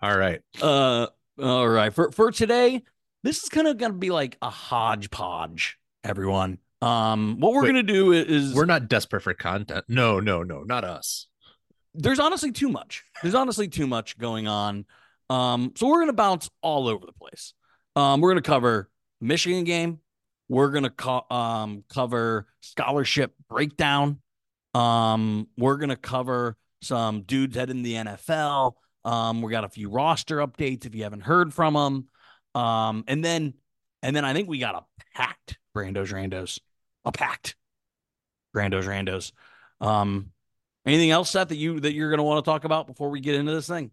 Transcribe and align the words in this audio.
All 0.00 0.16
right. 0.16 0.40
Uh, 0.62 1.08
all 1.42 1.68
right. 1.68 1.92
For 1.92 2.12
for 2.12 2.30
today, 2.30 2.82
this 3.24 3.42
is 3.42 3.48
kind 3.48 3.66
of 3.66 3.76
gonna 3.76 3.94
be 3.94 4.10
like 4.10 4.38
a 4.40 4.50
hodgepodge. 4.50 5.78
Everyone. 6.04 6.58
Um, 6.80 7.40
what 7.40 7.52
we're 7.54 7.62
Wait, 7.62 7.68
gonna 7.70 7.82
do 7.82 8.12
is 8.12 8.54
We're 8.54 8.66
not 8.66 8.88
desperate 8.88 9.22
for 9.22 9.34
content. 9.34 9.84
No, 9.88 10.20
no, 10.20 10.44
no, 10.44 10.62
not 10.62 10.84
us. 10.84 11.26
there's 11.94 12.20
honestly 12.20 12.52
too 12.52 12.68
much. 12.68 13.02
There's 13.22 13.34
honestly 13.34 13.66
too 13.66 13.88
much 13.88 14.16
going 14.16 14.46
on. 14.46 14.84
Um, 15.30 15.72
so 15.76 15.88
we're 15.88 16.00
gonna 16.00 16.12
bounce 16.12 16.50
all 16.62 16.88
over 16.88 17.04
the 17.04 17.12
place. 17.12 17.54
Um, 17.94 18.20
we're 18.20 18.30
gonna 18.30 18.42
cover 18.42 18.90
Michigan 19.20 19.64
game. 19.64 20.00
We're 20.48 20.70
gonna 20.70 20.90
co- 20.90 21.26
um 21.30 21.84
cover 21.88 22.46
scholarship 22.60 23.34
breakdown. 23.48 24.20
Um, 24.74 25.48
we're 25.56 25.76
gonna 25.76 25.96
cover 25.96 26.56
some 26.82 27.22
dudes 27.22 27.56
heading 27.56 27.82
the 27.82 27.94
NFL. 27.94 28.74
Um, 29.04 29.42
we 29.42 29.50
got 29.50 29.64
a 29.64 29.68
few 29.68 29.88
roster 29.88 30.38
updates 30.38 30.84
if 30.84 30.94
you 30.94 31.04
haven't 31.04 31.22
heard 31.22 31.54
from 31.54 31.74
them. 31.74 32.08
Um, 32.60 33.04
and 33.06 33.24
then 33.24 33.54
and 34.02 34.14
then 34.14 34.24
I 34.24 34.32
think 34.32 34.48
we 34.48 34.58
got 34.58 34.74
a 34.74 34.84
packed 35.14 35.58
Brandos 35.76 36.12
Randos, 36.12 36.60
a 37.04 37.12
packed 37.12 37.56
Brandos 38.54 38.84
Randos. 38.84 39.32
Um, 39.80 40.32
Anything 40.86 41.10
else, 41.10 41.30
Seth, 41.30 41.48
that 41.48 41.56
you 41.56 41.80
that 41.80 41.94
you're 41.94 42.10
going 42.10 42.18
to 42.18 42.22
want 42.22 42.44
to 42.44 42.48
talk 42.48 42.64
about 42.64 42.86
before 42.86 43.10
we 43.10 43.20
get 43.20 43.34
into 43.34 43.52
this 43.52 43.66
thing? 43.66 43.90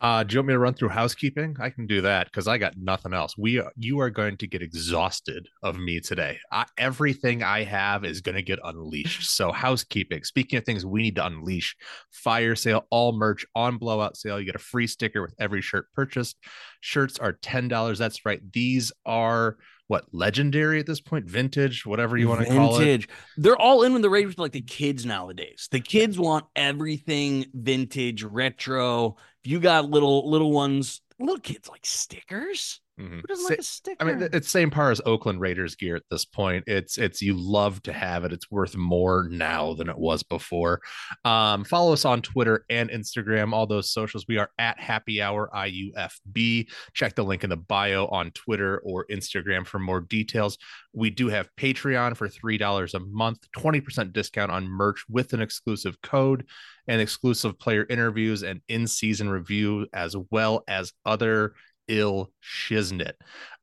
Uh, 0.00 0.22
do 0.24 0.32
you 0.32 0.38
want 0.38 0.48
me 0.48 0.54
to 0.54 0.58
run 0.58 0.72
through 0.72 0.88
housekeeping? 0.88 1.54
I 1.60 1.68
can 1.68 1.86
do 1.86 2.00
that 2.00 2.26
because 2.26 2.48
I 2.48 2.56
got 2.56 2.74
nothing 2.78 3.12
else. 3.12 3.36
We 3.36 3.58
are, 3.58 3.70
you 3.76 4.00
are 4.00 4.08
going 4.08 4.38
to 4.38 4.46
get 4.46 4.62
exhausted 4.62 5.46
of 5.62 5.76
me 5.76 6.00
today. 6.00 6.38
I, 6.50 6.64
everything 6.78 7.42
I 7.42 7.64
have 7.64 8.04
is 8.06 8.22
going 8.22 8.36
to 8.36 8.42
get 8.42 8.58
unleashed. 8.64 9.30
So 9.30 9.52
housekeeping. 9.52 10.24
Speaking 10.24 10.56
of 10.56 10.64
things 10.64 10.86
we 10.86 11.02
need 11.02 11.16
to 11.16 11.26
unleash, 11.26 11.76
fire 12.10 12.56
sale, 12.56 12.86
all 12.90 13.12
merch 13.12 13.44
on 13.54 13.76
blowout 13.76 14.16
sale. 14.16 14.40
You 14.40 14.46
get 14.46 14.54
a 14.54 14.58
free 14.58 14.86
sticker 14.86 15.20
with 15.20 15.34
every 15.38 15.60
shirt 15.60 15.86
purchased. 15.94 16.36
Shirts 16.80 17.18
are 17.18 17.34
ten 17.34 17.68
dollars. 17.68 17.98
That's 17.98 18.24
right. 18.24 18.40
These 18.52 18.92
are 19.04 19.58
what 19.90 20.04
legendary 20.12 20.78
at 20.78 20.86
this 20.86 21.00
point, 21.00 21.26
vintage, 21.26 21.84
whatever 21.84 22.16
you 22.16 22.28
want 22.28 22.46
to 22.46 22.46
call 22.46 22.76
it. 22.76 22.78
Vintage. 22.78 23.08
They're 23.36 23.60
all 23.60 23.82
in 23.82 23.92
with 23.92 24.02
the 24.02 24.08
rage 24.08 24.28
with 24.28 24.38
like 24.38 24.52
the 24.52 24.60
kids 24.60 25.04
nowadays. 25.04 25.68
The 25.72 25.80
kids 25.80 26.16
want 26.16 26.44
everything 26.54 27.46
vintage, 27.52 28.22
retro. 28.22 29.16
If 29.44 29.50
you 29.50 29.58
got 29.58 29.90
little 29.90 30.30
little 30.30 30.52
ones, 30.52 31.00
little 31.18 31.40
kids 31.40 31.68
like 31.68 31.84
stickers. 31.84 32.80
Mhm. 33.00 33.20
Who 33.20 33.22
doesn't 33.22 33.44
Sa- 33.44 33.50
like 33.50 33.58
a 33.58 33.62
sticker? 33.62 33.96
I 34.00 34.12
mean, 34.12 34.28
it's 34.32 34.50
same 34.50 34.70
par 34.70 34.90
as 34.90 35.00
Oakland 35.06 35.40
Raiders 35.40 35.74
gear 35.74 35.96
at 35.96 36.02
this 36.10 36.24
point. 36.24 36.64
It's 36.66 36.98
it's 36.98 37.22
you 37.22 37.34
love 37.34 37.82
to 37.84 37.92
have 37.92 38.24
it. 38.24 38.32
It's 38.32 38.50
worth 38.50 38.76
more 38.76 39.26
now 39.30 39.74
than 39.74 39.88
it 39.88 39.98
was 39.98 40.22
before. 40.22 40.80
Um, 41.24 41.64
follow 41.64 41.92
us 41.92 42.04
on 42.04 42.20
Twitter 42.22 42.64
and 42.68 42.90
Instagram, 42.90 43.52
all 43.52 43.66
those 43.66 43.90
socials. 43.90 44.26
We 44.28 44.38
are 44.38 44.50
at 44.58 44.78
Happy 44.78 45.22
Hour 45.22 45.48
IUFB. 45.54 46.68
Check 46.92 47.14
the 47.14 47.24
link 47.24 47.42
in 47.44 47.50
the 47.50 47.56
bio 47.56 48.06
on 48.06 48.30
Twitter 48.32 48.78
or 48.84 49.06
Instagram 49.10 49.66
for 49.66 49.78
more 49.78 50.00
details. 50.00 50.58
We 50.92 51.10
do 51.10 51.28
have 51.28 51.48
Patreon 51.56 52.16
for 52.16 52.28
three 52.28 52.58
dollars 52.58 52.94
a 52.94 53.00
month, 53.00 53.38
twenty 53.52 53.80
percent 53.80 54.12
discount 54.12 54.50
on 54.50 54.68
merch 54.68 55.04
with 55.08 55.32
an 55.32 55.40
exclusive 55.40 56.00
code 56.02 56.46
and 56.88 57.00
exclusive 57.00 57.58
player 57.58 57.86
interviews 57.88 58.42
and 58.42 58.60
in-season 58.68 59.28
review, 59.28 59.86
as 59.92 60.16
well 60.30 60.64
as 60.66 60.92
other 61.06 61.54
ill 61.90 62.30
shiznit. 62.42 63.12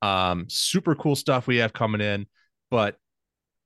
Um, 0.02 0.46
super 0.50 0.96
cool 0.96 1.16
stuff 1.16 1.48
we 1.48 1.58
have 1.58 1.74
coming 1.74 2.02
in, 2.02 2.28
but 2.70 2.98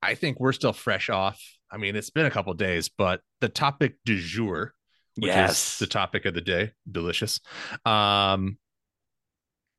I 0.02 0.16
think 0.16 0.40
we're 0.40 0.54
still 0.54 0.74
fresh 0.74 1.10
off. 1.10 1.42
I 1.72 1.78
mean, 1.78 1.96
it's 1.96 2.10
been 2.10 2.26
a 2.26 2.32
couple 2.32 2.54
days, 2.54 2.90
but 2.90 3.22
the 3.40 3.50
topic 3.50 3.96
du 4.06 4.20
jour, 4.20 4.74
which 5.16 5.28
Yes. 5.28 5.74
is 5.74 5.80
the 5.80 5.88
topic 5.88 6.26
of 6.26 6.34
the 6.34 6.42
day, 6.42 6.72
delicious. 6.90 7.40
Um, 7.86 8.58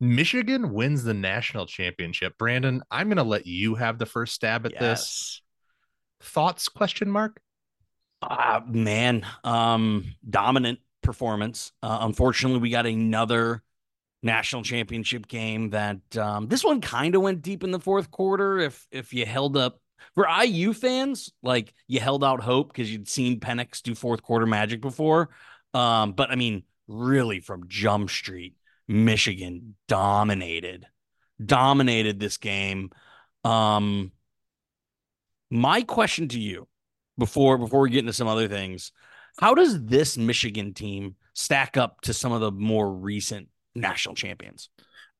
Michigan 0.01 0.73
wins 0.73 1.05
the 1.05 1.15
national 1.15 1.67
championship. 1.67 2.37
Brandon, 2.39 2.83
I'm 2.91 3.09
going 3.09 3.19
to 3.19 3.23
let 3.23 3.47
you 3.47 3.77
have 3.77 3.99
the 3.99 4.07
first 4.07 4.35
stab 4.35 4.67
at 4.67 4.79
this. 4.79 5.43
Thoughts? 6.21 6.69
Question 6.69 7.11
mark. 7.11 7.41
Ah, 8.23 8.63
man, 8.67 9.27
um, 9.45 10.15
dominant 10.29 10.79
performance. 11.03 11.73
Uh, 11.83 11.99
unfortunately, 12.03 12.61
we 12.61 12.71
got 12.71 12.87
another 12.87 13.63
national 14.23 14.63
championship 14.63 15.27
game 15.27 15.71
that 15.71 16.17
um, 16.17 16.47
this 16.49 16.65
one 16.65 16.81
kind 16.81 17.15
of 17.15 17.23
went 17.23 17.43
deep 17.43 17.65
in 17.65 17.71
the 17.71 17.81
fourth 17.81 18.11
quarter. 18.11 18.59
If 18.59 18.87
if 18.91 19.13
you 19.13 19.27
held 19.27 19.57
up 19.57 19.81
for 20.15 20.27
IU 20.29 20.73
fans, 20.73 21.33
like 21.43 21.75
you 21.89 22.01
held 22.01 22.25
out 22.25 22.41
hope 22.41 22.73
because 22.73 22.91
you'd 22.91 23.09
seen 23.09 23.41
Penix 23.41 23.83
do 23.83 23.95
fourth 23.95 24.23
quarter 24.23 24.47
magic 24.47 24.81
before. 24.81 25.31
Um, 25.75 26.13
but 26.13 26.31
I 26.31 26.37
mean, 26.37 26.65
really 26.87 27.41
from 27.41 27.69
Jump 27.69 28.11
Street, 28.11 28.55
Michigan 28.89 29.75
dominated, 29.89 30.87
dominated 31.45 32.21
this 32.21 32.37
game. 32.37 32.91
Um, 33.45 34.13
my 35.51 35.83
question 35.83 36.29
to 36.29 36.41
you 36.41 36.69
before 37.19 37.59
before 37.59 37.81
we 37.81 37.91
get 37.91 38.01
into 38.01 38.13
some 38.13 38.29
other 38.29 38.49
things, 38.49 38.93
how 39.39 39.55
does 39.55 39.85
this 39.85 40.17
Michigan 40.17 40.75
team 40.75 41.17
stack 41.35 41.77
up 41.77 42.01
to 42.03 42.13
some 42.13 42.33
of 42.33 42.41
the 42.41 42.53
more 42.53 42.91
recent 42.93 43.49
national 43.75 44.15
champions? 44.15 44.69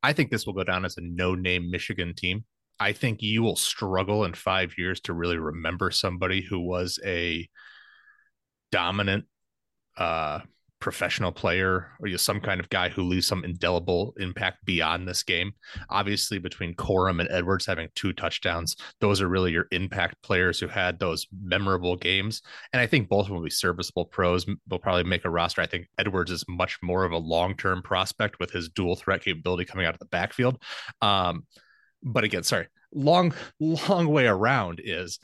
I 0.03 0.13
think 0.13 0.31
this 0.31 0.47
will 0.47 0.55
go 0.55 0.65
down 0.65 0.85
as 0.85 0.97
a 0.97 1.03
no-name 1.03 1.71
Michigan 1.71 2.15
team. 2.17 2.45
I 2.81 2.93
think 2.93 3.23
you 3.23 3.43
will 3.43 3.57
struggle 3.57 4.25
in 4.25 4.35
five 4.35 4.75
years 4.77 5.01
to 5.03 5.13
really 5.13 5.39
remember 5.39 5.91
somebody 5.91 6.43
who 6.43 6.59
was 6.61 6.99
a 7.05 7.49
dominant 8.73 9.27
uh, 9.97 10.41
professional 10.83 11.31
player 11.33 11.93
or 12.01 12.09
you 12.09 12.19
some 12.19 12.41
kind 12.41 12.61
of 12.61 12.69
guy 12.69 12.89
who 12.89 13.03
leaves 13.03 13.27
some 13.27 13.45
indelible 13.45 14.13
impact 14.19 14.65
beyond 14.67 15.07
this 15.09 15.23
game. 15.23 15.53
Obviously, 15.89 16.39
between 16.39 16.75
Corum 16.75 17.21
and 17.21 17.31
Edwards 17.31 17.65
having 17.65 17.89
two 17.95 18.13
touchdowns, 18.13 18.77
those 19.01 19.23
are 19.23 19.29
really 19.29 19.53
your 19.53 19.69
impact 19.71 20.21
players 20.23 20.59
who 20.59 20.67
had 20.67 20.99
those 20.99 21.27
memorable 21.43 21.97
games. 21.97 22.43
And 22.73 22.83
I 22.83 22.87
think 22.87 23.09
both 23.09 23.31
will 23.31 23.41
be 23.41 23.49
serviceable 23.49 24.05
pros. 24.05 24.45
They'll 24.67 24.79
probably 24.81 25.05
make 25.05 25.25
a 25.25 25.31
roster. 25.31 25.63
I 25.63 25.67
think 25.67 25.87
Edwards 25.99 26.33
is 26.33 26.45
much 26.49 26.79
more 26.83 27.05
of 27.05 27.13
a 27.13 27.19
long 27.19 27.57
term 27.57 27.81
prospect 27.81 28.41
with 28.41 28.51
his 28.51 28.69
dual 28.69 28.97
threat 28.97 29.23
capability 29.23 29.65
coming 29.65 29.87
out 29.87 29.95
of 29.95 30.01
the 30.01 30.07
backfield. 30.07 30.61
Um, 31.01 31.47
but 32.03 32.25
again, 32.25 32.43
sorry, 32.43 32.67
long, 32.93 33.33
long 33.61 34.09
way 34.09 34.27
around 34.27 34.81
is 34.83 35.21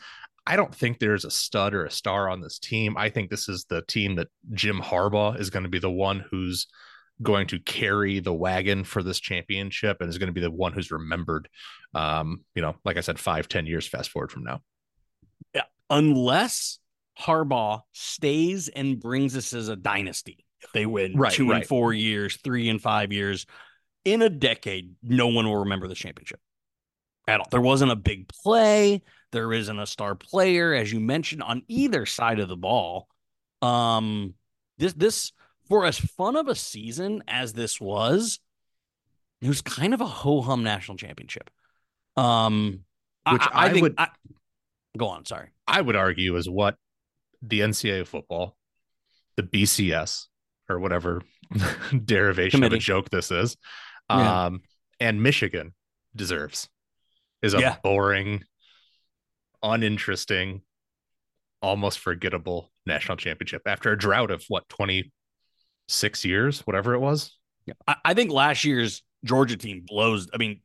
I 0.49 0.57
don't 0.57 0.75
think 0.75 0.99
there's 0.99 1.27
a 1.27 1.31
stud 1.31 1.75
or 1.75 1.85
a 1.85 1.91
star 1.91 2.31
on 2.31 2.41
this 2.41 2.59
team. 2.59 2.97
I 2.97 3.11
think 3.11 3.29
this 3.29 3.51
is 3.51 3.67
the 3.69 3.83
team 3.83 4.15
that 4.15 4.29
Jim 4.55 4.81
Harbaugh 4.81 5.39
is 5.39 5.51
going 5.51 5.65
to 5.65 5.69
be 5.69 5.79
the 5.79 5.91
one 5.91 6.25
who's 6.31 6.67
going 7.21 7.47
to 7.49 7.59
carry 7.59 8.19
the 8.21 8.33
wagon 8.33 8.83
for 8.83 9.03
this 9.03 9.21
championship 9.21 9.99
and 10.01 10.09
is 10.09 10.17
going 10.17 10.29
to 10.29 10.33
be 10.33 10.41
the 10.41 10.51
one 10.51 10.73
who's 10.73 10.91
remembered. 10.91 11.51
Um, 11.95 12.47
you 12.55 12.63
know, 12.63 12.77
like 12.83 12.97
I 12.97 13.03
said, 13.03 13.19
five, 13.19 13.47
ten 13.47 13.67
years 13.67 13.87
fast 13.87 14.11
forward 14.11 14.33
from 14.33 14.45
now. 14.45 14.63
Yeah. 15.55 15.65
Unless 15.91 16.79
Harbaugh 17.21 17.83
stays 17.93 18.69
and 18.69 18.99
brings 18.99 19.37
us 19.37 19.53
as 19.53 19.69
a 19.69 19.77
dynasty. 19.77 20.47
If 20.63 20.73
they 20.73 20.87
win 20.87 21.15
right, 21.15 21.31
two 21.31 21.51
right. 21.51 21.59
and 21.59 21.67
four 21.67 21.93
years, 21.93 22.39
three 22.39 22.71
and 22.71 22.81
five 22.81 23.13
years, 23.13 23.45
in 24.07 24.23
a 24.23 24.31
decade, 24.31 24.95
no 25.03 25.27
one 25.27 25.47
will 25.47 25.59
remember 25.59 25.89
the 25.89 25.95
championship 25.95 26.41
at 27.27 27.39
all. 27.39 27.47
There 27.51 27.61
wasn't 27.61 27.93
a 27.93 27.97
big 27.97 28.29
play. 28.29 29.03
There 29.33 29.53
isn't 29.53 29.79
a 29.79 29.87
star 29.87 30.15
player, 30.15 30.73
as 30.75 30.93
you 30.93 31.01
mentioned, 31.01 31.43
on 31.43 31.63
either 31.69 32.07
side 32.07 32.39
of 32.41 32.49
the 32.49 32.57
ball. 32.57 33.09
Um, 33.61 34.35
this 34.79 34.95
this 34.95 35.33
for 35.69 35.85
as 35.85 35.99
fun 35.99 36.37
of 36.37 36.49
a 36.49 36.55
season 36.55 37.23
as 37.29 37.53
this 37.53 37.81
was, 37.81 38.39
it 39.43 39.49
was 39.49 39.61
kind 39.61 39.93
of 39.93 40.01
a 40.01 40.07
ho 40.07 40.41
hum 40.41 40.63
national 40.63 40.97
championship. 40.97 41.51
Um, 42.17 42.81
which 43.31 43.43
I, 43.43 43.51
I, 43.53 43.67
I 43.67 43.73
think 43.73 43.83
would 43.83 43.95
I, 43.99 44.09
go 44.97 45.09
on. 45.09 45.25
Sorry, 45.27 45.49
I 45.67 45.81
would 45.81 45.97
argue 45.97 46.37
is 46.37 46.49
what 46.49 46.77
the 47.43 47.61
NCAA 47.61 48.07
football, 48.07 48.57
the 49.37 49.43
BCS 49.43 50.27
or 50.71 50.79
whatever 50.81 51.23
derivation 52.05 52.59
Committee. 52.59 52.77
of 52.77 52.81
a 52.81 52.83
joke 52.83 53.11
this 53.11 53.31
is, 53.31 53.57
Yeah. 54.11 54.47
um, 54.47 54.63
and 55.01 55.23
Michigan 55.23 55.75
deserves 56.17 56.69
is 57.43 57.55
a 57.55 57.61
Yeah. 57.61 57.77
boring, 57.83 58.43
uninteresting, 59.63 60.63
almost 61.63 61.99
forgettable 61.99 62.71
national 62.87 63.17
championship 63.17 63.63
after 63.67 63.93
a 63.93 63.99
drought 63.99 64.31
of 64.31 64.45
what 64.49 64.69
twenty 64.69 65.13
six 65.89 66.25
years, 66.25 66.61
whatever 66.63 66.95
it 66.95 67.01
was. 67.01 67.37
I, 67.87 67.97
I 68.05 68.15
think 68.15 68.31
last 68.31 68.65
year's 68.65 69.03
Georgia 69.25 69.57
team 69.57 69.85
blows. 69.87 70.29
I 70.33 70.37
mean, 70.39 70.61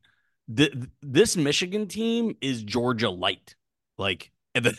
th- 0.55 0.73
this 1.01 1.35
Michigan 1.35 1.87
team 1.87 2.35
is 2.41 2.63
Georgia 2.63 3.09
light. 3.09 3.55
Like, 3.97 4.31
the, 4.53 4.75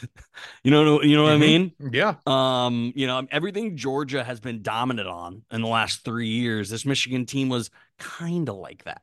you 0.62 0.70
know, 0.70 1.02
you 1.02 1.16
know 1.16 1.24
what 1.24 1.32
I 1.32 1.36
Mhm. 1.36 1.38
mean? 1.38 1.72
Yeah, 1.92 2.16
Um, 2.26 2.92
you 2.96 3.06
know, 3.06 3.26
everything 3.30 3.76
Georgia 3.76 4.24
has 4.24 4.40
been 4.40 4.62
dominant 4.62 5.08
on 5.08 5.42
in 5.50 5.62
the 5.62 5.68
last 5.68 6.04
three 6.04 6.28
years. 6.28 6.70
This 6.70 6.86
Michigan 6.86 7.26
team 7.26 7.48
was 7.50 7.70
kind 7.98 8.48
of 8.48 8.56
like 8.56 8.84
that, 8.84 9.02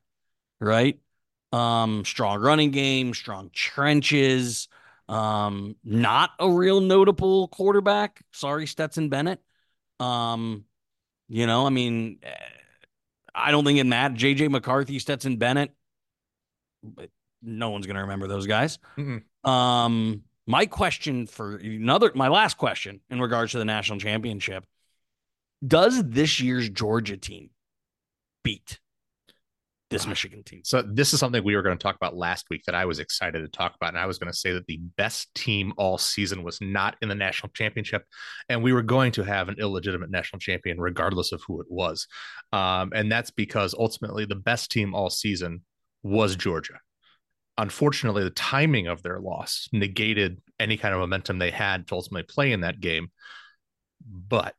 right? 0.59 0.99
Um, 1.53 2.05
strong 2.05 2.41
running 2.41 2.71
game, 2.71 3.13
strong 3.13 3.51
trenches. 3.53 4.69
Um, 5.07 5.75
not 5.83 6.31
a 6.39 6.49
real 6.49 6.81
notable 6.81 7.47
quarterback. 7.49 8.21
Sorry, 8.31 8.65
Stetson 8.67 9.09
Bennett. 9.09 9.41
Um, 9.99 10.65
you 11.27 11.47
know, 11.47 11.65
I 11.65 11.69
mean, 11.69 12.19
eh, 12.23 12.29
I 13.33 13.51
don't 13.51 13.65
think 13.65 13.79
it 13.79 13.85
matters. 13.85 14.19
JJ 14.19 14.49
McCarthy, 14.49 14.99
Stetson 14.99 15.37
Bennett, 15.37 15.73
but 16.83 17.09
no 17.41 17.69
one's 17.69 17.87
gonna 17.87 18.01
remember 18.01 18.27
those 18.27 18.47
guys. 18.47 18.79
Mm-mm. 18.97 19.23
Um, 19.47 20.23
my 20.47 20.65
question 20.65 21.27
for 21.27 21.57
another, 21.57 22.11
my 22.15 22.27
last 22.27 22.57
question 22.57 22.99
in 23.09 23.21
regards 23.21 23.53
to 23.53 23.57
the 23.57 23.65
national 23.65 23.99
championship: 23.99 24.65
Does 25.65 26.03
this 26.03 26.39
year's 26.39 26.69
Georgia 26.69 27.17
team 27.17 27.49
beat 28.43 28.79
this. 29.91 30.07
Michigan 30.07 30.43
team? 30.43 30.61
So 30.63 30.81
this 30.81 31.13
is 31.13 31.19
something 31.19 31.43
we 31.43 31.55
were 31.55 31.61
going 31.61 31.77
to 31.77 31.81
talk 31.81 31.95
about 31.95 32.15
last 32.15 32.47
week 32.49 32.63
that 32.65 32.75
I 32.75 32.85
was 32.85 32.99
excited 32.99 33.41
to 33.41 33.47
talk 33.47 33.75
about, 33.75 33.89
and 33.89 33.99
I 33.99 34.05
was 34.05 34.17
going 34.17 34.31
to 34.31 34.37
say 34.37 34.53
that 34.53 34.65
the 34.65 34.79
best 34.97 35.33
team 35.35 35.73
all 35.77 35.97
season 35.97 36.43
was 36.43 36.59
not 36.61 36.95
in 37.01 37.09
the 37.09 37.15
national 37.15 37.51
championship, 37.53 38.03
and 38.49 38.63
we 38.63 38.73
were 38.73 38.81
going 38.81 39.11
to 39.13 39.23
have 39.23 39.49
an 39.49 39.55
illegitimate 39.59 40.09
national 40.09 40.39
champion 40.39 40.79
regardless 40.79 41.31
of 41.31 41.41
who 41.47 41.61
it 41.61 41.67
was, 41.69 42.07
um, 42.51 42.91
and 42.95 43.11
that's 43.11 43.31
because 43.31 43.75
ultimately 43.77 44.25
the 44.25 44.35
best 44.35 44.71
team 44.71 44.95
all 44.95 45.09
season 45.09 45.61
was 46.03 46.35
Georgia. 46.35 46.79
Unfortunately, 47.57 48.23
the 48.23 48.31
timing 48.31 48.87
of 48.87 49.03
their 49.03 49.19
loss 49.19 49.67
negated 49.71 50.41
any 50.59 50.77
kind 50.77 50.93
of 50.93 50.99
momentum 50.99 51.37
they 51.37 51.51
had 51.51 51.87
to 51.87 51.95
ultimately 51.95 52.23
play 52.23 52.51
in 52.51 52.61
that 52.61 52.79
game, 52.79 53.09
but 54.05 54.55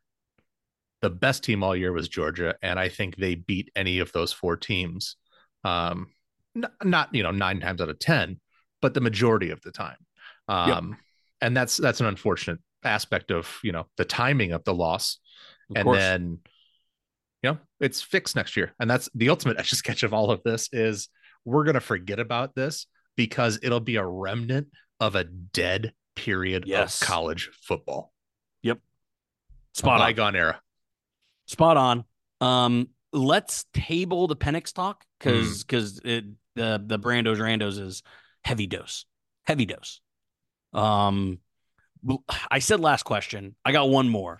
the 1.00 1.11
best 1.11 1.43
team 1.43 1.64
all 1.64 1.75
year 1.75 1.93
was 1.93 2.08
Georgia, 2.08 2.55
and 2.62 2.79
I 2.79 2.88
think 2.88 3.17
they 3.17 3.34
beat 3.34 3.70
any 3.75 3.99
of 3.99 4.12
those 4.12 4.32
four 4.32 4.56
teams 4.56 5.17
um 5.64 6.09
n- 6.56 6.67
not 6.85 7.14
you 7.14 7.23
know 7.23 7.31
nine 7.31 7.61
times 7.61 7.81
out 7.81 7.88
of 7.88 7.99
ten 7.99 8.38
but 8.81 8.94
the 8.94 9.00
majority 9.00 9.50
of 9.50 9.61
the 9.62 9.70
time 9.70 9.97
um 10.49 10.97
and 11.41 11.56
that's 11.56 11.76
that's 11.76 12.00
an 12.00 12.06
unfortunate 12.06 12.59
aspect 12.85 13.31
of 13.31 13.49
you 13.62 13.73
know 13.73 13.87
the 13.97 14.05
timing 14.05 14.53
of 14.53 14.64
the 14.64 14.75
loss 14.75 15.19
Of 15.70 15.76
and 15.76 15.85
course. 15.85 15.99
then 15.99 16.38
you 17.43 17.50
know 17.53 17.59
it's 17.81 18.03
fixed 18.03 18.35
next 18.37 18.56
year 18.56 18.73
and 18.81 18.91
that's 18.91 19.09
the 19.14 19.29
ultimate 19.29 19.56
etch 19.61 19.73
a 19.73 19.76
sketch 19.76 20.03
of 20.03 20.12
all 20.12 20.31
of 20.31 20.43
this 20.44 20.69
is 20.73 21.09
we're 21.44 21.65
going 21.65 21.75
to 21.75 21.81
forget 21.81 22.19
about 22.20 22.55
this 22.55 22.87
because 23.17 23.58
it'll 23.62 23.81
be 23.81 23.97
a 23.97 24.05
remnant 24.06 24.69
of 25.00 25.15
a 25.17 25.25
dead 25.25 25.93
period 26.17 26.65
Yes. 26.67 27.00
of 27.03 27.08
college 27.08 27.50
football 27.62 28.12
yep 28.62 28.79
spot 29.75 30.00
a 30.00 30.03
on. 30.05 30.08
bygone 30.08 30.37
era 30.37 30.61
Spot 31.49 31.76
on. 31.76 32.05
Um, 32.41 32.88
let's 33.12 33.67
table 33.75 34.26
the 34.26 34.37
Penix 34.37 34.73
talk. 34.73 35.05
Because 35.23 35.65
because 35.65 36.01
it 36.05 36.25
the 36.55 36.83
the 36.85 36.99
Brandos 36.99 37.39
Randos 37.39 37.81
is 37.81 38.03
heavy 38.45 38.67
dose, 38.67 39.07
heavy 39.45 39.67
dose. 39.67 40.01
Um, 40.73 41.39
I 42.51 42.59
said 42.59 42.81
last 42.81 43.05
question. 43.05 43.55
I 43.65 43.73
got 43.73 43.89
one 43.89 44.09
more. 44.09 44.39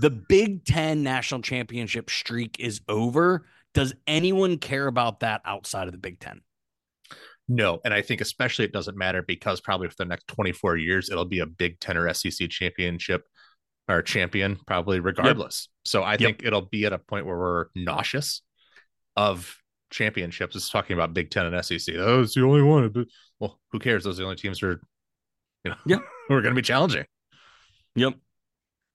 The 0.00 0.10
Big 0.10 0.64
Ten 0.64 1.02
national 1.02 1.42
championship 1.42 2.10
streak 2.10 2.58
is 2.58 2.80
over. 2.88 3.46
Does 3.72 3.94
anyone 4.06 4.58
care 4.58 4.86
about 4.86 5.20
that 5.20 5.42
outside 5.44 5.86
of 5.86 5.92
the 5.92 5.98
Big 5.98 6.20
Ten? 6.20 6.40
No, 7.48 7.80
and 7.84 7.92
I 7.92 8.02
think 8.02 8.20
especially 8.20 8.64
it 8.64 8.72
doesn't 8.72 8.96
matter 8.96 9.22
because 9.22 9.60
probably 9.60 9.88
for 9.88 9.96
the 9.98 10.04
next 10.04 10.28
24 10.28 10.76
years 10.76 11.10
it'll 11.10 11.24
be 11.24 11.40
a 11.40 11.46
Big 11.46 11.80
Ten 11.80 11.96
or 11.96 12.12
SEC 12.14 12.48
championship 12.48 13.24
or 13.88 14.02
champion, 14.02 14.56
probably 14.66 15.00
regardless. 15.00 15.68
So 15.84 16.04
I 16.04 16.16
think 16.16 16.42
it'll 16.44 16.62
be 16.62 16.86
at 16.86 16.92
a 16.92 16.98
point 16.98 17.26
where 17.26 17.36
we're 17.36 17.66
nauseous 17.74 18.42
of 19.16 19.56
championships. 19.90 20.56
It's 20.56 20.70
talking 20.70 20.94
about 20.94 21.14
Big 21.14 21.30
Ten 21.30 21.46
and 21.46 21.64
SEC. 21.64 21.94
Oh, 21.98 22.22
it's 22.22 22.34
the 22.34 22.42
only 22.42 22.62
one. 22.62 23.06
Well, 23.38 23.58
who 23.72 23.78
cares? 23.78 24.04
Those 24.04 24.18
are 24.18 24.22
the 24.22 24.26
only 24.26 24.36
teams 24.36 24.60
who 24.60 24.68
are, 24.68 24.80
you 25.64 25.70
know, 25.70 25.76
Yeah. 25.86 25.98
who 26.28 26.34
are 26.34 26.42
going 26.42 26.54
to 26.54 26.58
be 26.58 26.62
challenging. 26.64 27.04
Yep. 27.96 28.14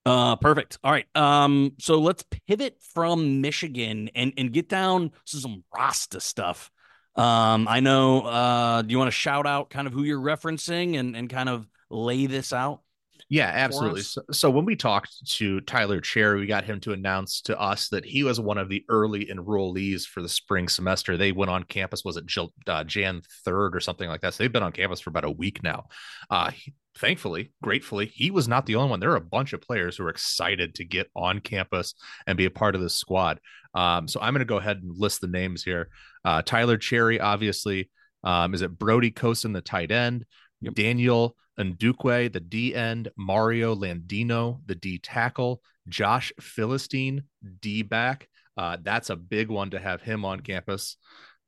Uh, 0.05 0.35
perfect. 0.35 0.77
All 0.83 0.91
right. 0.91 1.07
Um, 1.15 1.73
so 1.79 1.99
let's 1.99 2.23
pivot 2.47 2.77
from 2.79 3.41
Michigan 3.41 4.09
and 4.13 4.33
and 4.37 4.53
get 4.53 4.69
down 4.69 5.11
to 5.27 5.37
some 5.37 5.63
Rasta 5.75 6.19
stuff. 6.19 6.69
Um, 7.15 7.67
I 7.67 7.79
know. 7.79 8.21
Uh, 8.21 8.81
do 8.83 8.91
you 8.91 8.99
want 8.99 9.07
to 9.07 9.11
shout 9.17 9.47
out 9.47 9.69
kind 9.69 9.87
of 9.87 9.93
who 9.93 10.03
you're 10.03 10.19
referencing 10.19 10.99
and 10.99 11.15
and 11.15 11.29
kind 11.29 11.49
of 11.49 11.67
lay 11.89 12.27
this 12.27 12.53
out? 12.53 12.81
Yeah, 13.27 13.49
absolutely. 13.53 14.01
So, 14.01 14.21
so 14.31 14.49
when 14.51 14.65
we 14.65 14.75
talked 14.75 15.13
to 15.37 15.59
Tyler 15.61 15.99
Cherry, 15.99 16.39
we 16.39 16.45
got 16.45 16.63
him 16.63 16.79
to 16.81 16.93
announce 16.93 17.41
to 17.41 17.59
us 17.59 17.89
that 17.89 18.05
he 18.05 18.23
was 18.23 18.39
one 18.39 18.59
of 18.59 18.69
the 18.69 18.85
early 18.87 19.25
enrollees 19.25 20.03
for 20.05 20.21
the 20.21 20.29
spring 20.29 20.67
semester. 20.67 21.17
They 21.17 21.31
went 21.31 21.49
on 21.49 21.63
campus, 21.63 22.03
was 22.05 22.17
it 22.17 22.25
uh, 22.67 22.83
Jan 22.83 23.21
3rd 23.45 23.73
or 23.73 23.79
something 23.79 24.07
like 24.07 24.21
that? 24.21 24.35
So 24.35 24.43
they've 24.43 24.51
been 24.51 24.61
on 24.61 24.71
campus 24.71 24.99
for 24.99 25.09
about 25.09 25.25
a 25.25 25.31
week 25.31 25.63
now. 25.63 25.85
Uh, 26.29 26.51
he- 26.51 26.75
thankfully, 26.99 27.51
gratefully, 27.63 28.05
he 28.05 28.29
was 28.29 28.47
not 28.47 28.67
the 28.67 28.75
only 28.75 28.91
one. 28.91 28.99
There 28.99 29.11
are 29.11 29.17
a 29.17 29.21
bunch 29.21 29.53
of 29.53 29.61
players 29.61 29.97
who 29.97 30.05
are 30.05 30.09
excited 30.09 30.75
to 30.75 30.85
get 30.85 31.09
on 31.15 31.39
campus 31.39 31.95
and 32.27 32.37
be 32.37 32.45
a 32.45 32.51
part 32.51 32.75
of 32.75 32.81
this 32.81 32.93
squad. 32.93 33.39
Um, 33.73 34.07
so 34.07 34.21
I'm 34.21 34.33
going 34.33 34.39
to 34.39 34.45
go 34.45 34.57
ahead 34.57 34.77
and 34.77 34.95
list 34.95 35.21
the 35.21 35.27
names 35.27 35.63
here. 35.63 35.89
Uh, 36.23 36.43
Tyler 36.43 36.77
Cherry, 36.77 37.19
obviously. 37.19 37.89
Um, 38.23 38.53
is 38.53 38.61
it 38.61 38.77
Brody 38.77 39.11
Cosin, 39.11 39.53
the 39.53 39.61
tight 39.61 39.91
end? 39.91 40.25
Yep. 40.61 40.73
Daniel 40.73 41.35
Ndukwe, 41.59 42.31
the 42.31 42.39
D 42.39 42.75
end, 42.75 43.09
Mario 43.17 43.75
Landino, 43.75 44.59
the 44.65 44.75
D 44.75 44.97
tackle, 44.97 45.61
Josh 45.87 46.33
Philistine, 46.39 47.23
D 47.61 47.81
back. 47.81 48.27
Uh, 48.57 48.77
that's 48.81 49.09
a 49.09 49.15
big 49.15 49.49
one 49.49 49.71
to 49.71 49.79
have 49.79 50.01
him 50.01 50.25
on 50.25 50.39
campus. 50.39 50.97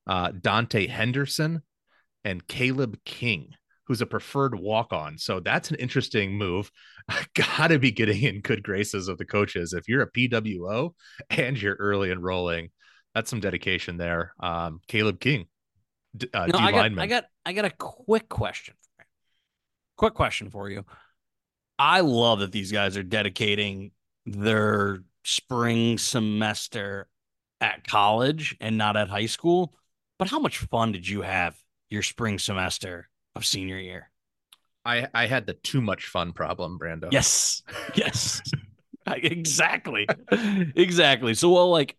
Uh, 0.05 0.31
Dante 0.31 0.87
Henderson 0.87 1.61
and 2.23 2.45
Caleb 2.47 2.97
King, 3.05 3.49
who's 3.85 4.01
a 4.01 4.05
preferred 4.05 4.57
walk 4.57 4.93
on. 4.93 5.17
So 5.17 5.39
that's 5.39 5.69
an 5.69 5.77
interesting 5.77 6.37
move. 6.37 6.71
got 7.35 7.67
to 7.67 7.79
be 7.79 7.91
getting 7.91 8.21
in 8.23 8.41
good 8.41 8.63
graces 8.63 9.07
of 9.07 9.17
the 9.17 9.25
coaches. 9.25 9.73
If 9.73 9.87
you're 9.87 10.01
a 10.01 10.11
PWO 10.11 10.93
and 11.29 11.61
you're 11.61 11.75
early 11.75 12.11
enrolling, 12.11 12.69
that's 13.13 13.29
some 13.29 13.39
dedication 13.39 13.97
there. 13.97 14.33
Um, 14.39 14.79
Caleb 14.87 15.19
King, 15.19 15.47
uh, 16.33 16.47
no, 16.47 16.59
I 16.59 16.71
got, 16.71 16.99
I 16.99 17.07
got, 17.07 17.25
I 17.45 17.53
got 17.53 17.65
a 17.65 17.71
quick 17.71 18.29
question. 18.29 18.75
Quick 19.97 20.13
question 20.13 20.49
for 20.49 20.69
you. 20.69 20.85
I 21.79 21.99
love 22.01 22.39
that 22.39 22.51
these 22.51 22.71
guys 22.71 22.97
are 22.97 23.03
dedicating 23.03 23.91
their 24.25 25.03
spring 25.23 25.97
semester 25.97 27.07
at 27.61 27.85
college 27.87 28.55
and 28.61 28.77
not 28.77 28.95
at 28.95 29.09
high 29.09 29.25
school. 29.25 29.73
But 30.19 30.29
how 30.29 30.39
much 30.39 30.59
fun 30.59 30.91
did 30.91 31.07
you 31.07 31.21
have 31.21 31.55
your 31.89 32.01
spring 32.01 32.39
semester 32.39 33.09
of 33.35 33.45
senior 33.45 33.77
year? 33.77 34.09
I 34.85 35.07
I 35.13 35.27
had 35.27 35.45
the 35.45 35.53
too 35.53 35.81
much 35.81 36.07
fun 36.07 36.31
problem, 36.31 36.79
Brando. 36.79 37.11
Yes. 37.11 37.61
Yes. 37.95 38.41
exactly. 39.07 40.07
exactly. 40.75 41.33
So 41.33 41.51
well, 41.51 41.69
like 41.69 41.97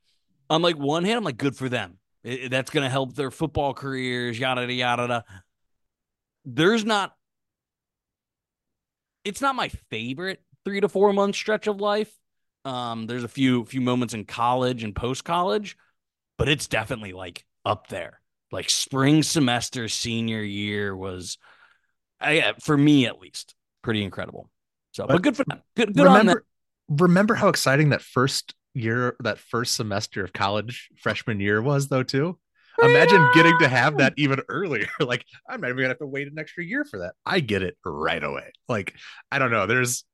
on 0.50 0.62
like 0.62 0.76
one 0.76 1.04
hand, 1.04 1.18
I'm 1.18 1.24
like, 1.24 1.36
good 1.36 1.56
for 1.56 1.68
them. 1.68 1.98
It, 2.24 2.50
that's 2.50 2.70
gonna 2.70 2.90
help 2.90 3.14
their 3.14 3.30
football 3.30 3.74
careers, 3.74 4.38
yada 4.38 4.62
yada 4.62 4.72
yada. 4.72 5.24
There's 6.44 6.84
not 6.84 7.14
it's 9.28 9.40
not 9.40 9.54
my 9.54 9.68
favorite 9.90 10.42
three 10.64 10.80
to 10.80 10.88
four 10.88 11.12
month 11.12 11.36
stretch 11.36 11.66
of 11.66 11.80
life. 11.80 12.10
Um, 12.64 13.06
there's 13.06 13.24
a 13.24 13.28
few 13.28 13.64
few 13.64 13.80
moments 13.80 14.14
in 14.14 14.24
college 14.24 14.82
and 14.82 14.94
post 14.94 15.24
college, 15.24 15.76
but 16.36 16.48
it's 16.48 16.66
definitely 16.66 17.12
like 17.12 17.44
up 17.64 17.88
there. 17.88 18.20
Like 18.50 18.70
spring 18.70 19.22
semester, 19.22 19.88
senior 19.88 20.42
year 20.42 20.96
was, 20.96 21.36
I, 22.20 22.54
for 22.60 22.76
me 22.76 23.06
at 23.06 23.20
least, 23.20 23.54
pretty 23.82 24.02
incredible. 24.02 24.48
So, 24.92 25.06
but, 25.06 25.14
but 25.14 25.22
good 25.22 25.36
for 25.36 25.44
them. 25.44 25.60
Good, 25.76 25.94
good 25.94 26.04
remember, 26.04 26.18
on 26.18 26.26
them. 26.26 26.38
Remember 26.88 27.34
how 27.34 27.48
exciting 27.48 27.90
that 27.90 28.00
first 28.00 28.54
year, 28.72 29.16
that 29.20 29.38
first 29.38 29.74
semester 29.74 30.24
of 30.24 30.32
college 30.32 30.88
freshman 30.96 31.40
year 31.40 31.60
was, 31.60 31.88
though, 31.88 32.02
too. 32.02 32.38
Imagine 32.82 33.28
getting 33.34 33.58
to 33.58 33.68
have 33.68 33.98
that 33.98 34.14
even 34.16 34.40
earlier. 34.48 34.86
like, 35.00 35.24
I'm 35.48 35.60
not 35.60 35.68
even 35.68 35.78
gonna 35.78 35.88
have 35.88 35.98
to 35.98 36.06
wait 36.06 36.30
an 36.30 36.38
extra 36.38 36.64
year 36.64 36.84
for 36.84 37.00
that. 37.00 37.14
I 37.26 37.40
get 37.40 37.62
it 37.62 37.76
right 37.84 38.22
away. 38.22 38.52
Like, 38.68 38.94
I 39.30 39.38
don't 39.38 39.50
know. 39.50 39.66
There's, 39.66 40.04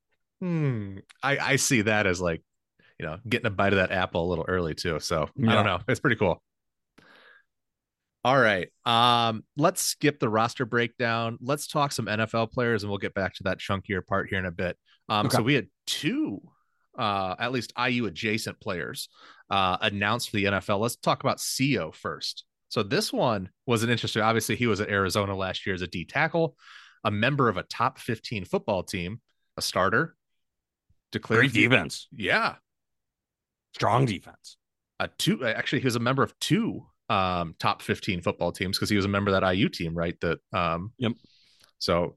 hmm, 0.40 0.98
I 1.22 1.38
I 1.38 1.56
see 1.56 1.82
that 1.82 2.06
as 2.06 2.20
like, 2.20 2.42
you 2.98 3.06
know, 3.06 3.18
getting 3.28 3.46
a 3.46 3.50
bite 3.50 3.72
of 3.72 3.78
that 3.78 3.92
apple 3.92 4.26
a 4.26 4.28
little 4.28 4.46
early 4.48 4.74
too. 4.74 5.00
So 5.00 5.28
yeah. 5.36 5.50
I 5.50 5.54
don't 5.54 5.66
know. 5.66 5.80
It's 5.88 6.00
pretty 6.00 6.16
cool. 6.16 6.42
All 8.24 8.40
right. 8.40 8.68
Um, 8.86 9.44
let's 9.58 9.82
skip 9.82 10.18
the 10.18 10.30
roster 10.30 10.64
breakdown. 10.64 11.36
Let's 11.42 11.66
talk 11.66 11.92
some 11.92 12.06
NFL 12.06 12.52
players 12.52 12.82
and 12.82 12.90
we'll 12.90 12.98
get 12.98 13.12
back 13.12 13.34
to 13.34 13.42
that 13.44 13.58
chunkier 13.58 14.04
part 14.04 14.30
here 14.30 14.38
in 14.38 14.46
a 14.46 14.50
bit. 14.50 14.78
Um, 15.10 15.26
okay. 15.26 15.36
so 15.36 15.42
we 15.42 15.54
had 15.54 15.66
two 15.86 16.40
uh 16.96 17.34
at 17.40 17.50
least 17.50 17.72
IU 17.76 18.06
adjacent 18.06 18.60
players 18.60 19.08
uh 19.50 19.76
announced 19.80 20.30
for 20.30 20.36
the 20.36 20.44
NFL. 20.44 20.78
Let's 20.78 20.96
talk 20.96 21.22
about 21.22 21.42
Co 21.58 21.90
first. 21.90 22.44
So 22.74 22.82
this 22.82 23.12
one 23.12 23.50
was 23.66 23.84
an 23.84 23.90
interesting. 23.90 24.20
Obviously, 24.20 24.56
he 24.56 24.66
was 24.66 24.80
at 24.80 24.88
Arizona 24.88 25.36
last 25.36 25.64
year 25.64 25.76
as 25.76 25.82
a 25.82 25.86
D 25.86 26.04
tackle, 26.04 26.56
a 27.04 27.10
member 27.12 27.48
of 27.48 27.56
a 27.56 27.62
top 27.62 28.00
15 28.00 28.46
football 28.46 28.82
team, 28.82 29.20
a 29.56 29.62
starter. 29.62 30.16
Declared 31.12 31.52
Great 31.52 31.52
defense. 31.52 32.08
Yeah. 32.10 32.56
Strong 33.76 34.06
defense. 34.06 34.56
A 34.98 35.06
two 35.06 35.44
actually 35.44 35.82
he 35.82 35.84
was 35.84 35.94
a 35.94 36.00
member 36.00 36.24
of 36.24 36.36
two 36.40 36.84
um, 37.08 37.54
top 37.60 37.80
15 37.80 38.22
football 38.22 38.50
teams 38.50 38.76
because 38.76 38.90
he 38.90 38.96
was 38.96 39.04
a 39.04 39.08
member 39.08 39.32
of 39.32 39.40
that 39.40 39.48
IU 39.54 39.68
team, 39.68 39.94
right? 39.94 40.20
That 40.20 40.38
um 40.52 40.94
yep. 40.98 41.12
So 41.78 42.16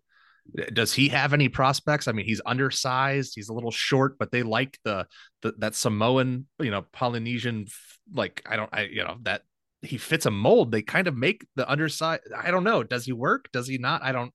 does 0.73 0.91
he 0.91 1.09
have 1.09 1.33
any 1.33 1.49
prospects? 1.49 2.07
I 2.07 2.13
mean, 2.13 2.25
he's 2.25 2.41
undersized, 2.47 3.33
he's 3.35 3.49
a 3.49 3.53
little 3.53 3.69
short, 3.69 4.17
but 4.17 4.31
they 4.31 4.41
like 4.41 4.79
the, 4.83 5.05
the 5.43 5.53
that 5.59 5.75
Samoan, 5.75 6.47
you 6.59 6.71
know, 6.71 6.83
Polynesian 6.93 7.67
like 8.11 8.41
I 8.47 8.55
don't 8.55 8.69
I 8.73 8.85
you 8.85 9.03
know 9.03 9.17
that 9.21 9.43
he 9.81 9.97
fits 9.97 10.25
a 10.25 10.31
mold. 10.31 10.71
They 10.71 10.81
kind 10.81 11.07
of 11.07 11.15
make 11.15 11.45
the 11.55 11.69
underside. 11.69 12.19
I 12.35 12.51
don't 12.51 12.63
know. 12.63 12.83
Does 12.83 13.05
he 13.05 13.13
work? 13.13 13.49
Does 13.51 13.67
he 13.67 13.77
not? 13.77 14.03
I 14.03 14.11
don't. 14.11 14.33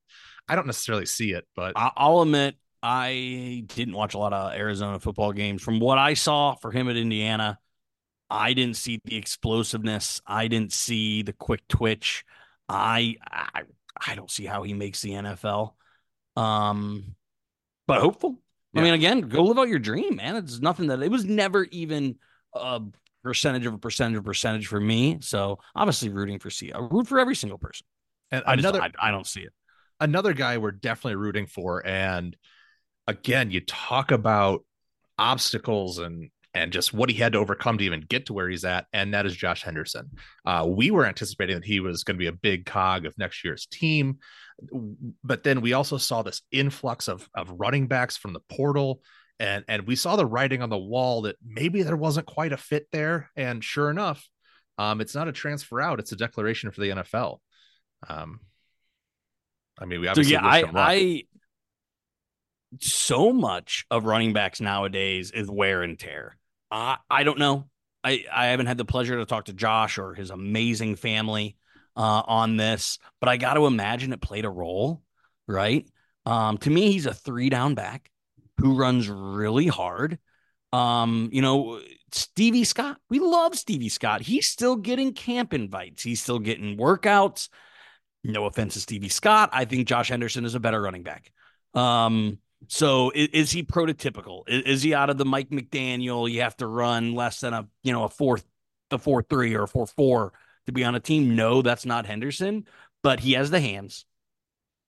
I 0.48 0.56
don't 0.56 0.66
necessarily 0.66 1.06
see 1.06 1.32
it, 1.32 1.46
but 1.54 1.72
I'll 1.76 2.22
admit 2.22 2.56
I 2.82 3.64
didn't 3.66 3.94
watch 3.94 4.14
a 4.14 4.18
lot 4.18 4.32
of 4.32 4.52
Arizona 4.54 4.98
football 4.98 5.32
games. 5.32 5.62
From 5.62 5.78
what 5.78 5.98
I 5.98 6.14
saw 6.14 6.56
for 6.56 6.72
him 6.72 6.88
at 6.88 6.96
Indiana, 6.96 7.58
I 8.28 8.52
didn't 8.54 8.76
see 8.76 9.00
the 9.04 9.16
explosiveness. 9.16 10.20
I 10.26 10.48
didn't 10.48 10.72
see 10.72 11.22
the 11.22 11.32
quick 11.32 11.66
twitch. 11.68 12.24
I 12.68 13.16
I, 13.24 13.62
I 14.06 14.14
don't 14.14 14.30
see 14.30 14.44
how 14.44 14.62
he 14.64 14.74
makes 14.74 15.00
the 15.00 15.10
NFL. 15.10 15.74
Um, 16.36 17.14
but 17.86 18.00
hopeful. 18.00 18.40
Yeah. 18.72 18.80
I 18.80 18.84
mean, 18.84 18.94
again, 18.94 19.20
go 19.22 19.44
live 19.44 19.58
out 19.58 19.68
your 19.68 19.78
dream, 19.78 20.16
man. 20.16 20.36
It's 20.36 20.60
nothing 20.60 20.88
that 20.88 21.02
it 21.02 21.10
was 21.10 21.24
never 21.24 21.64
even 21.64 22.16
a 22.54 22.80
percentage 23.22 23.66
of 23.66 23.74
a 23.74 23.78
percentage 23.78 24.16
of 24.16 24.24
a 24.24 24.24
percentage 24.24 24.66
for 24.66 24.80
me. 24.80 25.18
So 25.20 25.58
obviously 25.74 26.08
rooting 26.08 26.38
for 26.38 26.50
C. 26.50 26.72
I 26.72 26.78
root 26.78 27.06
for 27.06 27.18
every 27.18 27.36
single 27.36 27.58
person. 27.58 27.86
And 28.30 28.42
I 28.46 28.54
another, 28.54 28.80
just, 28.80 28.94
I, 28.98 29.08
I 29.08 29.10
don't 29.10 29.26
see 29.26 29.42
it. 29.42 29.52
Another 30.00 30.32
guy 30.32 30.58
we're 30.58 30.72
definitely 30.72 31.16
rooting 31.16 31.46
for, 31.46 31.86
and 31.86 32.36
again, 33.06 33.50
you 33.50 33.60
talk 33.60 34.10
about 34.10 34.64
obstacles 35.18 35.98
and 35.98 36.30
and 36.54 36.72
just 36.72 36.92
what 36.92 37.08
he 37.08 37.16
had 37.16 37.32
to 37.32 37.38
overcome 37.38 37.78
to 37.78 37.84
even 37.84 38.00
get 38.00 38.26
to 38.26 38.32
where 38.32 38.48
he's 38.48 38.64
at, 38.64 38.86
and 38.92 39.14
that 39.14 39.26
is 39.26 39.34
Josh 39.34 39.62
Henderson. 39.62 40.10
Uh, 40.44 40.66
we 40.68 40.90
were 40.90 41.06
anticipating 41.06 41.56
that 41.56 41.64
he 41.64 41.80
was 41.80 42.04
going 42.04 42.16
to 42.16 42.18
be 42.18 42.26
a 42.26 42.32
big 42.32 42.66
cog 42.66 43.06
of 43.06 43.16
next 43.16 43.44
year's 43.44 43.66
team, 43.66 44.18
but 45.22 45.44
then 45.44 45.60
we 45.60 45.72
also 45.72 45.96
saw 45.96 46.22
this 46.22 46.42
influx 46.50 47.08
of 47.08 47.28
of 47.34 47.52
running 47.56 47.86
backs 47.86 48.16
from 48.16 48.32
the 48.32 48.40
portal, 48.50 49.02
and 49.42 49.64
and 49.66 49.86
we 49.88 49.96
saw 49.96 50.14
the 50.14 50.24
writing 50.24 50.62
on 50.62 50.70
the 50.70 50.78
wall 50.78 51.22
that 51.22 51.36
maybe 51.44 51.82
there 51.82 51.96
wasn't 51.96 52.26
quite 52.26 52.52
a 52.52 52.56
fit 52.56 52.86
there. 52.92 53.28
And 53.34 53.62
sure 53.62 53.90
enough, 53.90 54.28
um, 54.78 55.00
it's 55.00 55.16
not 55.16 55.26
a 55.26 55.32
transfer 55.32 55.80
out; 55.80 55.98
it's 55.98 56.12
a 56.12 56.16
declaration 56.16 56.70
for 56.70 56.80
the 56.80 56.90
NFL. 56.90 57.38
Um, 58.08 58.38
I 59.80 59.86
mean, 59.86 60.00
we 60.00 60.06
obviously 60.06 60.36
so 60.36 60.40
yeah, 60.40 60.46
I, 60.46 60.64
I 60.74 61.22
so 62.78 63.32
much 63.32 63.84
of 63.90 64.04
running 64.04 64.32
backs 64.32 64.60
nowadays 64.60 65.32
is 65.32 65.50
wear 65.50 65.82
and 65.82 65.98
tear. 65.98 66.36
I 66.70 66.98
I 67.10 67.24
don't 67.24 67.40
know. 67.40 67.68
I, 68.04 68.24
I 68.32 68.46
haven't 68.46 68.66
had 68.66 68.78
the 68.78 68.84
pleasure 68.84 69.16
to 69.16 69.26
talk 69.26 69.46
to 69.46 69.52
Josh 69.52 69.98
or 69.98 70.14
his 70.14 70.30
amazing 70.30 70.96
family 70.96 71.56
uh, 71.96 72.22
on 72.26 72.56
this, 72.56 72.98
but 73.20 73.28
I 73.28 73.36
got 73.36 73.54
to 73.54 73.66
imagine 73.66 74.12
it 74.12 74.20
played 74.20 74.44
a 74.44 74.50
role, 74.50 75.02
right? 75.46 75.88
Um, 76.26 76.58
to 76.58 76.70
me, 76.70 76.92
he's 76.92 77.06
a 77.06 77.14
three 77.14 77.48
down 77.48 77.74
back 77.74 78.10
who 78.58 78.76
runs 78.76 79.08
really 79.08 79.66
hard. 79.66 80.18
Um, 80.72 81.28
you 81.32 81.42
know, 81.42 81.80
Stevie 82.12 82.64
Scott, 82.64 82.98
we 83.10 83.18
love 83.18 83.54
Stevie 83.56 83.88
Scott. 83.88 84.22
He's 84.22 84.46
still 84.46 84.76
getting 84.76 85.12
camp 85.12 85.52
invites, 85.52 86.02
he's 86.02 86.22
still 86.22 86.38
getting 86.38 86.76
workouts. 86.76 87.48
No 88.24 88.46
offense 88.46 88.74
to 88.74 88.80
Stevie 88.80 89.08
Scott. 89.08 89.50
I 89.52 89.64
think 89.64 89.88
Josh 89.88 90.08
Henderson 90.08 90.44
is 90.44 90.54
a 90.54 90.60
better 90.60 90.80
running 90.80 91.02
back. 91.02 91.32
Um, 91.74 92.38
so 92.68 93.10
is, 93.10 93.28
is 93.32 93.50
he 93.50 93.64
prototypical? 93.64 94.48
Is, 94.48 94.62
is, 94.62 94.82
he 94.82 94.94
out 94.94 95.10
of 95.10 95.18
the 95.18 95.24
Mike 95.24 95.50
McDaniel? 95.50 96.30
You 96.30 96.42
have 96.42 96.56
to 96.58 96.66
run 96.66 97.14
less 97.14 97.40
than 97.40 97.52
a 97.52 97.66
you 97.82 97.92
know 97.92 98.04
a 98.04 98.08
fourth, 98.08 98.44
the 98.90 98.98
four 98.98 99.22
three 99.22 99.54
or 99.54 99.64
a 99.64 99.68
four 99.68 99.86
four 99.86 100.32
to 100.66 100.72
be 100.72 100.84
on 100.84 100.94
a 100.94 101.00
team. 101.00 101.34
No, 101.34 101.62
that's 101.62 101.84
not 101.84 102.06
Henderson, 102.06 102.66
but 103.02 103.20
he 103.20 103.32
has 103.32 103.50
the 103.50 103.60
hands. 103.60 104.04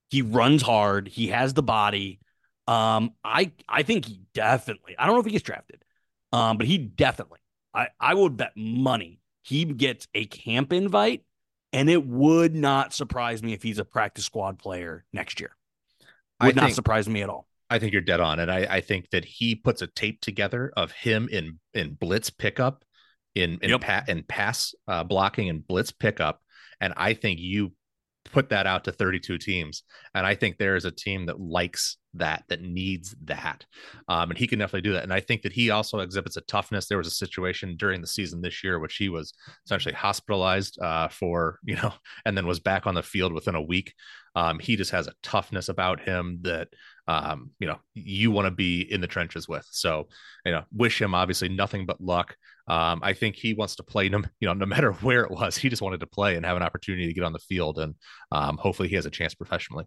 He 0.09 0.21
runs 0.21 0.61
hard. 0.61 1.07
He 1.07 1.27
has 1.27 1.53
the 1.53 1.63
body. 1.63 2.19
Um, 2.67 3.13
I 3.23 3.51
I 3.69 3.83
think 3.83 4.05
he 4.05 4.21
definitely. 4.33 4.95
I 4.97 5.05
don't 5.05 5.15
know 5.15 5.19
if 5.19 5.25
he 5.25 5.31
gets 5.31 5.43
drafted, 5.43 5.83
um, 6.31 6.57
but 6.57 6.67
he 6.67 6.77
definitely. 6.77 7.39
I 7.73 7.87
I 7.99 8.13
would 8.13 8.37
bet 8.37 8.53
money 8.55 9.19
he 9.43 9.65
gets 9.65 10.07
a 10.15 10.25
camp 10.25 10.73
invite, 10.73 11.23
and 11.71 11.89
it 11.89 12.05
would 12.05 12.55
not 12.55 12.93
surprise 12.93 13.43
me 13.43 13.53
if 13.53 13.61
he's 13.61 13.77
a 13.77 13.85
practice 13.85 14.25
squad 14.25 14.57
player 14.57 15.05
next 15.13 15.39
year. 15.39 15.55
Would 16.41 16.55
not 16.55 16.71
surprise 16.73 17.07
me 17.07 17.21
at 17.21 17.29
all. 17.29 17.47
I 17.69 17.79
think 17.79 17.93
you're 17.93 18.01
dead 18.01 18.19
on, 18.19 18.39
and 18.39 18.51
I, 18.51 18.67
I 18.69 18.81
think 18.81 19.09
that 19.11 19.25
he 19.25 19.55
puts 19.55 19.81
a 19.81 19.87
tape 19.87 20.21
together 20.21 20.71
of 20.75 20.91
him 20.91 21.29
in 21.31 21.59
in 21.73 21.93
blitz 21.93 22.29
pickup, 22.29 22.83
in 23.35 23.59
in, 23.61 23.69
yep. 23.69 23.81
pa- 23.81 24.03
in 24.07 24.23
pass 24.23 24.73
uh, 24.87 25.03
blocking 25.03 25.49
and 25.49 25.65
blitz 25.65 25.91
pickup, 25.91 26.41
and 26.81 26.93
I 26.97 27.13
think 27.13 27.39
you 27.39 27.71
put 28.35 28.49
that 28.49 28.67
out 28.67 28.83
to 28.83 28.91
32 28.91 29.37
teams. 29.37 29.83
And 30.13 30.27
I 30.27 30.35
think 30.35 30.57
there 30.57 30.75
is 30.75 30.83
a 30.83 30.91
team 30.91 31.27
that 31.27 31.39
likes 31.39 31.95
that, 32.15 32.43
that 32.49 32.61
needs 32.61 33.15
that. 33.23 33.65
Um, 34.09 34.29
and 34.29 34.37
he 34.37 34.45
can 34.45 34.59
definitely 34.59 34.81
do 34.81 34.91
that. 34.91 35.03
And 35.03 35.13
I 35.13 35.21
think 35.21 35.41
that 35.43 35.53
he 35.53 35.69
also 35.69 35.99
exhibits 35.99 36.35
a 36.35 36.41
toughness. 36.41 36.87
There 36.87 36.97
was 36.97 37.07
a 37.07 37.11
situation 37.11 37.77
during 37.77 38.01
the 38.01 38.07
season 38.07 38.41
this 38.41 38.61
year, 38.61 38.77
which 38.77 38.97
he 38.97 39.07
was 39.07 39.33
essentially 39.65 39.95
hospitalized 39.95 40.77
uh, 40.81 41.07
for, 41.07 41.59
you 41.63 41.77
know, 41.77 41.93
and 42.25 42.37
then 42.37 42.45
was 42.45 42.59
back 42.59 42.85
on 42.85 42.93
the 42.93 43.01
field 43.01 43.31
within 43.31 43.55
a 43.55 43.61
week. 43.61 43.93
Um, 44.35 44.59
he 44.59 44.75
just 44.75 44.91
has 44.91 45.07
a 45.07 45.13
toughness 45.23 45.69
about 45.69 46.01
him 46.01 46.39
that 46.41 46.67
um, 47.07 47.51
you 47.59 47.67
know, 47.67 47.77
you 47.93 48.31
want 48.31 48.47
to 48.47 48.51
be 48.51 48.81
in 48.81 48.99
the 48.99 49.07
trenches 49.07 49.47
with. 49.47 49.65
So, 49.69 50.07
you 50.45 50.51
know, 50.51 50.63
wish 50.73 51.01
him 51.01 51.13
obviously 51.13 51.49
nothing 51.49 51.85
but 51.85 52.01
luck. 52.01 52.35
Um, 52.67 52.99
I 53.03 53.13
think 53.13 53.35
he 53.35 53.53
wants 53.53 53.75
to 53.75 53.83
play 53.83 54.09
them, 54.09 54.27
you 54.39 54.47
know, 54.47 54.53
no 54.53 54.65
matter 54.65 54.91
where 55.01 55.23
it 55.23 55.31
was, 55.31 55.57
he 55.57 55.69
just 55.69 55.81
wanted 55.81 55.99
to 55.99 56.07
play 56.07 56.35
and 56.35 56.45
have 56.45 56.57
an 56.57 56.63
opportunity 56.63 57.07
to 57.07 57.13
get 57.13 57.23
on 57.23 57.33
the 57.33 57.39
field. 57.39 57.79
And 57.79 57.95
um, 58.31 58.57
hopefully 58.57 58.89
he 58.89 58.95
has 58.95 59.05
a 59.05 59.11
chance 59.11 59.35
professionally. 59.35 59.85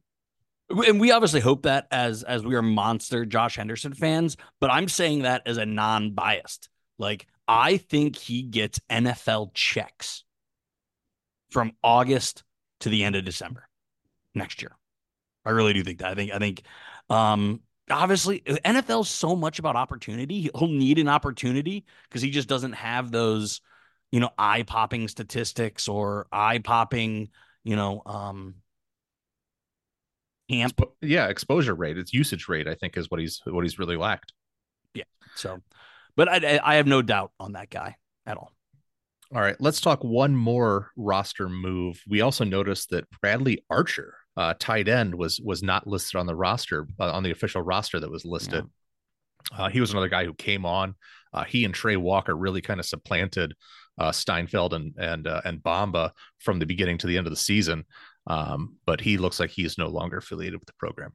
And 0.70 1.00
we 1.00 1.12
obviously 1.12 1.40
hope 1.40 1.62
that 1.62 1.86
as 1.90 2.22
as 2.22 2.44
we 2.44 2.54
are 2.54 2.62
monster 2.62 3.24
Josh 3.24 3.56
Henderson 3.56 3.94
fans, 3.94 4.36
but 4.60 4.70
I'm 4.70 4.86
saying 4.86 5.22
that 5.22 5.42
as 5.46 5.56
a 5.56 5.64
non-biased. 5.64 6.68
Like 6.98 7.26
I 7.46 7.78
think 7.78 8.16
he 8.16 8.42
gets 8.42 8.78
NFL 8.90 9.54
checks 9.54 10.24
from 11.50 11.72
August 11.82 12.44
to 12.80 12.90
the 12.90 13.04
end 13.04 13.16
of 13.16 13.24
December 13.24 13.66
next 14.34 14.60
year. 14.60 14.72
I 15.46 15.50
really 15.50 15.72
do 15.72 15.82
think 15.82 16.00
that. 16.00 16.10
I 16.10 16.14
think 16.14 16.32
I 16.32 16.38
think 16.38 16.62
um 17.08 17.62
obviously 17.90 18.40
NFL 18.40 19.02
is 19.02 19.08
so 19.08 19.36
much 19.36 19.58
about 19.58 19.76
opportunity. 19.76 20.50
He'll 20.54 20.68
need 20.68 20.98
an 20.98 21.08
opportunity 21.08 21.84
because 22.08 22.22
he 22.22 22.30
just 22.30 22.48
doesn't 22.48 22.72
have 22.72 23.10
those, 23.10 23.60
you 24.10 24.20
know, 24.20 24.30
eye-popping 24.38 25.08
statistics 25.08 25.88
or 25.88 26.26
eye-popping, 26.32 27.28
you 27.64 27.76
know, 27.76 28.02
um. 28.06 28.54
Yeah, 30.50 31.28
exposure 31.28 31.74
rate, 31.74 31.98
it's 31.98 32.14
usage 32.14 32.48
rate, 32.48 32.66
I 32.66 32.74
think 32.74 32.96
is 32.96 33.10
what 33.10 33.20
he's 33.20 33.42
what 33.44 33.64
he's 33.64 33.78
really 33.78 33.98
lacked. 33.98 34.32
Yeah. 34.94 35.04
So 35.34 35.60
but 36.16 36.28
I 36.28 36.58
I 36.64 36.76
have 36.76 36.86
no 36.86 37.02
doubt 37.02 37.32
on 37.38 37.52
that 37.52 37.68
guy 37.68 37.96
at 38.24 38.38
all. 38.38 38.50
All 39.34 39.42
right, 39.42 39.56
let's 39.60 39.82
talk 39.82 40.02
one 40.02 40.34
more 40.34 40.90
roster 40.96 41.50
move. 41.50 42.02
We 42.08 42.22
also 42.22 42.44
noticed 42.44 42.88
that 42.90 43.04
Bradley 43.20 43.62
Archer, 43.68 44.14
uh, 44.38 44.54
tight 44.58 44.86
end, 44.86 45.16
was 45.16 45.40
was 45.40 45.64
not 45.64 45.86
listed 45.86 46.16
on 46.16 46.26
the 46.26 46.34
roster 46.34 46.86
uh, 47.00 47.10
on 47.10 47.24
the 47.24 47.32
official 47.32 47.60
roster 47.60 47.98
that 47.98 48.10
was 48.10 48.24
listed. 48.24 48.64
Yeah. 49.52 49.64
Uh, 49.64 49.68
he 49.68 49.80
was 49.80 49.90
another 49.90 50.08
guy 50.08 50.24
who 50.24 50.32
came 50.34 50.64
on. 50.64 50.94
Uh, 51.32 51.42
he 51.42 51.64
and 51.64 51.74
Trey 51.74 51.96
Walker 51.96 52.36
really 52.36 52.60
kind 52.60 52.78
of 52.78 52.86
supplanted 52.86 53.54
uh, 53.98 54.12
Steinfeld 54.12 54.74
and 54.74 54.94
and 54.96 55.26
uh, 55.26 55.40
and 55.44 55.60
Bomba 55.60 56.12
from 56.38 56.60
the 56.60 56.66
beginning 56.66 56.98
to 56.98 57.08
the 57.08 57.18
end 57.18 57.26
of 57.26 57.32
the 57.32 57.36
season. 57.36 57.84
Um, 58.28 58.76
but 58.86 59.00
he 59.00 59.18
looks 59.18 59.40
like 59.40 59.50
he 59.50 59.64
is 59.64 59.76
no 59.76 59.88
longer 59.88 60.18
affiliated 60.18 60.60
with 60.60 60.66
the 60.66 60.74
program. 60.78 61.14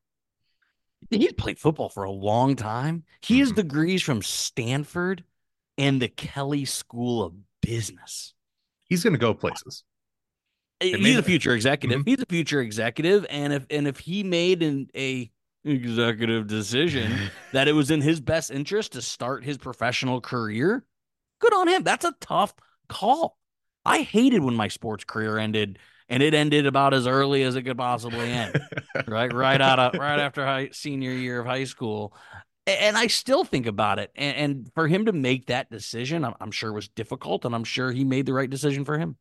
He's 1.09 1.33
played 1.33 1.59
football 1.59 1.89
for 1.89 2.03
a 2.03 2.11
long 2.11 2.57
time. 2.57 3.03
He 3.21 3.35
mm-hmm. 3.35 3.39
has 3.41 3.51
degrees 3.53 4.01
from 4.01 4.21
Stanford 4.21 5.23
and 5.77 6.01
the 6.01 6.07
Kelley 6.09 6.65
School 6.65 7.23
of 7.23 7.33
business. 7.61 8.33
He's 8.85 9.03
going 9.03 9.13
to 9.13 9.19
go 9.19 9.33
places. 9.33 9.83
He's 10.83 11.17
a 11.17 11.23
future 11.23 11.53
executive. 11.53 12.01
Mm-hmm. 12.01 12.09
He's 12.09 12.21
a 12.21 12.25
future 12.25 12.61
executive, 12.61 13.25
and 13.29 13.53
if 13.53 13.65
and 13.69 13.87
if 13.87 13.99
he 13.99 14.23
made 14.23 14.63
an 14.63 14.89
a 14.95 15.31
executive 15.65 16.47
decision 16.47 17.13
that 17.53 17.67
it 17.67 17.73
was 17.73 17.91
in 17.91 18.01
his 18.01 18.19
best 18.19 18.51
interest 18.51 18.93
to 18.93 19.01
start 19.01 19.43
his 19.43 19.57
professional 19.57 20.21
career, 20.21 20.85
good 21.39 21.53
on 21.53 21.67
him. 21.67 21.83
That's 21.83 22.05
a 22.05 22.15
tough 22.19 22.53
call. 22.89 23.37
I 23.85 24.01
hated 24.01 24.43
when 24.43 24.55
my 24.55 24.67
sports 24.67 25.03
career 25.03 25.37
ended, 25.37 25.79
and 26.07 26.23
it 26.23 26.33
ended 26.33 26.65
about 26.65 26.93
as 26.93 27.07
early 27.07 27.43
as 27.43 27.55
it 27.55 27.63
could 27.63 27.77
possibly 27.77 28.31
end. 28.31 28.59
right, 29.07 29.31
right 29.33 29.61
out 29.61 29.79
of 29.79 29.99
right 29.99 30.19
after 30.19 30.45
high, 30.45 30.69
senior 30.71 31.11
year 31.11 31.41
of 31.41 31.45
high 31.45 31.65
school, 31.65 32.13
and 32.65 32.97
I 32.97 33.07
still 33.07 33.43
think 33.43 33.65
about 33.65 33.99
it. 33.99 34.11
And, 34.15 34.37
and 34.37 34.71
for 34.73 34.87
him 34.87 35.05
to 35.05 35.13
make 35.13 35.47
that 35.47 35.69
decision, 35.69 36.23
I'm, 36.23 36.33
I'm, 36.39 36.51
sure 36.51 36.71
was 36.71 36.87
difficult, 36.87 37.45
and 37.45 37.53
I'm 37.53 37.65
sure 37.65 37.91
he 37.91 38.03
made 38.03 38.25
the 38.25 38.33
right 38.33 38.49
decision 38.49 38.85
for 38.85 38.97
him. 38.97 39.17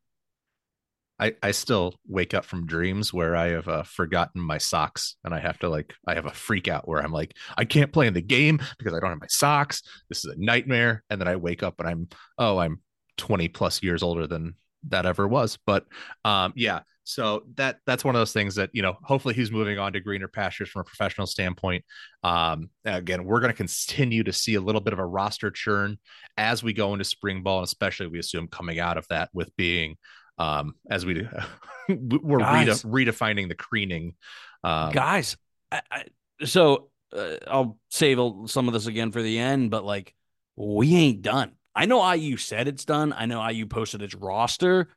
I, 1.23 1.31
I 1.41 1.51
still 1.51 1.93
wake 2.05 2.33
up 2.33 2.43
from 2.43 2.65
dreams 2.65 3.13
where 3.13 3.33
I 3.33 3.51
have 3.51 3.69
uh, 3.69 3.83
forgotten 3.83 4.41
my 4.41 4.57
socks 4.57 5.15
and 5.23 5.33
I 5.33 5.39
have 5.39 5.57
to 5.59 5.69
like 5.69 5.93
I 6.05 6.15
have 6.15 6.25
a 6.25 6.31
freak 6.31 6.67
out 6.67 6.85
where 6.85 7.01
I'm 7.01 7.13
like 7.13 7.37
I 7.57 7.63
can't 7.63 7.93
play 7.93 8.07
in 8.07 8.13
the 8.13 8.21
game 8.21 8.59
because 8.77 8.93
I 8.93 8.99
don't 8.99 9.09
have 9.09 9.21
my 9.21 9.27
socks. 9.29 9.83
This 10.09 10.25
is 10.25 10.35
a 10.35 10.37
nightmare. 10.37 11.01
And 11.09 11.21
then 11.21 11.29
I 11.29 11.37
wake 11.37 11.63
up 11.63 11.79
and 11.79 11.87
I'm 11.87 12.09
oh 12.37 12.57
I'm 12.57 12.81
20 13.15 13.47
plus 13.47 13.81
years 13.81 14.03
older 14.03 14.27
than 14.27 14.55
that 14.89 15.05
ever 15.05 15.25
was. 15.25 15.57
But 15.65 15.85
um 16.25 16.51
yeah, 16.57 16.81
so 17.05 17.43
that 17.55 17.77
that's 17.85 18.03
one 18.03 18.15
of 18.15 18.19
those 18.19 18.33
things 18.33 18.55
that 18.55 18.71
you 18.73 18.81
know. 18.81 18.97
Hopefully, 19.03 19.33
he's 19.33 19.51
moving 19.51 19.77
on 19.77 19.93
to 19.93 19.99
greener 19.99 20.27
pastures 20.29 20.69
from 20.69 20.81
a 20.81 20.85
professional 20.85 21.27
standpoint. 21.27 21.83
Um, 22.23 22.69
again, 22.85 23.25
we're 23.25 23.41
going 23.41 23.51
to 23.51 23.57
continue 23.57 24.23
to 24.23 24.31
see 24.31 24.55
a 24.55 24.61
little 24.61 24.79
bit 24.79 24.93
of 24.93 24.99
a 24.99 25.05
roster 25.05 25.51
churn 25.51 25.97
as 26.37 26.63
we 26.63 26.71
go 26.71 26.93
into 26.93 27.03
spring 27.03 27.43
ball, 27.43 27.59
and 27.59 27.65
especially 27.65 28.07
we 28.07 28.19
assume 28.19 28.47
coming 28.47 28.79
out 28.79 28.97
of 28.97 29.05
that 29.09 29.29
with 29.33 29.53
being 29.57 29.97
um, 30.37 30.75
as 30.89 31.05
we 31.05 31.27
we're 31.89 32.39
rede- 32.39 32.69
redefining 32.69 33.49
the 33.49 33.55
creening. 33.55 34.15
Um, 34.63 34.91
guys, 34.91 35.37
I, 35.71 35.81
I, 35.91 36.03
so 36.45 36.89
uh, 37.15 37.35
I'll 37.47 37.77
save 37.89 38.19
some 38.47 38.67
of 38.67 38.73
this 38.73 38.87
again 38.87 39.11
for 39.11 39.21
the 39.21 39.39
end, 39.39 39.71
but 39.71 39.83
like 39.83 40.13
we 40.55 40.95
ain't 40.95 41.21
done. 41.21 41.53
I 41.75 41.85
know 41.85 42.11
IU 42.11 42.37
said 42.37 42.67
it's 42.67 42.85
done. 42.85 43.13
I 43.13 43.25
know 43.25 43.47
IU 43.47 43.65
posted 43.65 44.01
its 44.01 44.15
roster. 44.15 44.89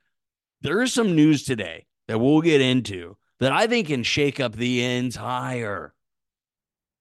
There 0.60 0.82
is 0.82 0.92
some 0.92 1.16
news 1.16 1.44
today 1.44 1.86
that 2.08 2.18
we'll 2.18 2.42
get 2.42 2.60
into 2.60 3.16
that 3.40 3.52
I 3.52 3.66
think 3.66 3.88
can 3.88 4.02
shake 4.02 4.40
up 4.40 4.54
the 4.54 4.82
entire 4.82 5.94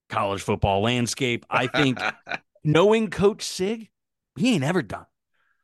college 0.09 0.41
football 0.41 0.81
landscape. 0.81 1.45
I 1.49 1.67
think 1.67 1.99
knowing 2.63 3.09
Coach 3.09 3.43
Sig, 3.43 3.89
he 4.37 4.55
ain't 4.55 4.63
ever 4.63 4.81
done. 4.81 5.05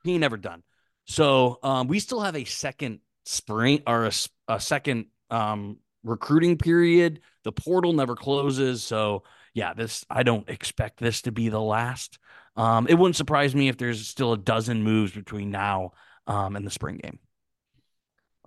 He 0.03 0.13
ain't 0.13 0.23
ever 0.23 0.37
done. 0.37 0.63
So 1.11 1.59
um, 1.61 1.89
we 1.89 1.99
still 1.99 2.21
have 2.21 2.37
a 2.37 2.45
second 2.45 2.99
spring 3.25 3.83
or 3.85 4.05
a, 4.05 4.11
a 4.47 4.61
second 4.61 5.07
um, 5.29 5.77
recruiting 6.05 6.57
period. 6.57 7.19
The 7.43 7.51
portal 7.51 7.91
never 7.91 8.15
closes. 8.15 8.81
So 8.81 9.23
yeah, 9.53 9.73
this 9.73 10.05
I 10.09 10.23
don't 10.23 10.47
expect 10.47 11.01
this 11.01 11.23
to 11.23 11.33
be 11.33 11.49
the 11.49 11.59
last. 11.59 12.17
Um, 12.55 12.87
it 12.87 12.93
wouldn't 12.93 13.17
surprise 13.17 13.53
me 13.53 13.67
if 13.67 13.77
there's 13.77 14.07
still 14.07 14.31
a 14.31 14.37
dozen 14.37 14.83
moves 14.83 15.11
between 15.11 15.51
now 15.51 15.91
um, 16.27 16.55
and 16.55 16.65
the 16.65 16.71
spring 16.71 16.97
game. 17.03 17.19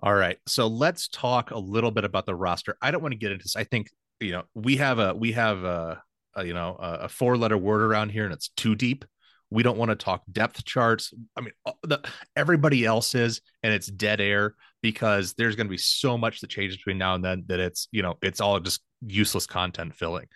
All 0.01 0.15
right. 0.15 0.39
So 0.47 0.65
let's 0.65 1.07
talk 1.07 1.51
a 1.51 1.59
little 1.59 1.91
bit 1.91 2.03
about 2.03 2.25
the 2.25 2.33
roster. 2.33 2.77
I 2.81 2.89
don't 2.89 3.03
want 3.03 3.11
to 3.11 3.19
get 3.19 3.31
into 3.31 3.43
this. 3.43 3.55
I 3.55 3.63
think, 3.63 3.91
you 4.19 4.31
know, 4.31 4.43
we 4.55 4.77
have 4.77 4.97
a 4.97 5.13
we 5.13 5.33
have 5.33 5.63
a, 5.63 6.01
a 6.33 6.43
you 6.43 6.55
know, 6.55 6.75
a, 6.79 6.93
a 7.01 7.09
four 7.09 7.37
letter 7.37 7.59
word 7.59 7.83
around 7.83 8.09
here 8.09 8.25
and 8.25 8.33
it's 8.33 8.49
too 8.49 8.73
deep. 8.73 9.05
We 9.49 9.63
don't 9.63 9.77
want 9.77 9.89
to 9.89 9.95
talk 9.95 10.23
depth 10.31 10.65
charts. 10.65 11.13
I 11.35 11.41
mean, 11.41 11.53
uh, 11.65 11.73
the, 11.83 12.01
everybody 12.35 12.85
else 12.85 13.15
is, 13.15 13.41
and 13.63 13.73
it's 13.73 13.87
dead 13.87 14.19
air 14.19 14.55
because 14.81 15.33
there's 15.33 15.55
going 15.55 15.67
to 15.67 15.71
be 15.71 15.77
so 15.77 16.17
much 16.17 16.41
that 16.41 16.49
changes 16.49 16.77
between 16.77 16.97
now 16.97 17.15
and 17.15 17.23
then 17.23 17.43
that 17.47 17.59
it's, 17.59 17.87
you 17.91 18.01
know, 18.01 18.17
it's 18.21 18.41
all 18.41 18.59
just 18.59 18.81
useless 19.05 19.47
content 19.47 19.95
filling. 19.95 20.27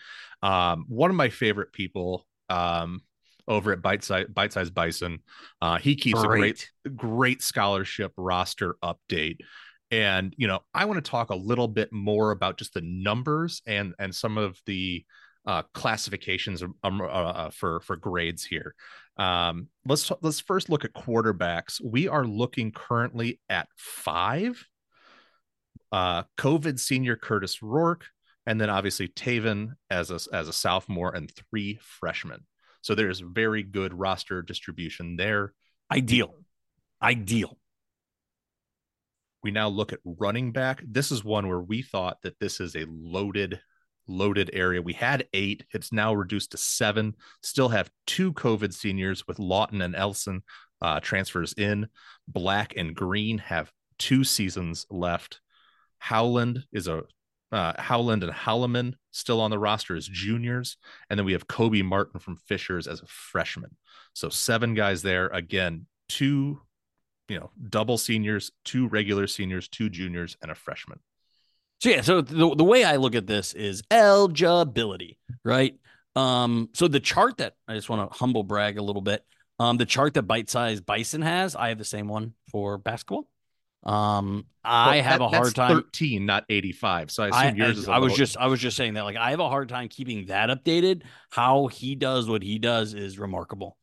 Um, 0.42 0.86
one 0.88 1.10
of 1.10 1.16
my 1.16 1.30
favorite 1.30 1.74
people, 1.74 2.26
um, 2.50 3.02
over 3.50 3.72
at 3.74 3.82
Bite 3.82 4.04
Size, 4.04 4.28
Bite 4.32 4.54
Size 4.54 4.70
Bison. 4.70 5.20
Uh, 5.62 5.78
he 5.78 5.96
keeps 5.96 6.24
great. 6.24 6.70
a 6.86 6.90
great, 6.90 6.96
great 6.96 7.42
scholarship 7.42 8.14
roster 8.16 8.76
update. 8.84 9.40
And 9.92 10.34
you 10.38 10.48
know, 10.48 10.60
I 10.74 10.86
want 10.86 11.04
to 11.04 11.12
talk 11.12 11.32
a 11.32 11.36
little 11.36 11.68
bit 11.68 11.92
more 11.92 12.30
about 12.32 12.58
just 12.58 12.76
the 12.76 12.82
numbers 12.82 13.62
and 13.66 13.96
and 13.98 14.14
some 14.14 14.38
of 14.38 14.62
the 14.68 15.04
uh, 15.46 15.64
classifications 15.74 16.62
um, 16.62 17.02
uh, 17.02 17.06
uh, 17.06 17.50
for 17.50 17.80
for 17.82 17.96
grades 17.96 18.44
here. 18.44 18.76
Um, 19.18 19.68
let's 19.86 20.12
let's 20.22 20.40
first 20.40 20.70
look 20.70 20.86
at 20.86 20.94
quarterbacks. 20.94 21.82
We 21.84 22.08
are 22.08 22.26
looking 22.26 22.72
currently 22.72 23.40
at 23.50 23.68
five. 23.78 24.64
Uh, 25.92 26.24
COVID 26.38 26.80
senior 26.80 27.16
Kurtis 27.16 27.64
Rourke, 27.64 28.06
and 28.46 28.62
then 28.62 28.70
obviously 28.70 29.08
Tayven 29.08 29.74
as 29.90 30.12
a 30.12 30.20
as 30.34 30.48
a 30.48 30.54
sophomore, 30.54 31.16
and 31.16 31.32
three 31.50 31.80
freshmen. 31.82 32.46
So 32.82 32.96
there's 32.96 33.20
very 33.20 33.64
good 33.64 33.94
roster 33.94 34.42
distribution 34.42 35.18
there. 35.18 35.54
Ideal. 35.92 36.36
Ideal. 37.02 37.58
We 39.44 39.52
now 39.52 39.70
look 39.70 39.94
at 39.94 40.00
running 40.04 40.52
back. 40.52 40.84
This 40.86 41.12
is 41.12 41.24
one 41.24 41.48
where 41.48 41.62
we 41.62 41.82
thought 41.82 42.18
that 42.24 42.40
this 42.40 42.60
is 42.60 42.76
a 42.76 42.86
loaded, 42.90 43.60
loaded 44.10 44.50
area. 44.54 44.82
We 44.82 44.94
had 44.94 45.28
eight. 45.34 45.66
It's 45.72 45.94
now 45.94 46.14
reduced 46.14 46.52
to 46.52 46.58
seven. 46.58 47.16
Still 47.44 47.70
have 47.70 47.92
two 48.08 48.34
COVID 48.34 48.74
seniors 48.74 49.28
with 49.28 49.40
Lawton 49.40 49.82
and 49.82 49.96
Ellison 49.96 50.44
uh, 50.82 51.00
transfers 51.00 51.54
in. 51.54 51.88
Black 52.28 52.74
and 52.76 52.96
Green 52.96 53.38
have 53.38 53.72
two 53.98 54.24
seasons 54.24 54.86
left. 54.90 55.42
Howland 56.00 56.64
is 56.72 56.88
a 56.88 57.04
uh, 57.52 57.74
Howland 57.82 58.24
and 58.24 58.32
Holloman 58.32 58.94
still 59.12 59.42
on 59.42 59.50
the 59.50 59.58
roster 59.58 59.96
as 59.96 60.08
juniors. 60.08 60.78
And 61.10 61.18
then 61.18 61.26
we 61.26 61.34
have 61.34 61.48
Kobe 61.48 61.82
Martin 61.82 62.20
from 62.20 62.38
Fishers 62.38 62.88
as 62.88 63.02
a 63.02 63.08
freshman. 63.08 63.76
So 64.14 64.30
seven 64.30 64.76
guys 64.76 65.02
there. 65.02 65.28
Again, 65.28 65.88
two, 66.08 66.62
you 67.28 67.40
know, 67.40 67.50
double 67.70 67.98
seniors, 67.98 68.52
two 68.66 68.88
regular 68.88 69.26
seniors, 69.26 69.68
two 69.68 69.90
juniors, 69.90 70.38
and 70.42 70.52
a 70.52 70.56
freshman. 70.56 71.00
So 71.80 71.90
yeah, 71.90 72.02
so 72.02 72.22
the, 72.22 72.56
the 72.56 72.64
way 72.64 72.84
I 72.84 72.98
look 72.98 73.16
at 73.16 73.26
this 73.26 73.54
is 73.54 73.82
eligibility, 73.90 75.18
right? 75.46 75.76
Um, 76.16 76.70
so 76.74 76.88
the 76.88 77.00
chart 77.00 77.38
that 77.38 77.54
I 77.68 77.76
just 77.76 77.90
want 77.90 78.12
to 78.12 78.18
humble 78.18 78.44
brag 78.44 78.78
a 78.78 78.82
little 78.82 79.02
bit. 79.02 79.24
Um, 79.60 79.78
the 79.78 79.86
chart 79.86 80.14
that 80.14 80.24
Bite 80.24 80.50
Size 80.50 80.82
Bison 80.82 81.22
has, 81.22 81.56
I 81.56 81.70
have 81.70 81.78
the 81.78 81.86
same 81.86 82.08
one 82.08 82.34
for 82.52 82.78
basketball. 82.78 83.30
Um, 83.84 84.46
I 84.64 84.96
well, 84.96 85.04
have 85.04 85.20
that, 85.20 85.26
a 85.26 85.28
hard 85.30 85.56
time. 85.56 85.76
Thirteen, 85.76 86.26
not 86.26 86.44
eighty-five. 86.50 87.12
So 87.12 87.24
I 87.24 87.28
assume 87.28 87.62
I, 87.62 87.66
yours 87.66 87.78
is. 87.78 87.88
I 87.88 88.00
was 88.00 88.14
just, 88.14 88.36
I 88.38 88.48
was 88.48 88.60
just 88.60 88.76
saying 88.76 88.96
that. 88.96 89.04
Like, 89.04 89.16
I 89.16 89.32
have 89.32 89.40
a 89.40 89.48
hard 89.48 89.70
time 89.70 89.88
keeping 89.88 90.26
that 90.26 90.50
updated. 90.50 91.04
How 91.30 91.68
he 91.68 91.96
does 91.96 92.28
what 92.28 92.44
he 92.44 92.60
does 92.60 92.94
is 92.94 93.18
remarkable. 93.18 93.78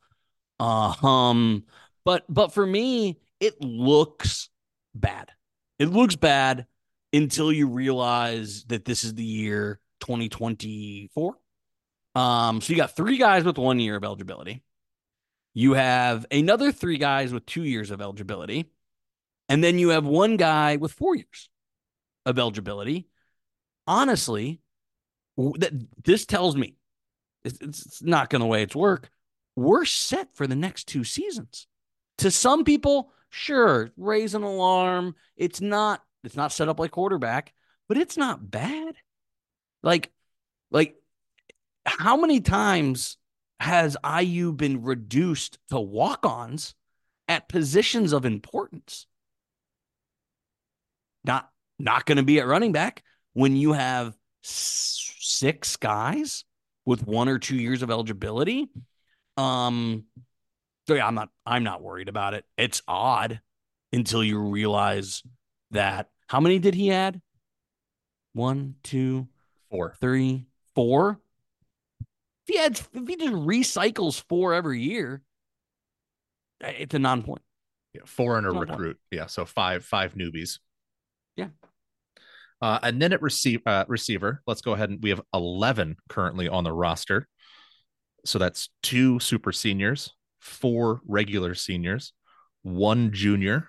Uh, 0.61 0.93
um, 1.03 1.65
but 2.05 2.25
but 2.29 2.53
for 2.53 2.67
me, 2.67 3.19
it 3.41 3.61
looks 3.63 4.51
bad. 4.95 5.31
It 5.79 5.87
looks 5.87 6.17
bad 6.17 6.67
until 7.13 7.53
you 7.53 7.69
realize 7.69 8.65
that 8.65 8.85
this 8.85 9.05
is 9.05 9.15
the 9.15 9.25
year 9.25 9.81
2024. 10.01 11.37
Um, 12.15 12.61
so 12.61 12.73
you 12.73 12.77
got 12.77 12.97
three 12.97 13.19
guys 13.19 13.45
with 13.45 13.59
one 13.59 13.79
year 13.79 13.97
of 13.97 14.05
eligibility. 14.05 14.63
You 15.55 15.75
have 15.75 16.27
another 16.31 16.73
three 16.73 16.99
guys 16.99 17.33
with 17.33 17.47
two 17.47 17.63
years 17.63 17.91
of 17.91 18.01
eligibility. 18.01 18.71
And 19.49 19.63
then 19.63 19.79
you 19.79 19.91
have 19.91 20.05
one 20.05 20.37
guy 20.37 20.77
with 20.77 20.93
four 20.93 21.15
years 21.15 21.49
of 22.25 22.39
eligibility. 22.39 23.09
Honestly, 23.87 24.61
that 25.37 25.73
this 26.05 26.27
tells 26.27 26.57
me 26.57 26.77
it's, 27.45 27.59
it's 27.61 28.03
not 28.03 28.31
going 28.31 28.41
to 28.41 28.47
way 28.47 28.63
it's 28.63 28.75
work. 28.75 29.11
We're 29.55 29.85
set 29.85 30.35
for 30.35 30.47
the 30.47 30.57
next 30.57 30.89
two 30.89 31.05
seasons. 31.05 31.67
To 32.19 32.31
some 32.31 32.65
people, 32.65 33.13
sure, 33.31 33.91
raise 33.97 34.35
an 34.35 34.43
alarm. 34.43 35.15
It's 35.37 35.61
not 35.61 36.03
it's 36.27 36.37
not 36.37 36.53
set 36.53 36.69
up 36.69 36.79
like 36.79 36.91
quarterback, 36.91 37.53
but 37.89 37.97
it's 37.97 38.17
not 38.17 38.51
bad. 38.51 38.97
Like, 39.83 40.13
like 40.71 40.97
how 41.85 42.17
many 42.17 42.41
times 42.41 43.17
has 43.61 43.97
IU 44.05 44.53
been 44.53 44.83
reduced 44.83 45.59
to 45.69 45.81
walk-ons 45.81 46.75
at 47.29 47.49
positions 47.49 48.13
of 48.13 48.27
importance? 48.27 49.07
Not 51.25 51.49
not 51.79 52.07
going 52.07 52.17
to 52.17 52.23
be 52.23 52.41
at 52.41 52.47
running 52.47 52.73
back 52.73 53.03
when 53.35 53.57
you 53.57 53.73
have 53.73 54.17
six 54.43 55.77
guys 55.77 56.45
with 56.85 57.07
one 57.07 57.29
or 57.29 57.39
two 57.39 57.57
years 57.57 57.83
of 57.83 57.91
eligibility. 57.91 58.69
Um, 59.37 60.05
so 60.87 60.95
yeah, 60.95 61.07
I'm 61.07 61.15
not 61.15 61.29
I'm 61.45 61.65
not 61.65 61.83
worried 61.83 62.09
about 62.09 62.35
it. 62.35 62.45
It's 62.57 62.83
odd 62.89 63.41
until 63.93 64.23
you 64.23 64.39
realize 64.39 65.23
that 65.73 66.09
how 66.27 66.41
many 66.41 66.59
did 66.59 66.75
he 66.75 66.91
add? 66.91 67.21
One, 68.33 68.75
two, 68.83 69.29
four, 69.71 69.95
three, 70.01 70.47
four. 70.75 71.21
If 72.47 72.55
he 72.55 72.59
adds, 72.61 72.89
if 72.93 73.09
he 73.09 73.17
just 73.17 73.33
recycles 73.33 74.23
four 74.29 74.55
every 74.55 74.83
year, 74.83 75.23
it's 76.61 76.95
a 76.95 76.99
non-point. 76.99 77.43
Yeah, 77.95 78.03
four 78.05 78.39
and 78.39 78.47
a 78.47 78.51
recruit. 78.51 78.99
Yeah, 79.11 79.27
so 79.27 79.45
five 79.45 79.85
five 79.85 80.15
newbies. 80.15 80.59
Yeah. 81.37 81.49
Uh, 82.61 82.79
and 82.83 83.01
then 83.01 83.13
at 83.13 83.23
receive, 83.23 83.61
uh, 83.67 83.85
receiver, 83.89 84.43
let's 84.47 84.63
go 84.63 84.73
ahead 84.73 84.91
and 84.91 85.03
we 85.03 85.11
have 85.11 85.21
11 85.35 85.97
currently 86.09 86.49
on 86.49 86.65
the 86.65 86.73
roster. 86.73 87.29
So 88.25 88.39
that's 88.39 88.71
two 88.83 89.19
super 89.21 89.53
seniors, 89.53 90.15
four 90.41 91.01
regular 91.07 91.55
seniors, 91.55 92.13
one 92.63 93.13
junior, 93.13 93.69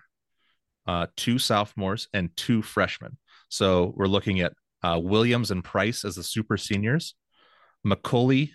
uh, 0.87 1.07
two 1.15 1.39
sophomores, 1.39 2.07
and 2.13 2.35
two 2.35 2.61
freshmen. 2.61 3.17
So 3.49 3.93
we're 3.95 4.07
looking 4.07 4.41
at 4.41 4.53
uh, 4.83 4.99
Williams 5.01 5.51
and 5.51 5.63
Price 5.63 6.05
as 6.05 6.15
the 6.15 6.23
super 6.23 6.57
seniors, 6.57 7.15
McCulley. 7.85 8.51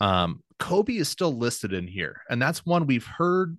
Um, 0.00 0.42
Kobe 0.58 0.96
is 0.96 1.08
still 1.08 1.32
listed 1.32 1.72
in 1.72 1.86
here, 1.86 2.22
and 2.28 2.40
that's 2.40 2.64
one 2.64 2.86
we've 2.86 3.06
heard 3.06 3.56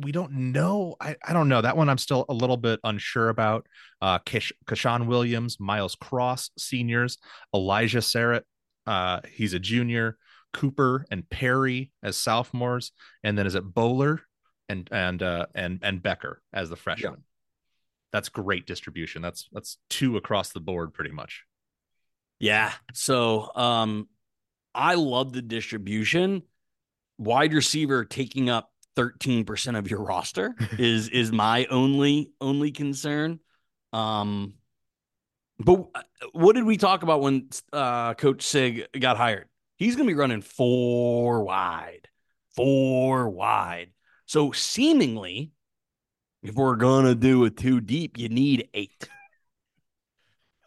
we 0.00 0.12
don't 0.12 0.32
know. 0.52 0.94
I, 1.00 1.16
I 1.26 1.32
don't 1.32 1.48
know. 1.48 1.60
That 1.60 1.76
one 1.76 1.88
I'm 1.88 1.98
still 1.98 2.24
a 2.28 2.34
little 2.34 2.56
bit 2.56 2.78
unsure 2.84 3.30
about. 3.30 3.66
Uh, 4.00 4.18
Kish, 4.18 4.52
Ke'Shawn 4.66 5.06
Williams, 5.06 5.58
Miles 5.58 5.96
Cross, 5.96 6.50
seniors, 6.56 7.18
Elijah 7.52 7.98
Sarratt, 7.98 8.42
uh, 8.86 9.20
he's 9.30 9.54
a 9.54 9.58
junior, 9.58 10.16
Cooper 10.52 11.04
and 11.10 11.28
Perry 11.28 11.90
as 12.02 12.16
sophomores, 12.16 12.92
and 13.22 13.36
then 13.36 13.46
is 13.46 13.54
it 13.54 13.64
Bowler 13.64 14.22
and 14.68 14.88
and 14.92 15.22
uh, 15.22 15.46
and 15.54 15.80
and 15.82 16.02
Becker 16.02 16.42
as 16.52 16.70
the 16.70 16.76
freshman. 16.76 17.12
Yeah. 17.12 17.22
That's 18.12 18.28
great 18.28 18.66
distribution. 18.66 19.22
That's 19.22 19.48
that's 19.52 19.78
two 19.90 20.16
across 20.16 20.50
the 20.50 20.60
board 20.60 20.94
pretty 20.94 21.10
much. 21.10 21.44
Yeah. 22.38 22.72
So 22.94 23.54
um 23.54 24.08
I 24.74 24.94
love 24.94 25.32
the 25.32 25.42
distribution. 25.42 26.42
Wide 27.18 27.52
receiver 27.52 28.04
taking 28.04 28.48
up 28.48 28.70
13% 28.96 29.78
of 29.78 29.90
your 29.90 30.00
roster 30.00 30.54
is 30.78 31.08
is 31.08 31.32
my 31.32 31.66
only 31.66 32.30
only 32.40 32.70
concern. 32.70 33.40
Um 33.92 34.54
but 35.58 35.86
what 36.32 36.54
did 36.54 36.64
we 36.64 36.76
talk 36.76 37.02
about 37.02 37.20
when 37.20 37.50
uh 37.72 38.14
coach 38.14 38.42
Sig 38.42 38.86
got 38.98 39.16
hired? 39.16 39.48
He's 39.76 39.94
going 39.94 40.08
to 40.08 40.12
be 40.12 40.18
running 40.18 40.42
four 40.42 41.44
wide. 41.44 42.08
Four 42.56 43.28
wide. 43.28 43.90
So 44.28 44.52
seemingly 44.52 45.50
if 46.44 46.54
we're 46.54 46.76
to 47.04 47.16
do 47.16 47.44
a 47.44 47.50
two 47.50 47.80
deep, 47.80 48.16
you 48.16 48.28
need 48.28 48.68
8. 48.72 49.08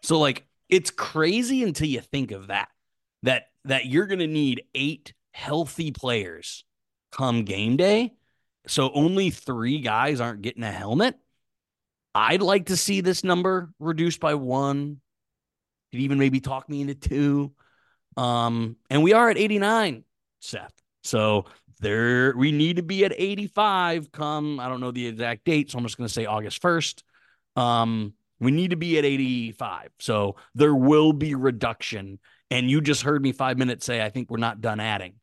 So 0.04 0.20
like 0.20 0.46
it's 0.68 0.92
crazy 0.92 1.64
until 1.64 1.88
you 1.88 2.02
think 2.02 2.32
of 2.32 2.48
that. 2.48 2.68
That 3.24 3.44
that 3.66 3.86
you're 3.86 4.08
to 4.20 4.28
need 4.28 4.64
8 4.76 5.14
healthy 5.32 5.92
players 5.92 6.66
come 7.12 7.46
game 7.46 7.78
day 7.78 8.14
so 8.68 8.92
only 8.94 9.30
three 9.30 9.80
guys 9.80 10.22
aren't 10.22 10.42
getting 10.42 10.64
a 10.64 10.72
helmet. 10.72 11.16
I'd 12.14 12.42
like 12.42 12.68
to 12.68 12.78
see 12.78 13.02
this 13.02 13.24
number 13.24 13.74
reduced 13.80 14.20
by 14.20 14.36
one. 14.36 15.00
Could 15.92 16.02
even 16.02 16.20
maybe 16.20 16.40
talk 16.40 16.70
me 16.70 16.82
into 16.82 16.96
two. 16.96 17.54
Um, 18.18 18.76
and 18.90 19.04
we 19.04 19.14
are 19.14 19.30
at 19.30 19.38
89, 19.38 20.04
Seth. 20.40 20.74
So 21.04 21.46
there 21.82 22.36
we 22.36 22.52
need 22.52 22.78
to 22.78 22.84
be 22.84 23.04
at 23.06 23.14
85 23.16 24.12
come, 24.12 24.60
I 24.60 24.70
don't 24.70 24.80
know 24.80 24.92
the 24.92 25.08
exact 25.08 25.44
date, 25.46 25.72
so 25.72 25.78
I'm 25.78 25.84
just 25.84 25.98
gonna 25.98 26.10
say 26.10 26.26
August 26.26 26.62
1st. 26.62 27.04
Um, 27.56 28.14
we 28.40 28.52
need 28.52 28.72
to 28.72 28.78
be 28.78 28.98
at 28.98 29.06
85. 29.06 29.90
So 30.00 30.36
there 30.56 30.74
will 30.74 31.14
be 31.14 31.36
reduction. 31.36 32.18
And 32.50 32.70
you 32.70 32.82
just 32.82 33.04
heard 33.04 33.22
me 33.22 33.34
five 33.34 33.58
minutes 33.58 33.86
say 33.86 34.04
I 34.04 34.10
think 34.10 34.32
we're 34.32 34.38
not 34.38 34.62
done 34.62 34.80
adding. 34.80 35.16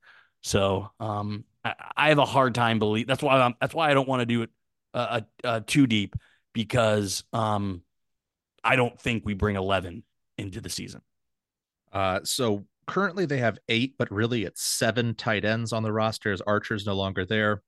So 0.42 0.90
um 1.00 1.44
I, 1.64 2.08
have 2.08 2.18
a 2.18 2.24
hard 2.24 2.54
time 2.54 2.78
believe 2.78 3.06
that's 3.06 3.22
why 3.22 3.38
I'm, 3.40 3.54
that's 3.60 3.74
why 3.74 3.90
I 3.90 3.94
don't 3.94 4.08
want 4.08 4.20
to 4.20 4.26
do 4.26 4.42
it 4.42 4.50
uh, 4.94 5.20
uh, 5.44 5.46
uh, 5.46 5.60
too 5.66 5.86
deep 5.86 6.16
because 6.52 7.24
um, 7.32 7.82
I 8.64 8.76
don't 8.76 8.98
think 8.98 9.24
we 9.24 9.34
bring 9.34 9.56
11 9.56 10.02
into 10.38 10.60
the 10.60 10.70
season. 10.70 11.02
Uh, 11.92 12.20
so 12.24 12.64
currently 12.88 13.26
they 13.26 13.38
have 13.38 13.58
eight, 13.68 13.94
but 13.98 14.10
really 14.10 14.44
it's 14.44 14.62
seven 14.62 15.14
tight 15.14 15.44
ends 15.44 15.72
on 15.72 15.84
the 15.84 15.92
roster 15.92 16.32
as 16.32 16.40
Archer's 16.40 16.86
no 16.86 16.94
longer 16.94 17.24
there. 17.24 17.62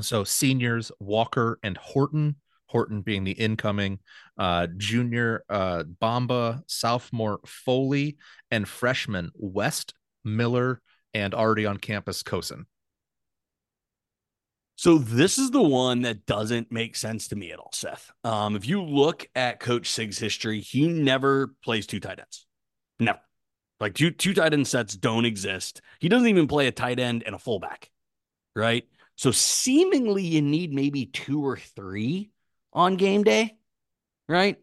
So 0.00 0.24
seniors 0.24 0.90
Walker 1.00 1.58
and 1.62 1.76
Horton, 1.76 2.36
Horton 2.66 3.02
being 3.02 3.24
the 3.24 3.32
incoming 3.32 3.98
uh, 4.38 4.68
junior 4.76 5.44
uh, 5.50 5.82
Bomba, 5.82 6.62
sophomore 6.66 7.40
Foley, 7.44 8.16
and 8.50 8.66
freshman 8.66 9.30
West 9.34 9.92
Miller, 10.24 10.80
and 11.12 11.34
already 11.34 11.66
on 11.66 11.76
campus 11.76 12.22
Cosin. 12.22 12.66
So 14.76 14.98
this 14.98 15.38
is 15.38 15.50
the 15.50 15.62
one 15.62 16.02
that 16.02 16.26
doesn't 16.26 16.72
make 16.72 16.96
sense 16.96 17.28
to 17.28 17.36
me 17.36 17.52
at 17.52 17.58
all, 17.58 17.70
Seth. 17.72 18.10
Um, 18.24 18.56
if 18.56 18.66
you 18.66 18.82
look 18.82 19.28
at 19.34 19.60
Coach 19.60 19.88
Sig's 19.88 20.18
history, 20.18 20.60
he 20.60 20.88
never 20.88 21.54
plays 21.62 21.86
two 21.86 22.00
tight 22.00 22.18
ends. 22.18 22.46
Never. 22.98 23.20
Like 23.80 23.94
two 23.94 24.10
two 24.10 24.34
tight 24.34 24.52
end 24.52 24.66
sets 24.66 24.96
don't 24.96 25.24
exist. 25.24 25.80
He 25.98 26.08
doesn't 26.08 26.28
even 26.28 26.46
play 26.46 26.66
a 26.66 26.72
tight 26.72 26.98
end 26.98 27.22
and 27.24 27.34
a 27.34 27.38
fullback, 27.38 27.90
right? 28.54 28.84
So 29.16 29.30
seemingly 29.30 30.24
you 30.24 30.42
need 30.42 30.72
maybe 30.72 31.06
two 31.06 31.44
or 31.44 31.56
three 31.56 32.30
on 32.72 32.96
game 32.96 33.24
day, 33.24 33.56
right? 34.28 34.56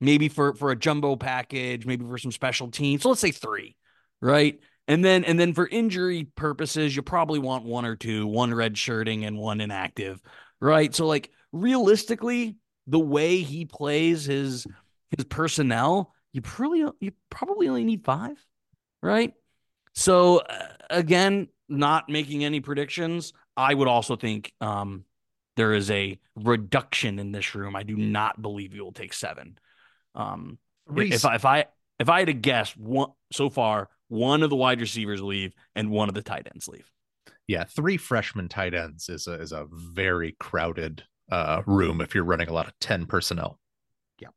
Maybe 0.00 0.28
for 0.28 0.54
for 0.54 0.70
a 0.70 0.76
jumbo 0.76 1.16
package, 1.16 1.86
maybe 1.86 2.04
for 2.04 2.18
some 2.18 2.32
special 2.32 2.70
teams. 2.70 3.02
So 3.02 3.08
let's 3.08 3.20
say 3.20 3.30
three, 3.30 3.76
right? 4.20 4.60
And 4.86 5.04
then 5.04 5.24
and 5.24 5.38
then 5.38 5.52
for 5.52 5.66
injury 5.66 6.24
purposes, 6.24 6.94
you 6.94 7.02
probably 7.02 7.38
want 7.38 7.64
one 7.64 7.84
or 7.84 7.96
two, 7.96 8.26
one 8.26 8.54
red 8.54 8.78
shirting 8.78 9.24
and 9.24 9.38
one 9.38 9.60
inactive, 9.60 10.22
right? 10.60 10.94
So 10.94 11.06
like 11.06 11.30
realistically, 11.52 12.56
the 12.86 12.98
way 12.98 13.38
he 13.38 13.66
plays 13.66 14.24
his 14.24 14.66
his 15.16 15.24
personnel, 15.24 16.14
you 16.32 16.40
probably 16.40 16.84
you 17.00 17.12
probably 17.30 17.68
only 17.68 17.84
need 17.84 18.04
five, 18.04 18.44
right? 19.02 19.32
So 19.94 20.38
uh, 20.38 20.68
again, 20.90 21.48
not 21.68 22.08
making 22.08 22.44
any 22.44 22.60
predictions, 22.60 23.32
I 23.56 23.74
would 23.74 23.88
also 23.88 24.16
think 24.16 24.52
um, 24.60 25.04
there 25.56 25.72
is 25.72 25.90
a 25.90 26.18
reduction 26.36 27.18
in 27.18 27.32
this 27.32 27.54
room. 27.54 27.74
I 27.74 27.82
do 27.82 27.96
not 27.96 28.40
believe 28.40 28.74
you 28.74 28.84
will 28.84 28.92
take 28.92 29.12
seven. 29.12 29.58
Um, 30.14 30.58
if 30.94 31.24
I, 31.24 31.34
if 31.34 31.44
I 31.44 31.66
if 31.98 32.08
I 32.08 32.20
had 32.20 32.28
to 32.28 32.34
guess, 32.34 32.76
one 32.76 33.10
so 33.32 33.50
far 33.50 33.88
one 34.08 34.42
of 34.42 34.50
the 34.50 34.56
wide 34.56 34.80
receivers 34.80 35.20
leave 35.20 35.54
and 35.74 35.90
one 35.90 36.08
of 36.08 36.14
the 36.14 36.22
tight 36.22 36.48
ends 36.52 36.66
leave. 36.66 36.90
Yeah, 37.46 37.64
three 37.64 37.96
freshman 37.96 38.48
tight 38.48 38.74
ends 38.74 39.08
is 39.08 39.26
a 39.26 39.34
is 39.34 39.52
a 39.52 39.66
very 39.70 40.36
crowded 40.38 41.02
uh, 41.30 41.62
room 41.66 42.00
if 42.00 42.14
you're 42.14 42.24
running 42.24 42.48
a 42.48 42.52
lot 42.52 42.66
of 42.66 42.78
10 42.80 43.06
personnel. 43.06 43.58
Yeah. 44.18 44.28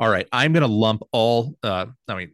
All 0.00 0.08
right, 0.08 0.26
I'm 0.32 0.54
going 0.54 0.62
to 0.62 0.66
lump 0.66 1.02
all 1.12 1.54
uh 1.62 1.86
I 2.08 2.14
mean 2.14 2.32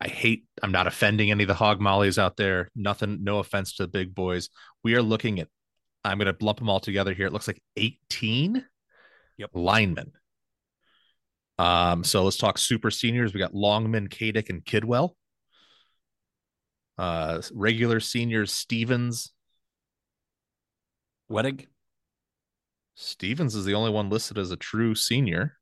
I 0.00 0.08
hate 0.08 0.44
I'm 0.62 0.70
not 0.70 0.86
offending 0.86 1.30
any 1.30 1.44
of 1.44 1.48
the 1.48 1.54
hog 1.54 1.80
mollies 1.80 2.18
out 2.18 2.36
there. 2.36 2.70
Nothing 2.76 3.24
no 3.24 3.38
offense 3.38 3.74
to 3.76 3.84
the 3.84 3.88
big 3.88 4.14
boys. 4.14 4.50
We 4.84 4.94
are 4.94 5.02
looking 5.02 5.40
at 5.40 5.48
I'm 6.04 6.18
going 6.18 6.32
to 6.32 6.44
lump 6.44 6.58
them 6.58 6.68
all 6.68 6.80
together 6.80 7.14
here. 7.14 7.26
It 7.26 7.32
looks 7.32 7.46
like 7.46 7.62
18 7.76 8.62
yep. 9.38 9.50
linemen 9.54 10.12
Um, 11.58 12.04
so 12.04 12.22
let's 12.24 12.36
talk 12.36 12.58
super 12.58 12.90
seniors. 12.90 13.32
We 13.32 13.40
got 13.40 13.54
Longman, 13.54 14.08
Katic, 14.08 14.50
and 14.50 14.62
Kidwell. 14.62 15.16
Uh, 16.98 17.40
regular 17.54 18.00
seniors, 18.00 18.52
Stevens. 18.52 19.32
Wedig. 21.30 21.66
Stevens 22.94 23.54
is 23.54 23.64
the 23.64 23.74
only 23.74 23.90
one 23.90 24.10
listed 24.10 24.36
as 24.36 24.50
a 24.50 24.56
true 24.56 24.94
senior. 24.94 25.56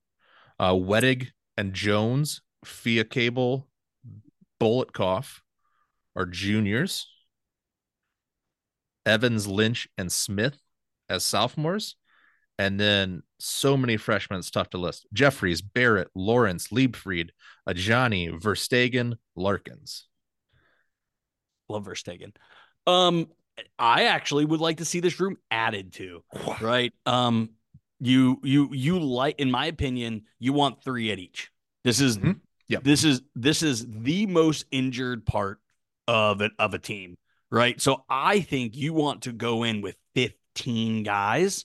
Uh, 0.58 0.72
Wedig 0.72 1.28
and 1.56 1.72
Jones, 1.74 2.42
Fia 2.64 3.04
Cable, 3.04 3.68
Bulletkoff 4.60 5.40
are 6.16 6.26
juniors. 6.26 7.08
Evans, 9.04 9.48
Lynch, 9.48 9.88
and 9.98 10.12
Smith 10.12 10.58
as 11.08 11.24
sophomores. 11.24 11.96
And 12.58 12.78
then 12.78 13.22
so 13.40 13.76
many 13.76 13.96
freshmen, 13.96 14.38
it's 14.38 14.50
tough 14.50 14.70
to 14.70 14.78
list. 14.78 15.06
Jeffries, 15.12 15.62
Barrett, 15.62 16.08
Lawrence, 16.14 16.68
Liebfried, 16.68 17.30
Ajani, 17.68 18.30
Verstegen, 18.40 19.14
Larkins. 19.34 20.06
Love 21.68 21.86
Verstegen. 21.86 22.32
Um, 22.86 23.28
I 23.78 24.04
actually 24.04 24.44
would 24.44 24.60
like 24.60 24.76
to 24.76 24.84
see 24.84 25.00
this 25.00 25.18
room 25.18 25.36
added 25.50 25.92
to. 25.94 26.22
Right. 26.60 26.92
Um, 27.06 27.50
you 28.02 28.40
you 28.42 28.68
you 28.72 28.98
like, 28.98 29.38
in 29.38 29.50
my 29.50 29.66
opinion, 29.66 30.22
you 30.40 30.52
want 30.52 30.82
three 30.82 31.12
at 31.12 31.18
each. 31.18 31.50
This 31.84 32.00
is 32.00 32.18
Mhm. 32.18 32.40
Yep. 32.68 32.84
this 32.84 33.04
is 33.04 33.22
this 33.34 33.62
is 33.62 33.86
the 33.88 34.26
most 34.26 34.66
injured 34.70 35.24
part 35.24 35.60
of 36.08 36.40
it 36.40 36.52
of 36.58 36.74
a 36.74 36.78
team, 36.78 37.16
right? 37.50 37.80
So 37.80 38.04
I 38.08 38.40
think 38.40 38.76
you 38.76 38.92
want 38.92 39.22
to 39.22 39.32
go 39.32 39.62
in 39.62 39.82
with 39.82 39.96
15 40.16 41.04
guys, 41.04 41.64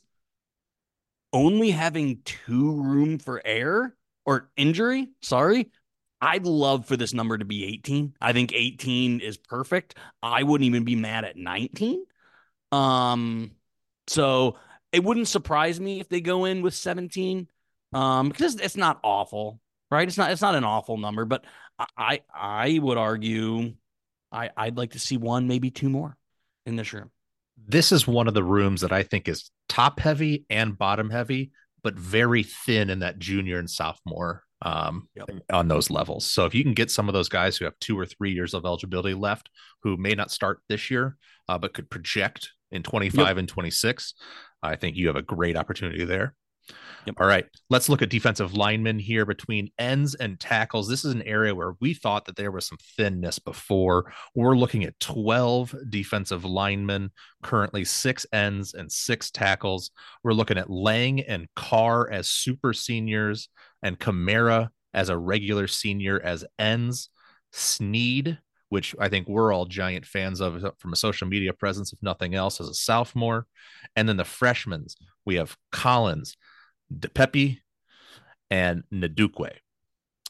only 1.33 1.71
having 1.71 2.21
two 2.23 2.81
room 2.81 3.17
for 3.17 3.41
air 3.43 3.95
or 4.25 4.49
injury. 4.57 5.09
Sorry. 5.21 5.71
I'd 6.19 6.45
love 6.45 6.87
for 6.87 6.97
this 6.97 7.13
number 7.13 7.37
to 7.37 7.45
be 7.45 7.63
18. 7.65 8.13
I 8.19 8.33
think 8.33 8.51
18 8.53 9.19
is 9.19 9.37
perfect. 9.37 9.95
I 10.23 10.43
wouldn't 10.43 10.65
even 10.65 10.83
be 10.83 10.95
mad 10.95 11.25
at 11.25 11.35
19. 11.37 12.03
Um, 12.71 13.51
so 14.07 14.57
it 14.91 15.03
wouldn't 15.03 15.27
surprise 15.27 15.79
me 15.79 15.99
if 15.99 16.09
they 16.09 16.21
go 16.21 16.45
in 16.45 16.61
with 16.61 16.73
17. 16.73 17.47
Um, 17.93 18.29
because 18.29 18.55
it's 18.55 18.75
not 18.77 18.99
awful, 19.03 19.61
right? 19.89 20.07
It's 20.07 20.17
not 20.17 20.31
it's 20.31 20.41
not 20.41 20.55
an 20.55 20.63
awful 20.63 20.97
number, 20.97 21.25
but 21.25 21.45
I 21.97 22.21
I, 22.33 22.79
would 22.81 22.97
argue 22.97 23.73
I, 24.31 24.49
I'd 24.57 24.77
like 24.77 24.91
to 24.91 24.99
see 24.99 25.17
one, 25.17 25.47
maybe 25.47 25.71
two 25.71 25.89
more 25.89 26.17
in 26.65 26.75
this 26.75 26.91
room. 26.91 27.11
This 27.65 27.91
is 27.91 28.07
one 28.07 28.27
of 28.27 28.33
the 28.33 28.43
rooms 28.43 28.81
that 28.81 28.91
I 28.91 29.03
think 29.03 29.27
is 29.27 29.49
top 29.69 29.99
heavy 29.99 30.45
and 30.49 30.77
bottom 30.77 31.09
heavy, 31.09 31.51
but 31.83 31.95
very 31.97 32.43
thin 32.43 32.89
in 32.89 32.99
that 32.99 33.19
junior 33.19 33.57
and 33.57 33.69
sophomore 33.69 34.43
um, 34.61 35.07
Yep. 35.15 35.29
on 35.51 35.67
those 35.67 35.89
levels. 35.89 36.25
So 36.25 36.45
if 36.45 36.53
you 36.53 36.63
can 36.63 36.73
get 36.73 36.91
some 36.91 37.07
of 37.07 37.13
those 37.13 37.29
guys 37.29 37.57
who 37.57 37.65
have 37.65 37.77
two 37.79 37.97
or 37.97 38.05
three 38.05 38.31
years 38.31 38.53
of 38.53 38.65
eligibility 38.65 39.13
left, 39.13 39.49
who 39.83 39.97
may 39.97 40.13
not 40.13 40.31
start 40.31 40.61
this 40.67 40.91
year, 40.91 41.17
uh, 41.47 41.57
but 41.57 41.73
could 41.73 41.89
project 41.89 42.51
in 42.71 42.83
25 42.83 43.37
and 43.37 43.47
26, 43.47 44.13
I 44.63 44.75
think 44.75 44.95
you 44.95 45.07
have 45.07 45.15
a 45.15 45.21
great 45.21 45.55
opportunity 45.55 46.05
there. 46.05 46.35
Yep. 47.05 47.15
All 47.21 47.27
right, 47.27 47.45
let's 47.69 47.87
look 47.87 48.01
at 48.01 48.09
defensive 48.09 48.53
linemen 48.53 48.99
here 48.99 49.25
between 49.25 49.69
ends 49.79 50.15
and 50.15 50.37
tackles. 50.37 50.89
This 50.89 51.05
is 51.05 51.13
an 51.13 51.21
area 51.21 51.55
where 51.55 51.75
we 51.79 51.93
thought 51.93 52.25
that 52.25 52.35
there 52.35 52.51
was 52.51 52.67
some 52.67 52.77
thinness 52.97 53.39
before. 53.39 54.11
We're 54.35 54.57
looking 54.57 54.83
at 54.83 54.99
12 54.99 55.73
defensive 55.89 56.43
linemen, 56.43 57.11
currently 57.41 57.85
six 57.85 58.25
ends 58.33 58.73
and 58.73 58.91
six 58.91 59.31
tackles. 59.31 59.91
We're 60.23 60.33
looking 60.33 60.57
at 60.57 60.69
Lang 60.69 61.21
and 61.21 61.47
Carr 61.55 62.09
as 62.11 62.27
super 62.27 62.73
seniors, 62.73 63.47
and 63.81 63.97
Kamara 63.97 64.69
as 64.93 65.07
a 65.07 65.17
regular 65.17 65.67
senior 65.67 66.19
as 66.21 66.43
ends. 66.59 67.09
Sneed, 67.53 68.39
which 68.69 68.95
I 68.99 69.09
think 69.09 69.27
we're 69.27 69.53
all 69.53 69.65
giant 69.65 70.05
fans 70.05 70.41
of 70.41 70.65
from 70.77 70.93
a 70.93 70.97
social 70.97 71.27
media 71.27 71.53
presence, 71.53 71.93
if 71.93 71.99
nothing 72.01 72.35
else, 72.35 72.59
as 72.59 72.67
a 72.67 72.73
sophomore. 72.73 73.47
And 73.95 74.07
then 74.07 74.17
the 74.17 74.25
freshmen, 74.25 74.85
we 75.25 75.35
have 75.35 75.57
Collins, 75.71 76.37
DePepe, 76.93 77.59
and 78.49 78.83
Ndukwe. 78.91 79.51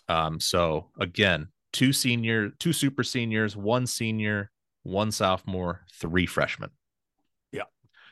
Um, 0.08 0.39
so 0.39 0.88
again, 1.00 1.50
two 1.73 1.93
senior, 1.93 2.50
two 2.60 2.73
super 2.73 3.04
seniors, 3.04 3.56
one 3.56 3.88
senior, 3.88 4.52
one 4.84 5.12
sophomore, 5.12 5.86
three 5.93 6.26
freshmen. 6.26 6.69
Yeah. 7.52 7.63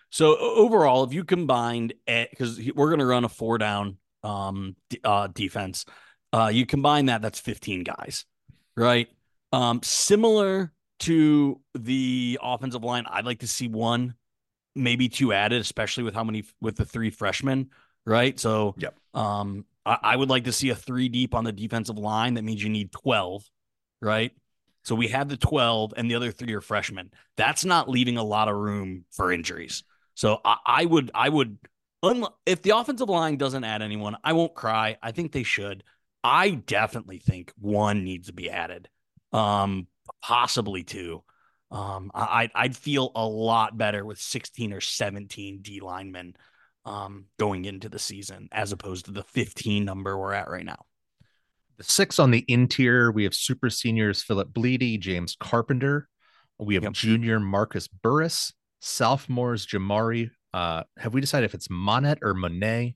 So 0.10 0.38
overall, 0.38 1.04
if 1.04 1.14
you 1.14 1.24
combined 1.24 1.94
because 2.06 2.60
we're 2.76 2.90
going 2.90 3.00
to 3.00 3.06
run 3.06 3.24
a 3.24 3.30
four 3.30 3.58
down 3.58 3.98
um 4.24 4.76
uh 5.04 5.28
defense, 5.28 5.86
uh 6.34 6.50
you 6.52 6.66
combine 6.66 7.08
that 7.08 7.22
that's 7.22 7.40
15 7.40 7.84
guys, 7.84 8.26
right? 8.76 9.08
Um 9.56 9.80
similar 9.84 10.74
to 11.00 11.62
the 11.74 12.40
offensive 12.42 12.84
line, 12.84 13.06
I'd 13.10 13.26
like 13.26 13.40
to 13.40 13.48
see 13.48 13.68
one, 13.68 14.16
maybe 14.76 15.08
two 15.10 15.34
added, 15.34 15.62
especially 15.62 16.04
with 16.04 16.14
how 16.14 16.24
many 16.24 16.44
with 16.62 16.76
the 16.76 16.86
three 16.86 17.10
freshmen, 17.10 17.70
right? 18.06 18.40
So 18.40 18.76
Yep. 18.78 18.96
um 19.14 19.66
I, 19.86 19.98
I 20.04 20.16
would 20.16 20.30
like 20.30 20.46
to 20.46 20.52
see 20.52 20.70
a 20.70 20.76
three 20.76 21.10
deep 21.10 21.34
on 21.36 21.44
the 21.46 21.52
defensive 21.52 21.98
line. 21.98 22.34
That 22.34 22.44
means 22.44 22.62
you 22.64 22.70
need 22.70 22.92
12, 22.92 23.50
right? 24.02 24.32
So 24.84 24.96
we 24.96 25.08
have 25.10 25.30
the 25.30 25.38
12 25.38 25.94
and 25.98 26.10
the 26.10 26.16
other 26.16 26.32
three 26.32 26.54
are 26.54 26.62
freshmen. 26.62 27.12
That's 27.38 27.66
not 27.66 27.90
leaving 27.90 28.18
a 28.18 28.24
lot 28.24 28.50
of 28.50 28.56
room 28.56 29.06
for 29.12 29.32
injuries. 29.32 29.84
So 30.16 30.40
I, 30.44 30.58
I 30.66 30.86
would, 30.86 31.12
I 31.14 31.30
would, 31.30 31.58
if 32.46 32.62
the 32.62 32.78
offensive 32.78 33.10
line 33.10 33.38
doesn't 33.38 33.64
add 33.64 33.82
anyone, 33.82 34.16
I 34.24 34.34
won't 34.34 34.54
cry. 34.54 34.98
I 35.02 35.12
think 35.12 35.32
they 35.32 35.44
should. 35.44 35.84
I 36.24 36.52
definitely 36.52 37.20
think 37.20 37.52
one 37.60 38.04
needs 38.04 38.28
to 38.28 38.34
be 38.34 38.50
added, 38.50 38.90
um, 39.34 39.88
possibly 40.22 40.84
two. 40.84 41.24
Um, 41.72 42.12
I, 42.14 42.44
I'd- 42.44 42.54
I'd 42.56 42.78
feel 42.78 43.12
a 43.16 43.26
lot 43.26 43.78
better 43.78 44.06
with 44.06 44.20
16 44.20 44.72
or 44.74 44.82
17 44.82 45.60
D 45.62 45.80
linemen 45.82 46.36
um, 46.86 47.26
going 47.40 47.66
into 47.66 47.90
the 47.90 48.00
season 48.00 48.48
as 48.52 48.72
opposed 48.72 49.06
to 49.06 49.12
the 49.12 49.24
15 49.24 49.84
number 49.84 50.18
we're 50.18 50.34
at 50.34 50.50
right 50.50 50.66
now. 50.66 50.86
The 51.78 51.84
six 51.84 52.20
on 52.20 52.32
the 52.32 52.46
interior, 52.48 53.12
we 53.12 53.24
have 53.24 53.34
super 53.34 53.70
seniors 53.70 54.22
Philip 54.22 54.54
Blidi, 54.54 54.98
James 55.00 55.36
Carpenter. 55.40 56.08
We 56.58 56.76
have 56.76 56.84
Yep. 56.84 56.94
junior 56.94 57.40
Marcus 57.40 57.88
Burris, 57.90 58.54
sophomores 58.80 59.66
Jamari. 59.68 60.30
Uh, 60.54 60.84
have 60.98 61.14
we 61.14 61.20
decided 61.20 61.46
if 61.46 61.54
it's 61.54 61.70
Monet 61.70 62.18
or 62.22 62.34
Monet? 62.34 62.96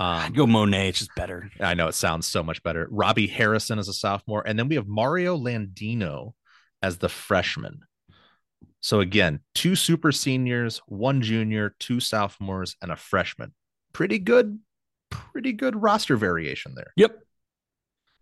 I'd 0.00 0.26
Um, 0.28 0.32
go 0.32 0.46
Monet. 0.46 0.88
It's 0.88 0.98
just 1.00 1.14
better. 1.14 1.50
I 1.60 1.74
know 1.74 1.88
it 1.88 1.94
sounds 1.94 2.26
so 2.26 2.42
much 2.42 2.62
better. 2.62 2.88
Robbie 2.90 3.26
Harrison 3.26 3.78
as 3.78 3.88
a 3.88 3.92
sophomore, 3.92 4.42
and 4.46 4.58
then 4.58 4.66
we 4.68 4.76
have 4.76 4.88
Mario 4.88 5.36
Landino 5.36 6.32
as 6.82 6.98
the 6.98 7.08
freshman. 7.10 7.80
So 8.80 9.00
again, 9.00 9.40
two 9.54 9.76
super 9.76 10.10
seniors, 10.10 10.80
one 10.86 11.20
junior, 11.20 11.74
two 11.78 12.00
sophomores, 12.00 12.76
and 12.80 12.90
a 12.90 12.96
freshman. 12.96 13.52
Pretty 13.92 14.18
good, 14.18 14.58
pretty 15.10 15.52
good 15.52 15.80
roster 15.80 16.16
variation 16.16 16.74
there. 16.74 16.92
Yep. 16.96 17.18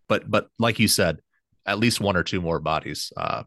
But 0.08 0.28
but 0.28 0.48
like 0.58 0.80
you 0.80 0.88
said, 0.88 1.20
at 1.64 1.78
least 1.78 2.00
one 2.00 2.16
or 2.16 2.24
two 2.24 2.40
more 2.40 2.58
bodies, 2.58 3.12
uh, 3.16 3.44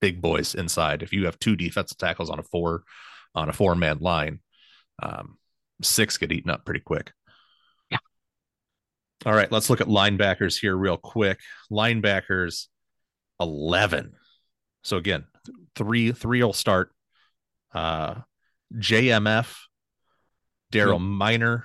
big 0.00 0.22
boys 0.22 0.54
inside. 0.54 1.02
If 1.02 1.12
you 1.12 1.24
have 1.24 1.38
two 1.40 1.56
defensive 1.56 1.98
tackles 1.98 2.30
on 2.30 2.38
a 2.38 2.44
four 2.44 2.84
on 3.34 3.48
a 3.48 3.52
four 3.52 3.74
man 3.74 3.98
line, 3.98 4.38
um, 5.02 5.38
six 5.82 6.16
get 6.16 6.30
eaten 6.30 6.50
up 6.50 6.64
pretty 6.64 6.80
quick. 6.80 7.10
All 9.24 9.34
right, 9.34 9.50
let's 9.50 9.70
look 9.70 9.80
at 9.80 9.86
linebackers 9.86 10.58
here 10.60 10.76
real 10.76 10.96
quick. 10.96 11.40
Linebackers, 11.70 12.66
eleven. 13.40 14.12
So 14.84 14.96
again, 14.98 15.24
three 15.74 16.12
three 16.12 16.42
will 16.42 16.52
start. 16.52 16.92
Uh, 17.72 18.16
JMF, 18.74 19.54
Daryl 20.72 20.92
Yep. 20.92 21.00
Miner, 21.00 21.64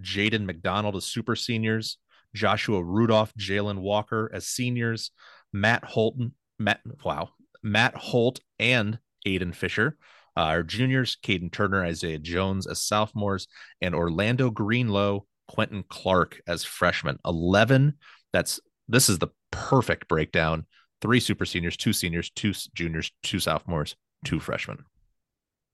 Jaden 0.00 0.44
McDonald 0.44 0.96
as 0.96 1.04
super 1.04 1.36
seniors, 1.36 1.98
Joshua 2.34 2.82
Rudolph, 2.82 3.32
Jalen 3.38 3.78
Walker 3.78 4.30
as 4.32 4.46
seniors, 4.48 5.10
Matt 5.52 5.84
Holton, 5.84 6.34
Matt 6.58 6.80
wow, 7.04 7.30
Matt 7.62 7.94
Holt 7.94 8.40
and 8.58 8.98
Aiden 9.26 9.54
Fisher 9.54 9.96
uh, 10.36 10.40
are 10.42 10.62
juniors, 10.62 11.16
Caden 11.22 11.50
Turner, 11.52 11.84
Isaiah 11.84 12.18
Jones 12.18 12.66
as 12.66 12.82
sophomores, 12.82 13.48
and 13.80 13.94
Orlando 13.94 14.50
Greenlow, 14.50 15.22
Quentin 15.48 15.84
Clark 15.88 16.40
as 16.46 16.64
freshman. 16.64 17.18
Eleven. 17.24 17.94
That's 18.32 18.60
this 18.88 19.08
is 19.08 19.18
the 19.18 19.28
perfect 19.50 20.08
breakdown. 20.08 20.66
Three 21.00 21.20
super 21.20 21.46
seniors, 21.46 21.76
two 21.76 21.92
seniors, 21.92 22.30
two 22.30 22.52
juniors, 22.74 23.12
two 23.22 23.38
sophomores, 23.38 23.96
two 24.24 24.40
freshmen. 24.40 24.84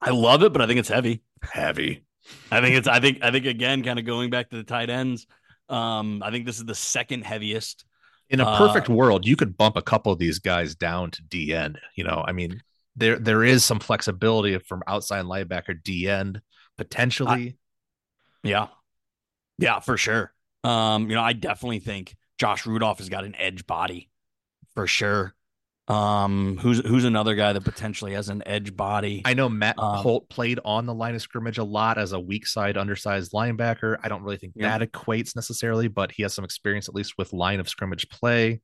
I 0.01 0.11
love 0.11 0.43
it, 0.43 0.53
but 0.53 0.61
I 0.63 0.67
think 0.67 0.79
it's 0.79 0.89
heavy. 0.89 1.23
Heavy. 1.43 2.05
I 2.51 2.61
think 2.61 2.77
it's 2.77 2.89
I 2.89 3.01
think 3.01 3.23
I 3.23 3.31
think 3.31 3.47
again, 3.47 3.83
kind 3.83 3.99
of 3.99 4.05
going 4.05 4.31
back 4.31 4.51
to 4.51 4.57
the 4.57 4.65
tight 4.65 4.91
ends. 4.91 5.27
Um, 5.69 6.23
I 6.23 6.31
think 6.31 6.47
this 6.47 6.59
is 6.59 6.65
the 6.65 6.75
second 6.75 7.25
heaviest. 7.25 7.85
In 8.31 8.41
a 8.41 8.45
Uh, 8.47 8.59
perfect 8.59 8.89
world, 8.89 9.27
you 9.27 9.37
could 9.37 9.57
bump 9.57 9.77
a 9.77 9.83
couple 9.83 10.13
of 10.13 10.19
these 10.19 10.39
guys 10.39 10.75
down 10.75 11.11
to 11.11 11.23
D 11.23 11.55
end. 11.55 11.79
You 11.97 12.05
know, 12.05 12.25
I 12.27 12.33
mean, 12.33 12.63
there 12.97 13.19
there 13.19 13.45
is 13.45 13.65
some 13.65 13.81
flexibility 13.81 14.59
from 14.59 14.83
outside 14.87 15.25
linebacker 15.25 15.83
D 15.83 16.09
end 16.09 16.41
potentially. 16.77 17.57
Yeah. 18.43 18.69
Yeah, 19.59 19.81
for 19.81 19.97
sure. 19.97 20.33
Um, 20.62 21.09
you 21.11 21.14
know, 21.17 21.23
I 21.23 21.33
definitely 21.33 21.79
think 21.81 22.14
Josh 22.38 22.67
Rudolph 22.67 22.99
has 22.99 23.09
got 23.09 23.25
an 23.25 23.35
edge 23.37 23.67
body 23.67 24.11
for 24.75 24.87
sure. 24.87 25.35
Um, 25.87 26.57
who's 26.62 26.79
who's 26.79 27.05
another 27.05 27.35
guy 27.35 27.53
that 27.53 27.62
potentially 27.62 28.14
has 28.14 28.31
an 28.31 28.43
edge 28.47 28.75
body? 28.75 29.21
I 29.27 29.35
know 29.35 29.51
Matt 29.51 29.79
Um, 29.79 29.97
Holt 29.99 30.31
played 30.31 30.59
on 30.64 30.87
the 30.87 30.95
line 30.95 31.14
of 31.14 31.21
scrimmage 31.21 31.59
a 31.59 31.64
lot 31.64 31.99
as 31.99 32.12
a 32.12 32.19
weak 32.19 32.47
side, 32.47 32.79
undersized 32.79 33.33
linebacker. 33.33 33.99
I 34.03 34.09
don't 34.09 34.23
really 34.23 34.38
think 34.38 34.55
Yeah. 34.57 34.79
that 34.79 34.90
equates 34.90 35.37
necessarily, 35.37 35.88
but 35.88 36.11
he 36.12 36.23
has 36.23 36.33
some 36.33 36.45
experience 36.45 36.88
at 36.88 36.95
least 36.95 37.19
with 37.19 37.35
line 37.35 37.61
of 37.61 37.69
scrimmage 37.69 38.09
play. 38.09 38.62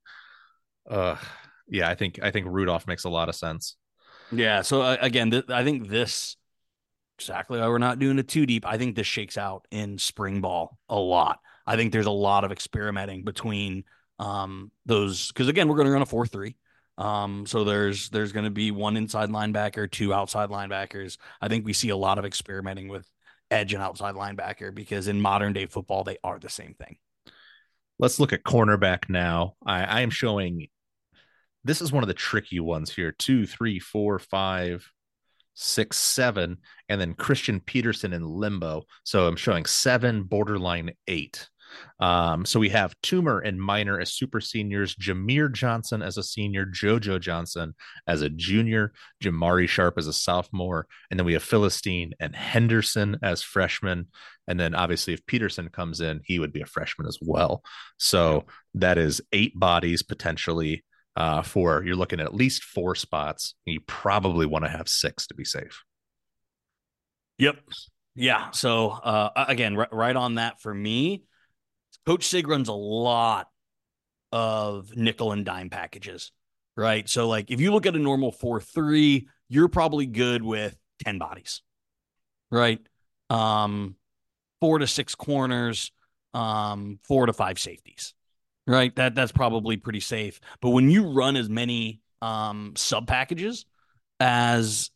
Uh, 0.89 1.15
yeah, 1.67 1.87
I 1.89 1.93
think 1.95 2.19
I 2.23 2.31
think 2.31 2.47
Rudolph 2.49 2.87
makes 2.87 3.03
a 3.03 3.09
lot 3.09 3.29
of 3.29 3.35
sense. 3.35 3.75
Yeah. 4.31 4.63
So 4.63 4.81
uh, 4.81 4.97
again, 4.99 5.29
th- 5.29 5.49
I 5.49 5.63
think 5.63 5.89
this 5.89 6.37
exactly 7.21 7.59
why 7.59 7.67
we're 7.67 7.77
not 7.77 7.99
doing 7.99 8.19
it 8.19 8.27
too 8.27 8.45
deep. 8.45 8.65
I 8.65 8.77
think 8.77 8.95
this 8.95 9.07
shakes 9.07 9.37
out 9.37 9.67
in 9.71 9.97
spring 9.97 10.41
ball 10.41 10.77
a 10.89 10.97
lot. 10.97 11.39
I 11.65 11.75
think 11.75 11.91
there's 11.91 12.05
a 12.05 12.11
lot 12.11 12.43
of 12.43 12.51
experimenting 12.51 13.23
between 13.23 13.83
um, 14.19 14.71
those 14.85 15.27
because 15.27 15.47
again, 15.47 15.67
we're 15.67 15.75
going 15.75 15.87
to 15.87 15.93
run 15.93 16.01
a 16.01 16.05
four 16.05 16.25
three. 16.25 16.55
Um, 16.97 17.45
so 17.45 17.63
there's 17.63 18.09
there's 18.09 18.31
going 18.31 18.45
to 18.45 18.51
be 18.51 18.71
one 18.71 18.97
inside 18.97 19.29
linebacker, 19.29 19.89
two 19.89 20.13
outside 20.13 20.49
linebackers. 20.49 21.17
I 21.41 21.47
think 21.47 21.65
we 21.65 21.73
see 21.73 21.89
a 21.89 21.97
lot 21.97 22.17
of 22.17 22.25
experimenting 22.25 22.87
with 22.87 23.07
edge 23.49 23.73
and 23.73 23.83
outside 23.83 24.15
linebacker 24.15 24.73
because 24.73 25.07
in 25.07 25.21
modern 25.21 25.53
day 25.53 25.65
football 25.65 26.03
they 26.03 26.17
are 26.23 26.39
the 26.39 26.49
same 26.49 26.73
thing. 26.73 26.97
Let's 27.99 28.19
look 28.19 28.33
at 28.33 28.43
cornerback 28.43 29.09
now. 29.09 29.55
I, 29.65 29.83
I 29.83 30.01
am 30.01 30.09
showing 30.09 30.67
this 31.63 31.81
is 31.81 31.91
one 31.91 32.03
of 32.03 32.07
the 32.07 32.13
tricky 32.13 32.59
ones 32.59 32.93
here. 32.93 33.11
Two, 33.11 33.45
three, 33.45 33.79
four, 33.79 34.17
five, 34.17 34.91
six, 35.53 35.97
seven, 35.97 36.57
and 36.89 36.99
then 36.99 37.13
Christian 37.13 37.59
Peterson 37.59 38.13
in 38.13 38.25
limbo. 38.25 38.83
So 39.03 39.27
I'm 39.27 39.35
showing 39.35 39.65
seven, 39.65 40.23
borderline 40.23 40.91
eight. 41.07 41.47
Um, 41.99 42.45
so 42.45 42.59
we 42.59 42.69
have 42.69 42.99
Toomer 43.01 43.41
and 43.47 43.61
Minor 43.61 43.99
as 43.99 44.13
super 44.13 44.41
seniors, 44.41 44.95
Jamier 44.95 45.51
Johnson 45.51 46.01
as 46.01 46.17
a 46.17 46.23
senior, 46.23 46.65
JoJo 46.65 47.19
Johnson 47.19 47.75
as 48.07 48.21
a 48.21 48.29
junior, 48.29 48.91
Jamari 49.23 49.67
Sharp 49.69 49.97
as 49.97 50.07
a 50.07 50.13
sophomore, 50.13 50.87
and 51.09 51.19
then 51.19 51.25
we 51.25 51.33
have 51.33 51.43
Philistine 51.43 52.13
and 52.19 52.35
Henderson 52.35 53.17
as 53.23 53.41
freshmen. 53.41 54.07
And 54.47 54.59
then 54.59 54.75
obviously, 54.75 55.13
if 55.13 55.25
Peterson 55.25 55.69
comes 55.69 56.01
in, 56.01 56.21
he 56.25 56.39
would 56.39 56.51
be 56.51 56.61
a 56.61 56.65
freshman 56.65 57.07
as 57.07 57.17
well. 57.21 57.63
So 57.97 58.45
that 58.73 58.97
is 58.97 59.21
eight 59.31 59.57
bodies 59.57 60.03
potentially 60.03 60.83
uh, 61.15 61.41
for 61.41 61.83
you're 61.83 61.95
looking 61.95 62.19
at 62.19 62.25
at 62.25 62.33
least 62.33 62.63
four 62.63 62.95
spots. 62.95 63.55
You 63.65 63.81
probably 63.81 64.45
want 64.45 64.65
to 64.65 64.71
have 64.71 64.87
six 64.87 65.27
to 65.27 65.35
be 65.35 65.45
safe. 65.45 65.83
Yep. 67.37 67.57
Yeah. 68.15 68.51
So 68.51 68.89
uh, 68.89 69.45
again, 69.47 69.77
r- 69.77 69.89
right 69.91 70.15
on 70.15 70.35
that 70.35 70.61
for 70.61 70.73
me. 70.73 71.23
Coach 72.05 72.27
Sig 72.27 72.47
runs 72.47 72.67
a 72.67 72.73
lot 72.73 73.47
of 74.31 74.95
nickel 74.95 75.31
and 75.31 75.45
dime 75.45 75.69
packages, 75.69 76.31
right? 76.75 77.07
So 77.07 77.27
like 77.27 77.51
if 77.51 77.59
you 77.59 77.71
look 77.71 77.85
at 77.85 77.95
a 77.95 77.99
normal 77.99 78.31
four 78.31 78.59
three, 78.59 79.27
you're 79.49 79.67
probably 79.67 80.05
good 80.05 80.41
with 80.41 80.75
ten 81.03 81.17
bodies, 81.17 81.61
right? 82.49 82.79
Um, 83.29 83.95
four 84.59 84.79
to 84.79 84.87
six 84.87 85.15
corners, 85.15 85.91
um, 86.33 86.99
four 87.07 87.25
to 87.25 87.33
five 87.33 87.59
safeties, 87.59 88.13
right? 88.67 88.95
That 88.95 89.15
that's 89.15 89.31
probably 89.31 89.77
pretty 89.77 89.99
safe. 89.99 90.39
But 90.61 90.69
when 90.69 90.89
you 90.89 91.11
run 91.11 91.35
as 91.35 91.49
many 91.49 92.01
um 92.21 92.73
sub 92.75 93.07
packages 93.07 93.65
as 94.19 94.91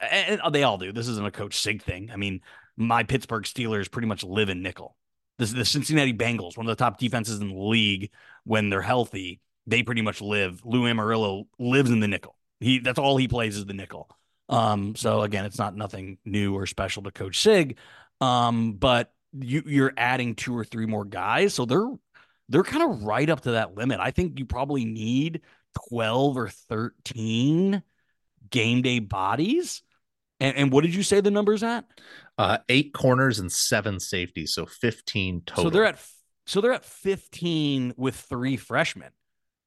they 0.51 0.63
all 0.63 0.77
do, 0.77 0.91
this 0.91 1.07
isn't 1.07 1.25
a 1.25 1.31
Coach 1.31 1.59
Sig 1.59 1.81
thing. 1.81 2.11
I 2.11 2.15
mean, 2.15 2.41
my 2.77 3.03
Pittsburgh 3.03 3.43
Steelers 3.43 3.89
pretty 3.89 4.07
much 4.07 4.23
live 4.23 4.49
in 4.49 4.61
nickel. 4.61 4.95
The, 5.37 5.45
the 5.45 5.65
Cincinnati 5.65 6.13
Bengals, 6.13 6.57
one 6.57 6.65
of 6.65 6.77
the 6.77 6.81
top 6.81 6.99
defenses 6.99 7.39
in 7.41 7.49
the 7.49 7.59
league, 7.59 8.11
when 8.45 8.69
they're 8.69 8.81
healthy, 8.81 9.41
they 9.67 9.83
pretty 9.83 10.01
much 10.01 10.21
live. 10.21 10.61
Lou 10.63 10.83
Anarumo 10.83 11.47
lives 11.59 11.89
in 11.89 11.99
the 11.99 12.07
nickel. 12.07 12.37
He 12.59 12.79
that's 12.79 12.99
all 12.99 13.17
he 13.17 13.27
plays 13.27 13.57
is 13.57 13.65
the 13.65 13.73
nickel. 13.73 14.09
Um, 14.47 14.95
so 14.95 15.21
again, 15.21 15.45
it's 15.45 15.57
not 15.57 15.75
nothing 15.75 16.19
new 16.23 16.55
or 16.55 16.67
special 16.67 17.03
to 17.03 17.11
Coach 17.11 17.41
Sig. 17.41 17.77
Um, 18.21 18.73
but 18.73 19.11
you 19.33 19.63
you're 19.65 19.93
adding 19.97 20.35
two 20.35 20.55
or 20.55 20.63
three 20.63 20.85
more 20.85 21.03
guys, 21.03 21.53
so 21.53 21.65
they're 21.65 21.89
they're 22.49 22.63
kind 22.63 22.83
of 22.83 23.03
right 23.03 23.29
up 23.29 23.41
to 23.41 23.51
that 23.51 23.75
limit. 23.75 23.99
I 23.99 24.11
think 24.11 24.39
you 24.39 24.45
probably 24.45 24.85
need 24.85 25.41
12 25.89 26.37
or 26.37 26.49
13 26.49 27.83
game 28.49 28.81
day 28.81 28.99
bodies. 28.99 29.81
And, 30.39 30.55
and 30.57 30.71
what 30.71 30.83
did 30.83 30.93
you 30.93 31.03
say 31.03 31.21
the 31.21 31.31
numbers 31.31 31.63
at? 31.63 31.85
Uh, 32.37 32.57
eight 32.69 32.93
corners 32.93 33.39
and 33.39 33.51
seven 33.51 33.99
safeties, 33.99 34.53
so 34.53 34.65
15 34.65 35.43
total. 35.45 35.63
So 35.65 35.69
they're 35.69 35.85
at 35.85 35.99
so 36.47 36.61
they're 36.61 36.73
at 36.73 36.85
15 36.85 37.93
with 37.97 38.15
three 38.15 38.57
freshmen. 38.57 39.11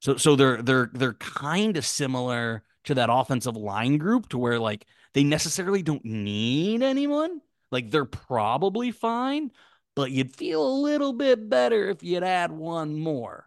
So 0.00 0.16
so 0.16 0.36
they're 0.36 0.62
they're 0.62 0.90
they're 0.92 1.14
kind 1.14 1.76
of 1.76 1.86
similar 1.86 2.62
to 2.84 2.94
that 2.94 3.08
offensive 3.10 3.56
line 3.56 3.98
group 3.98 4.28
to 4.28 4.38
where 4.38 4.58
like 4.58 4.86
they 5.14 5.24
necessarily 5.24 5.82
don't 5.82 6.04
need 6.04 6.82
anyone. 6.82 7.40
Like 7.70 7.90
they're 7.90 8.04
probably 8.04 8.92
fine, 8.92 9.50
but 9.98 10.10
you'd 10.12 10.34
feel 10.34 10.66
a 10.66 10.80
little 10.80 11.12
bit 11.12 11.48
better 11.50 11.88
if 11.90 12.02
you'd 12.02 12.22
add 12.22 12.52
one 12.52 12.98
more. 12.98 13.46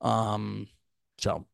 Um 0.00 0.66
so 1.18 1.46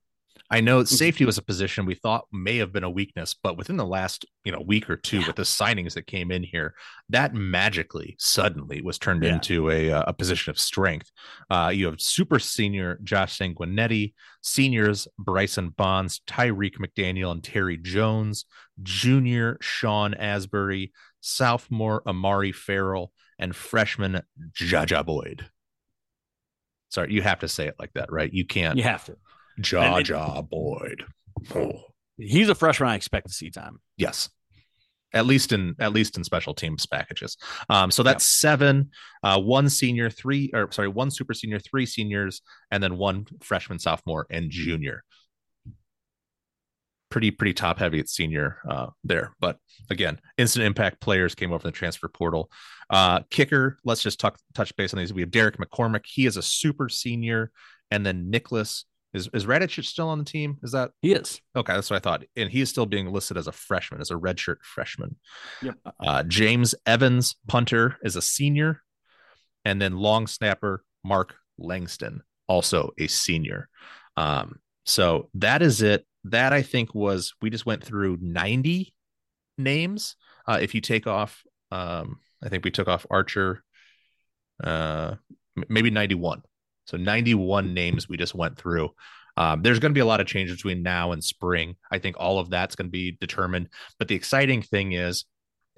I 0.49 0.61
know 0.61 0.85
safety 0.85 1.25
was 1.25 1.39
a 1.39 1.43
position 1.43 1.87
we 1.87 1.97
thought 1.97 2.27
may 2.33 2.59
have 2.59 2.73
been 2.73 2.85
a 2.85 2.91
weakness, 2.91 3.35
but 3.43 3.57
within 3.59 3.77
the 3.77 3.85
last 3.85 4.25
you 4.45 4.53
know 4.53 4.61
week 4.61 4.89
or 4.89 4.97
two, 4.97 5.19
Yeah. 5.19 5.27
with 5.27 5.35
the 5.37 5.43
signings 5.43 5.95
that 5.95 6.07
came 6.07 6.31
in 6.31 6.45
here, 6.45 6.75
that 7.09 7.35
magically 7.35 8.15
suddenly 8.21 8.81
was 8.81 8.97
turned 8.97 9.25
Yeah. 9.25 9.35
into 9.35 9.71
a 9.73 9.91
uh, 9.91 10.05
a 10.07 10.13
position 10.13 10.51
of 10.51 10.59
strength. 10.61 11.11
Uh, 11.51 11.73
you 11.75 11.87
have 11.87 12.01
super 12.01 12.39
senior 12.39 13.01
Josh 13.03 13.37
Sanguinetti, 13.37 14.15
seniors 14.41 15.09
Bryson 15.19 15.71
Bonds, 15.71 16.21
Tyreek 16.29 16.77
McDaniel, 16.79 17.33
and 17.33 17.43
Terry 17.43 17.77
Jones, 17.77 18.45
junior 18.81 19.59
Sean 19.61 20.15
Asbury, 20.15 20.93
sophomore 21.21 22.03
Amari 22.07 22.53
Farrell, 22.53 23.11
and 23.38 23.55
freshman 23.55 24.22
Jaja 24.55 25.05
Boyd. 25.05 25.46
Sorry, 26.88 27.12
you 27.12 27.22
have 27.22 27.40
to 27.40 27.49
say 27.49 27.66
it 27.66 27.75
like 27.79 27.92
that, 27.94 28.11
right? 28.11 28.33
You 28.33 28.46
can't 28.46 28.77
you 28.77 28.85
have 28.85 29.05
to. 29.07 29.16
Jaja 29.61 30.49
Boyd. 30.49 31.05
Oh. 31.55 31.83
He's 32.18 32.49
a 32.49 32.55
freshman 32.55 32.88
I 32.88 32.94
expect 32.94 33.27
to 33.29 33.33
see 33.33 33.51
time. 33.51 33.81
Yes. 33.96 34.31
At 35.12 35.27
least 35.27 35.53
in 35.53 35.75
at 35.79 35.92
least 35.92 36.16
in 36.16 36.25
special 36.25 36.55
teams 36.55 36.85
packages. 36.87 37.37
Um, 37.68 37.90
so 37.90 38.03
that's 38.03 38.27
seven, 38.27 38.90
uh, 39.22 39.40
one 39.40 39.68
senior, 39.68 40.11
three 40.11 40.51
or 40.53 40.70
sorry, 40.72 40.88
one 40.88 41.11
super 41.11 41.33
senior, 41.33 41.59
three 41.59 41.87
seniors, 41.87 42.42
and 42.70 42.83
then 42.83 42.99
one 42.99 43.27
freshman, 43.42 43.79
sophomore, 43.79 44.27
and 44.31 44.51
junior. 44.51 45.05
Pretty 47.09 47.31
pretty 47.31 47.55
top 47.55 47.79
heavy 47.79 48.01
at 48.01 48.09
senior 48.09 48.59
uh, 48.69 48.87
there, 49.05 49.35
but 49.38 49.59
again, 49.90 50.19
instant 50.38 50.66
impact 50.66 51.01
players 51.01 51.35
came 51.37 51.53
over 51.53 51.62
the 51.62 51.71
transfer 51.71 52.09
portal. 52.09 52.51
Uh, 52.90 53.21
kicker, 53.31 53.79
let's 53.85 54.03
just 54.03 54.19
talk, 54.19 54.38
touch 54.55 54.75
base 54.77 54.92
on 54.92 54.99
these. 54.99 55.14
We 55.14 55.23
have 55.23 55.31
Derek 55.31 55.57
McCormick. 55.59 56.05
He 56.05 56.27
is 56.27 56.37
a 56.37 56.42
super 56.42 56.88
senior, 56.88 57.53
and 57.92 58.05
then 58.05 58.29
Nicholas 58.29 58.87
is 59.14 59.29
is 59.33 59.47
Radich 59.47 59.83
still 59.85 60.09
on 60.09 60.19
the 60.19 60.25
team? 60.25 60.59
Is 60.62 60.73
that 60.73 60.90
He 61.01 61.12
is. 61.12 61.40
Okay, 61.55 61.73
that's 61.73 61.90
what 61.90 61.97
I 61.97 62.01
thought. 62.01 62.25
And 62.37 62.51
he 62.51 62.61
is 62.61 62.69
still 62.69 62.87
being 62.87 63.12
listed 63.12 63.37
as 63.37 63.47
a 63.47 63.53
freshman, 63.53 64.01
as 64.01 64.11
a 64.11 64.14
redshirt 64.14 64.59
freshman. 64.62 65.16
Yep. 65.62 65.75
Uh, 66.01 66.23
James 66.25 66.75
Evans, 66.85 67.37
punter, 67.47 67.99
is 68.03 68.16
a 68.16 68.23
senior. 68.23 68.83
And 69.64 69.81
then 69.81 69.97
long 69.97 70.27
snapper 70.27 70.85
Mark 71.05 71.35
Langston, 71.59 72.23
also 72.47 72.90
a 72.99 73.07
senior. 73.07 73.69
Um, 74.16 74.59
so 74.85 75.31
that 75.35 75.62
is 75.62 75.83
it. 75.83 76.07
That 76.31 76.53
I 76.53 76.62
think 76.62 76.95
was, 76.95 77.35
we 77.41 77.51
just 77.51 77.67
went 77.67 77.85
through 77.85 78.19
90 78.21 78.93
names. 79.59 80.17
Uh, 80.47 80.59
if 80.61 80.75
you 80.75 80.81
take 80.81 81.07
off, 81.07 81.43
um, 81.71 82.21
I 82.43 82.49
think 82.49 82.65
we 82.65 82.71
took 82.71 82.89
off 82.89 83.07
Archer, 83.11 83.62
uh, 84.62 85.15
maybe 85.69 85.91
91. 85.91 86.43
So 86.87 86.97
91 86.97 87.75
names 87.75 88.09
we 88.09 88.17
just 88.17 88.35
went 88.35 88.57
through. 88.57 88.91
Um, 89.37 89.62
there's 89.62 89.79
going 89.79 89.91
to 89.91 89.95
be 89.95 90.01
a 90.01 90.07
lot 90.07 90.21
of 90.21 90.27
change 90.27 90.51
between 90.51 90.83
now 90.83 91.12
and 91.12 91.23
spring. 91.23 91.77
I 91.91 91.99
think 91.99 92.17
all 92.19 92.39
of 92.39 92.49
that's 92.49 92.75
going 92.75 92.87
to 92.87 92.93
be 92.93 93.17
determined. 93.21 93.69
But 93.99 94.09
the 94.09 94.15
exciting 94.15 94.62
thing 94.62 94.93
is 94.93 95.25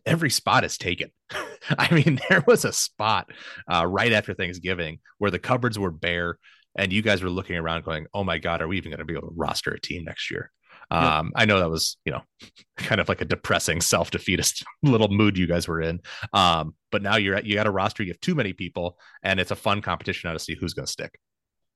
every 0.07 0.31
spot 0.31 0.65
is 0.65 0.79
taken. 0.79 1.11
I 1.71 1.93
mean, 1.93 2.21
there 2.29 2.45
was 2.47 2.65
a 2.65 2.73
spot 2.73 3.31
uh, 3.73 3.87
right 3.87 4.13
after 4.13 4.35
Thanksgiving 4.35 5.01
where 5.19 5.31
the 5.31 5.39
cupboards 5.39 5.79
were 5.79 5.91
bare 5.91 6.39
and 6.79 6.93
you 6.93 7.03
guys 7.03 7.23
were 7.23 7.29
looking 7.29 7.57
around 7.57 7.85
going, 7.85 8.07
oh 8.15 8.25
my 8.25 8.39
God, 8.39 8.63
are 8.63 8.69
we 8.69 8.79
even 8.79 8.91
going 8.91 9.01
to 9.01 9.05
be 9.05 9.15
able 9.15 9.29
to 9.29 9.35
roster 9.37 9.73
a 9.73 9.81
team 9.81 10.05
next 10.05 10.31
year? 10.31 10.51
Yep. 10.91 11.03
Um, 11.03 11.33
I 11.35 11.45
know 11.45 11.59
that 11.59 11.69
was, 11.69 11.99
you 12.07 12.13
know, 12.13 12.23
kind 12.79 13.01
of 13.01 13.09
like 13.09 13.21
a 13.21 13.27
depressing 13.27 13.81
self 13.81 14.11
defeatist 14.11 14.65
little 14.83 15.09
mood 15.09 15.37
you 15.37 15.47
guys 15.47 15.69
were 15.69 15.83
in. 15.83 16.01
Um, 16.33 16.75
but 16.91 17.03
now 17.03 17.17
you're 17.17 17.35
at, 17.35 17.45
you 17.45 17.57
got 17.57 17.67
a 17.67 17.71
roster, 17.71 18.03
you 18.03 18.13
have 18.13 18.21
too 18.21 18.35
many 18.35 18.53
people, 18.55 18.97
and 19.23 19.41
it's 19.41 19.51
a 19.51 19.57
fun 19.57 19.83
competition 19.83 20.29
now 20.29 20.33
to 20.33 20.39
see 20.39 20.55
who's 20.55 20.73
going 20.73 20.87
to 20.87 20.93
stick. 20.93 21.19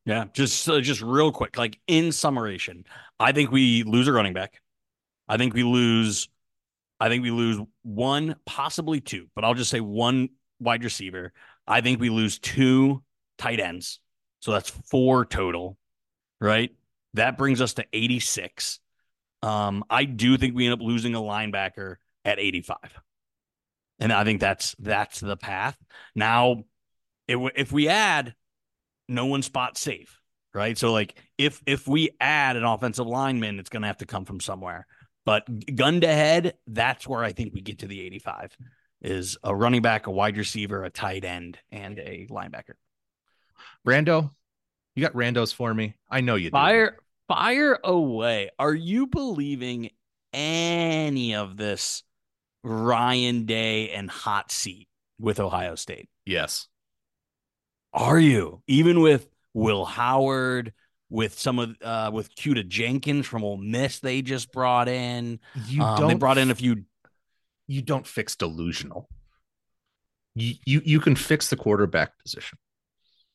Yeah, 0.05 0.25
just 0.33 0.69
uh, 0.69 0.81
just 0.81 1.01
real 1.01 1.31
quick, 1.31 1.57
like 1.57 1.79
in 1.87 2.11
summation, 2.11 2.85
I 3.21 3.31
think 3.33 3.53
we 3.53 3.85
lose 3.85 4.09
a 4.09 4.13
running 4.13 4.33
back. 4.33 4.61
I 5.29 5.37
think 5.37 5.55
we 5.55 5.63
lose. 5.63 6.29
I 6.99 7.09
think 7.09 7.23
we 7.23 7.31
lose 7.31 7.61
one, 7.83 8.37
possibly 8.45 9.01
two, 9.01 9.27
but 9.35 9.45
I'll 9.45 9.55
just 9.55 9.71
say 9.71 9.81
one 9.81 10.31
wide 10.59 10.83
receiver. 10.83 11.33
I 11.69 11.83
think 11.83 12.01
we 12.01 12.11
lose 12.11 12.39
two 12.41 13.03
tight 13.39 13.61
ends. 13.61 14.01
So 14.43 14.51
that's 14.51 14.71
four 14.71 15.25
total, 15.25 15.79
right? 16.41 16.71
That 17.15 17.39
brings 17.39 17.61
us 17.61 17.75
to 17.75 17.87
86. 17.93 18.81
Um, 19.43 19.85
I 19.89 20.05
do 20.05 20.37
think 20.37 20.55
we 20.55 20.67
end 20.67 20.75
up 20.75 20.83
losing 20.83 21.15
a 21.15 21.21
linebacker 21.21 21.97
at 22.25 22.41
85. 22.41 22.77
And 24.01 24.13
I 24.13 24.25
think 24.25 24.41
that's 24.41 24.75
that's 24.81 25.21
the 25.21 25.37
path. 25.37 25.79
Now, 26.17 26.65
it, 27.29 27.39
if 27.55 27.71
we 27.71 27.89
add 27.89 28.35
no 29.09 29.27
one 29.27 29.43
spot 29.43 29.79
safe, 29.79 30.21
right? 30.53 30.77
So 30.77 30.93
like 30.93 31.15
if 31.39 31.63
if 31.65 31.87
we 31.87 32.11
add 32.21 32.57
an 32.57 32.65
offensive 32.65 33.07
lineman, 33.07 33.61
it's 33.61 33.71
going 33.71 33.83
to 33.83 33.89
have 33.89 33.99
to 33.99 34.07
come 34.07 34.25
from 34.25 34.41
somewhere. 34.41 34.89
But 35.25 35.77
gun 35.77 36.01
to 36.01 36.09
head, 36.09 36.55
that's 36.67 37.07
where 37.07 37.23
I 37.23 37.31
think 37.31 37.55
we 37.55 37.61
get 37.61 37.79
to 37.81 37.87
the 37.87 38.01
85 38.01 38.57
is 39.03 39.37
a 39.45 39.55
running 39.55 39.83
back, 39.83 40.09
a 40.09 40.11
wide 40.11 40.37
receiver, 40.37 40.83
a 40.83 40.91
tight 40.91 41.25
end, 41.25 41.59
and 41.71 42.01
a 42.01 42.27
linebacker. 42.29 42.75
Rando, 43.87 44.31
you 44.95 45.03
got 45.03 45.13
randos 45.15 45.55
for 45.55 45.73
me. 45.73 45.95
I 46.11 46.21
know 46.21 46.35
you 46.37 46.51
fire 46.51 46.91
do. 46.93 46.97
fire 47.29 47.79
away. 47.83 48.51
Are 48.59 48.75
you 48.75 49.07
believing 49.07 49.91
any 50.33 51.35
of 51.35 51.57
this 51.57 52.03
Ryan 52.63 53.45
Day 53.45 53.91
and 53.91 54.11
hot 54.11 54.51
seat 54.53 54.89
with 55.19 55.41
Ohio 55.41 55.75
State? 55.75 56.09
Yes. 56.25 56.69
Are 57.93 58.19
you 58.19 58.63
even 58.67 59.01
with 59.01 59.29
Will 59.55 59.85
Howard? 59.85 60.73
With 61.11 61.39
some 61.39 61.59
of 61.59 61.77
uh, 61.83 62.11
with 62.11 62.35
Kuta 62.37 62.67
Jenkins 62.67 63.27
from 63.27 63.45
Ole 63.45 63.59
Miss, 63.59 63.99
they 63.99 64.23
just 64.23 64.51
brought 64.51 64.89
in. 64.89 65.41
You 65.67 65.83
Um, 65.83 65.99
don't. 65.99 66.09
they 66.09 66.15
brought 66.15 66.39
in 66.39 66.51
a 66.51 66.55
few 66.55 66.87
you 67.67 67.83
don't 67.83 68.07
fix 68.07 68.35
delusional. 68.35 69.11
You, 70.35 70.55
you 70.65 70.81
you 70.87 71.01
can 71.01 71.15
fix 71.15 71.51
the 71.51 71.57
quarterback 71.57 72.19
position. 72.19 72.57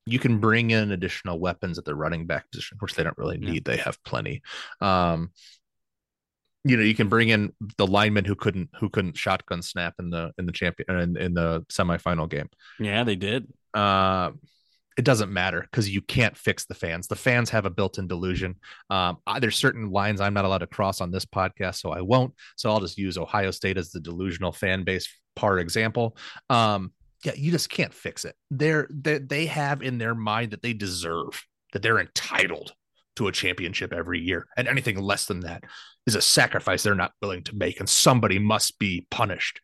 You 0.08 0.20
can 0.20 0.40
bring 0.40 0.72
in 0.72 0.92
additional 0.92 1.40
weapons 1.40 1.78
at 1.78 1.86
the 1.86 1.96
running 1.96 2.26
back 2.26 2.50
position, 2.52 2.78
which 2.80 2.96
they 2.96 3.04
don't 3.04 3.18
really 3.18 3.38
Yeah. 3.42 3.52
need. 3.52 3.66
They 3.66 3.78
have 3.78 4.02
plenty. 4.04 4.42
Um, 4.82 5.32
you 6.64 6.76
know, 6.76 6.84
you 6.84 6.96
can 6.96 7.08
bring 7.08 7.30
in 7.30 7.54
the 7.78 7.88
lineman 7.88 8.26
who 8.26 8.36
couldn't 8.36 8.70
who 8.80 8.90
couldn't 8.90 9.16
shotgun 9.18 9.62
snap 9.62 9.96
in 10.00 10.10
the 10.10 10.34
in 10.38 10.46
the 10.46 10.52
champion 10.52 10.98
in, 11.00 11.18
in 11.18 11.34
the 11.34 11.66
semifinal 11.70 12.30
game. 12.30 12.50
Yeah, 12.80 13.04
they 13.04 13.16
did. 13.16 13.48
Uh, 13.74 14.32
it 14.98 15.06
doesn't 15.06 15.32
matter 15.32 15.62
because 15.62 15.88
you 15.88 16.02
can't 16.02 16.36
fix 16.36 16.66
the 16.66 16.74
fans. 16.74 17.08
The 17.08 17.16
fans 17.16 17.52
have 17.52 17.66
a 17.66 17.70
built-in 17.70 18.08
delusion. 18.08 18.56
Um, 18.90 19.18
I, 19.28 19.40
there's 19.40 19.56
certain 19.56 19.92
lines 19.92 20.20
I'm 20.20 20.34
not 20.34 20.44
allowed 20.44 20.58
to 20.60 20.68
cross 20.68 21.02
on 21.02 21.12
this 21.12 21.24
podcast, 21.26 21.76
so 21.76 21.92
I 21.92 22.02
won't. 22.02 22.34
So 22.56 22.72
I'll 22.72 22.80
just 22.80 22.98
use 22.98 23.16
Ohio 23.18 23.52
State 23.52 23.78
as 23.78 23.92
the 23.92 24.00
delusional 24.00 24.52
fan 24.52 24.84
base 24.84 25.08
par 25.36 25.60
example. 25.60 26.18
Um, 26.50 26.92
yeah, 27.28 27.34
you 27.36 27.52
just 27.52 27.70
can't 27.70 27.94
fix 27.94 28.24
it. 28.24 28.36
They're, 28.50 28.88
they 28.90 29.18
they 29.18 29.46
have 29.48 29.82
in 29.82 29.98
their 29.98 30.16
mind 30.16 30.52
that 30.52 30.62
they 30.62 30.72
deserve 30.72 31.46
that 31.74 31.82
they're 31.82 32.00
entitled 32.00 32.74
to 33.18 33.28
a 33.28 33.34
championship 33.34 33.92
every 33.92 34.22
year, 34.22 34.48
and 34.56 34.66
anything 34.66 34.98
less 34.98 35.26
than 35.26 35.42
that 35.42 35.66
is 36.06 36.16
a 36.16 36.22
sacrifice 36.22 36.84
they're 36.84 36.96
not 36.96 37.12
willing 37.22 37.44
to 37.44 37.56
make, 37.56 37.82
and 37.82 37.90
somebody 37.90 38.40
must 38.40 38.80
be 38.80 39.06
punished 39.12 39.60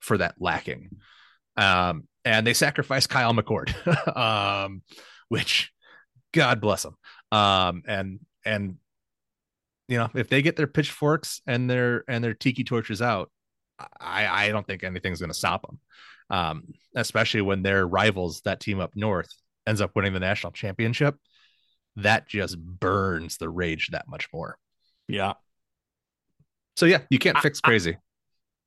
for 0.00 0.18
that 0.18 0.34
lacking. 0.40 0.90
Um, 1.56 2.08
and 2.24 2.44
they 2.44 2.54
sacrificed 2.54 3.08
Kyle 3.08 3.32
McCord, 3.32 3.72
um, 4.16 4.82
which 5.28 5.72
God 6.32 6.60
bless 6.60 6.82
them. 6.82 6.96
Um, 7.30 7.84
and 7.86 8.18
and 8.44 8.78
you 9.86 9.98
know, 9.98 10.10
if 10.16 10.28
they 10.28 10.42
get 10.42 10.56
their 10.56 10.66
pitchforks 10.66 11.40
and 11.46 11.70
their 11.70 12.02
and 12.08 12.24
their 12.24 12.34
tiki 12.34 12.64
torches 12.64 13.00
out, 13.00 13.30
I 14.00 14.26
I 14.26 14.48
don't 14.48 14.66
think 14.66 14.82
anything's 14.82 15.20
going 15.20 15.30
to 15.30 15.38
stop 15.38 15.62
them. 15.62 15.78
Um, 16.28 16.74
especially 16.94 17.42
when 17.42 17.62
their 17.62 17.86
rivals, 17.86 18.40
that 18.42 18.60
team 18.60 18.80
up 18.80 18.96
north, 18.96 19.28
ends 19.66 19.80
up 19.80 19.94
winning 19.94 20.12
the 20.12 20.20
national 20.20 20.52
championship. 20.52 21.16
That 21.96 22.28
just 22.28 22.58
burns 22.58 23.36
the 23.36 23.48
rage 23.48 23.88
that 23.92 24.08
much 24.08 24.28
more. 24.32 24.58
Yeah. 25.08 25.34
So 26.76 26.86
yeah, 26.86 27.02
you 27.10 27.18
can't 27.18 27.36
I- 27.36 27.40
fix 27.40 27.60
crazy. 27.60 27.96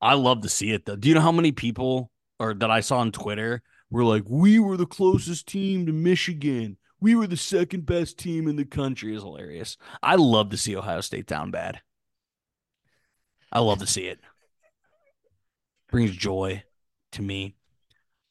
I 0.00 0.14
love 0.14 0.40
to 0.42 0.48
see 0.48 0.72
it 0.72 0.86
though. 0.86 0.96
Do 0.96 1.08
you 1.08 1.14
know 1.14 1.20
how 1.20 1.32
many 1.32 1.52
people 1.52 2.10
or 2.38 2.54
that 2.54 2.70
I 2.70 2.80
saw 2.80 2.98
on 3.00 3.12
Twitter 3.12 3.62
were 3.90 4.04
like, 4.04 4.24
"We 4.26 4.58
were 4.58 4.78
the 4.78 4.86
closest 4.86 5.46
team 5.46 5.84
to 5.86 5.92
Michigan. 5.92 6.78
We 7.00 7.14
were 7.14 7.26
the 7.26 7.36
second 7.36 7.84
best 7.84 8.18
team 8.18 8.48
in 8.48 8.56
the 8.56 8.64
country." 8.64 9.14
Is 9.14 9.22
hilarious. 9.22 9.76
I 10.02 10.14
love 10.14 10.48
to 10.50 10.56
see 10.56 10.74
Ohio 10.74 11.02
State 11.02 11.26
down 11.26 11.50
bad. 11.50 11.82
I 13.52 13.60
love 13.60 13.80
to 13.80 13.86
see 13.86 14.06
it. 14.06 14.20
Brings 15.90 16.12
joy 16.12 16.62
to 17.12 17.22
me. 17.22 17.54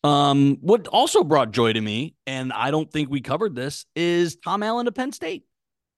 Um, 0.04 0.58
what 0.62 0.88
also 0.88 1.24
brought 1.24 1.52
joy 1.52 1.74
to 1.74 1.82
me, 1.82 2.16
and 2.26 2.54
I 2.54 2.72
don't 2.72 2.90
think 2.92 3.10
we 3.10 3.22
covered 3.22 3.56
this, 3.56 3.86
is 3.96 4.38
Tom 4.38 4.64
Allen 4.64 4.86
to 4.86 4.92
Penn 4.92 5.12
State. 5.12 5.44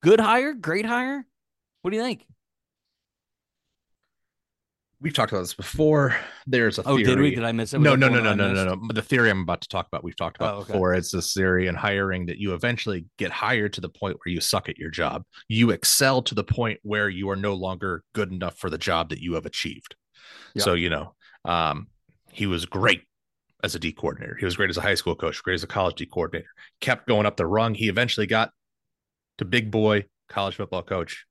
Good 0.02 0.20
hire, 0.20 0.54
great 0.54 0.86
hire. 0.86 1.26
What 1.84 1.92
do 1.92 1.98
you 1.98 2.04
think? 2.04 2.26
we've 5.04 5.16
talked 5.16 5.32
about 5.32 5.42
this 5.42 5.56
before. 5.56 6.16
There's 6.46 6.78
a 6.78 6.84
Oh, 6.84 6.96
theory. 6.96 7.04
did 7.04 7.20
we? 7.20 7.34
Did 7.34 7.44
I 7.44 7.52
miss 7.54 7.74
it? 7.74 7.80
Was 7.80 7.86
No, 7.86 7.96
no, 7.96 8.08
no, 8.08 8.20
no, 8.22 8.36
no, 8.36 8.54
no, 8.54 8.54
missed? 8.76 8.82
no. 8.84 8.94
The 8.94 9.02
theory 9.02 9.32
I'm 9.32 9.42
about 9.42 9.62
to 9.62 9.68
talk 9.68 9.88
about, 9.88 10.04
we've 10.04 10.16
talked 10.16 10.38
about 10.38 10.54
Oh, 10.54 10.58
okay. 10.60 10.74
before. 10.74 10.94
It's 10.94 11.12
this 11.12 11.34
theory 11.34 11.66
in 11.66 11.74
hiring 11.74 12.28
that 12.28 12.38
you 12.38 12.54
eventually 12.54 13.06
get 13.18 13.32
hired 13.32 13.74
to 13.74 13.82
the 13.82 13.90
point 13.90 14.18
where 14.24 14.32
you 14.32 14.40
suck 14.42 14.70
at 14.70 14.78
your 14.78 14.92
job. 14.92 15.24
You 15.48 15.72
excel 15.72 16.22
to 16.22 16.36
the 16.36 16.44
point 16.44 16.80
where 16.84 17.10
you 17.10 17.32
are 17.32 17.36
no 17.36 17.56
longer 17.56 18.04
good 18.14 18.32
enough 18.32 18.60
for 18.60 18.70
the 18.70 18.78
job 18.78 19.10
that 19.10 19.18
you 19.18 19.34
have 19.34 19.48
achieved. 19.48 19.96
Yeah. 20.54 20.62
So, 20.64 20.76
you 20.76 20.92
know, 20.92 21.16
um, 21.46 21.88
he 22.32 22.48
was 22.48 22.66
great 22.66 23.04
as 23.64 23.76
a 23.76 23.80
D 23.80 23.92
coordinator. 23.92 24.36
He 24.36 24.46
was 24.46 24.56
great 24.56 24.70
as 24.70 24.78
a 24.78 24.82
high 24.82 24.96
school 24.96 25.16
coach, 25.16 25.42
great 25.44 25.56
as 25.56 25.64
a 25.64 25.68
college 25.68 25.96
D 25.96 26.06
coordinator. 26.06 26.50
Kept 26.80 27.08
going 27.08 27.26
up 27.26 27.38
the 27.38 27.46
rung. 27.46 27.74
He 27.74 27.90
eventually 27.90 28.28
got 28.28 28.52
to 29.38 29.46
big 29.46 29.72
boy 29.72 30.06
college 30.30 30.56
football 30.56 30.84
coach 30.84 31.26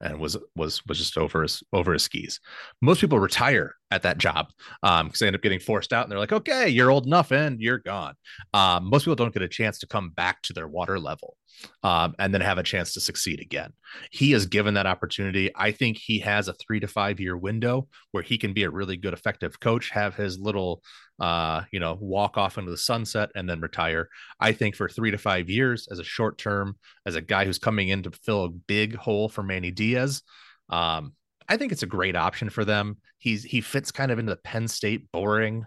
and 0.00 0.18
was 0.18 0.36
was 0.56 0.84
was 0.86 0.98
just 0.98 1.16
over 1.16 1.42
his 1.42 1.62
over 1.72 1.92
his 1.92 2.02
skis. 2.02 2.40
Most 2.80 3.00
people 3.00 3.18
retire 3.18 3.74
at 3.90 4.02
that 4.02 4.18
job 4.18 4.48
um 4.82 5.06
because 5.06 5.20
they 5.20 5.26
end 5.26 5.36
up 5.36 5.42
getting 5.42 5.60
forced 5.60 5.92
out 5.92 6.04
and 6.04 6.12
they're 6.12 6.18
like, 6.18 6.32
okay, 6.32 6.68
you're 6.68 6.90
old 6.90 7.06
enough 7.06 7.32
and 7.32 7.60
you're 7.60 7.78
gone. 7.78 8.14
Um, 8.52 8.88
most 8.90 9.04
people 9.04 9.16
don't 9.16 9.32
get 9.32 9.42
a 9.42 9.48
chance 9.48 9.78
to 9.80 9.86
come 9.86 10.10
back 10.10 10.42
to 10.42 10.52
their 10.52 10.68
water 10.68 10.98
level 10.98 11.36
um, 11.82 12.14
and 12.18 12.32
then 12.32 12.40
have 12.40 12.58
a 12.58 12.62
chance 12.62 12.94
to 12.94 13.00
succeed 13.00 13.40
again. 13.40 13.72
He 14.10 14.32
is 14.32 14.46
given 14.46 14.74
that 14.74 14.86
opportunity. 14.86 15.50
I 15.54 15.72
think 15.72 15.98
he 15.98 16.18
has 16.20 16.48
a 16.48 16.54
three 16.54 16.80
to 16.80 16.88
five 16.88 17.20
year 17.20 17.36
window 17.36 17.88
where 18.12 18.22
he 18.22 18.38
can 18.38 18.52
be 18.52 18.64
a 18.64 18.70
really 18.70 18.96
good, 18.96 19.14
effective 19.14 19.60
coach, 19.60 19.90
have 19.90 20.14
his 20.14 20.38
little 20.38 20.82
uh, 21.20 21.62
you 21.70 21.78
know, 21.78 21.96
walk 22.00 22.36
off 22.36 22.58
into 22.58 22.70
the 22.70 22.76
sunset 22.76 23.30
and 23.34 23.48
then 23.48 23.60
retire. 23.60 24.08
I 24.40 24.52
think 24.52 24.74
for 24.74 24.88
three 24.88 25.10
to 25.12 25.18
five 25.18 25.48
years 25.48 25.86
as 25.90 25.98
a 25.98 26.04
short 26.04 26.38
term, 26.38 26.76
as 27.06 27.14
a 27.14 27.20
guy 27.20 27.44
who's 27.44 27.58
coming 27.58 27.88
in 27.88 28.02
to 28.02 28.10
fill 28.10 28.44
a 28.44 28.50
big 28.50 28.96
hole 28.96 29.28
for 29.28 29.42
Manny 29.42 29.70
Diaz, 29.70 30.22
um, 30.70 31.12
I 31.48 31.56
think 31.56 31.72
it's 31.72 31.82
a 31.82 31.86
great 31.86 32.16
option 32.16 32.50
for 32.50 32.64
them. 32.64 32.98
He's 33.18 33.44
he 33.44 33.60
fits 33.60 33.92
kind 33.92 34.10
of 34.10 34.18
into 34.18 34.30
the 34.30 34.40
Penn 34.40 34.66
State 34.66 35.10
boring, 35.12 35.66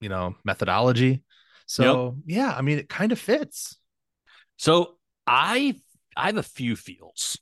you 0.00 0.08
know, 0.08 0.36
methodology. 0.44 1.22
So 1.66 2.18
yeah, 2.26 2.54
I 2.56 2.62
mean, 2.62 2.78
it 2.78 2.88
kind 2.88 3.12
of 3.12 3.18
fits. 3.18 3.76
So 4.60 4.96
I 5.26 5.74
I 6.14 6.26
have 6.26 6.36
a 6.36 6.42
few 6.42 6.76
feels, 6.76 7.38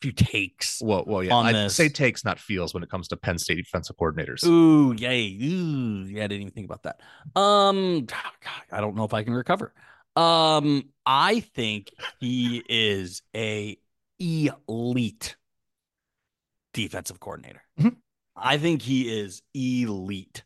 few 0.00 0.12
takes. 0.12 0.80
Well, 0.80 1.02
well, 1.04 1.24
yeah. 1.24 1.34
I 1.34 1.50
this. 1.50 1.74
say 1.74 1.88
takes, 1.88 2.24
not 2.24 2.38
feels, 2.38 2.72
when 2.72 2.84
it 2.84 2.88
comes 2.88 3.08
to 3.08 3.16
Penn 3.16 3.36
State 3.36 3.56
defensive 3.56 3.96
coordinators. 3.96 4.46
Ooh, 4.46 4.94
yay. 4.96 5.36
Ooh, 5.42 6.04
yeah, 6.04 6.22
I 6.22 6.28
didn't 6.28 6.42
even 6.42 6.52
think 6.52 6.66
about 6.66 6.84
that. 6.84 7.00
Um, 7.34 8.04
God, 8.04 8.62
I 8.70 8.80
don't 8.80 8.94
know 8.94 9.02
if 9.02 9.12
I 9.12 9.24
can 9.24 9.34
recover. 9.34 9.74
Um, 10.14 10.90
I 11.04 11.40
think 11.40 11.90
he 12.20 12.62
is 12.68 13.22
a 13.34 13.76
elite 14.20 15.34
defensive 16.72 17.18
coordinator. 17.18 17.62
Mhm. 17.80 17.96
I 18.36 18.58
think 18.58 18.82
he 18.82 19.18
is 19.20 19.42
elite. 19.52 20.44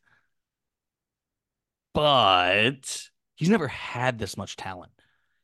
But 1.92 3.10
he's 3.34 3.50
never 3.50 3.68
had 3.68 4.18
this 4.18 4.38
much 4.38 4.56
talent. 4.56 4.92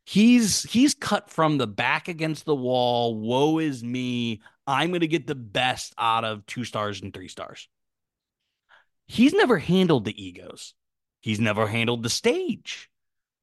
He's 0.04 0.62
he's 0.64 0.94
cut 0.94 1.30
from 1.30 1.58
the 1.58 1.66
back 1.66 2.08
against 2.08 2.44
the 2.44 2.54
wall. 2.54 3.18
Woe 3.18 3.58
is 3.58 3.82
me. 3.82 4.42
I'm 4.66 4.90
going 4.90 5.00
to 5.00 5.08
get 5.08 5.26
the 5.26 5.34
best 5.34 5.94
out 5.98 6.24
of 6.24 6.46
two 6.46 6.64
stars 6.64 7.00
and 7.00 7.12
three 7.12 7.28
stars. 7.28 7.68
He's 9.06 9.32
never 9.32 9.58
handled 9.58 10.04
the 10.04 10.22
egos. 10.22 10.74
He's 11.20 11.40
never 11.40 11.66
handled 11.66 12.02
the 12.02 12.10
stage. 12.10 12.90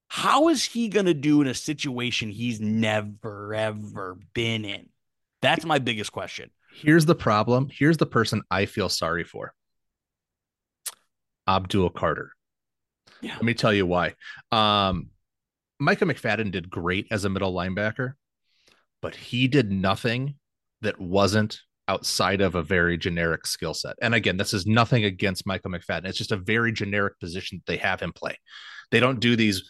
How 0.07 0.49
is 0.49 0.63
he 0.63 0.89
going 0.89 1.05
to 1.05 1.13
do 1.13 1.41
in 1.41 1.47
a 1.47 1.53
situation 1.53 2.29
he's 2.29 2.59
never, 2.59 3.53
ever 3.53 4.17
been 4.33 4.65
in? 4.65 4.89
That's 5.41 5.65
my 5.65 5.79
biggest 5.79 6.11
question. 6.11 6.51
Here's 6.73 7.05
the 7.05 7.15
problem. 7.15 7.69
Here's 7.71 7.97
the 7.97 8.05
person 8.05 8.41
I 8.51 8.65
feel 8.65 8.89
sorry 8.89 9.23
for. 9.23 9.53
Abdul 11.47 11.91
Carter. 11.91 12.33
Yeah. 13.21 13.35
Let 13.35 13.43
me 13.43 13.53
tell 13.53 13.73
you 13.73 13.85
why. 13.85 14.15
Um, 14.51 15.11
Micah 15.81 16.05
McFadden 16.05 16.51
did 16.51 16.69
great 16.69 17.07
as 17.09 17.25
a 17.25 17.29
middle 17.29 17.53
linebacker, 17.53 18.13
but 19.01 19.15
he 19.15 19.47
did 19.47 19.71
nothing 19.71 20.35
that 20.81 21.01
wasn't 21.01 21.59
outside 21.87 22.39
of 22.39 22.53
a 22.53 22.61
very 22.61 22.97
generic 22.97 23.47
skill 23.47 23.73
set. 23.73 23.95
And 23.99 24.13
again, 24.13 24.37
this 24.37 24.53
is 24.53 24.67
nothing 24.67 25.05
against 25.05 25.47
Michael 25.47 25.71
McFadden. 25.71 26.05
It's 26.05 26.19
just 26.19 26.31
a 26.31 26.37
very 26.37 26.71
generic 26.71 27.19
position 27.19 27.57
that 27.57 27.71
they 27.71 27.77
have 27.77 27.99
him 27.99 28.13
play. 28.13 28.37
They 28.91 28.99
don't 28.99 29.19
do 29.19 29.35
these 29.35 29.63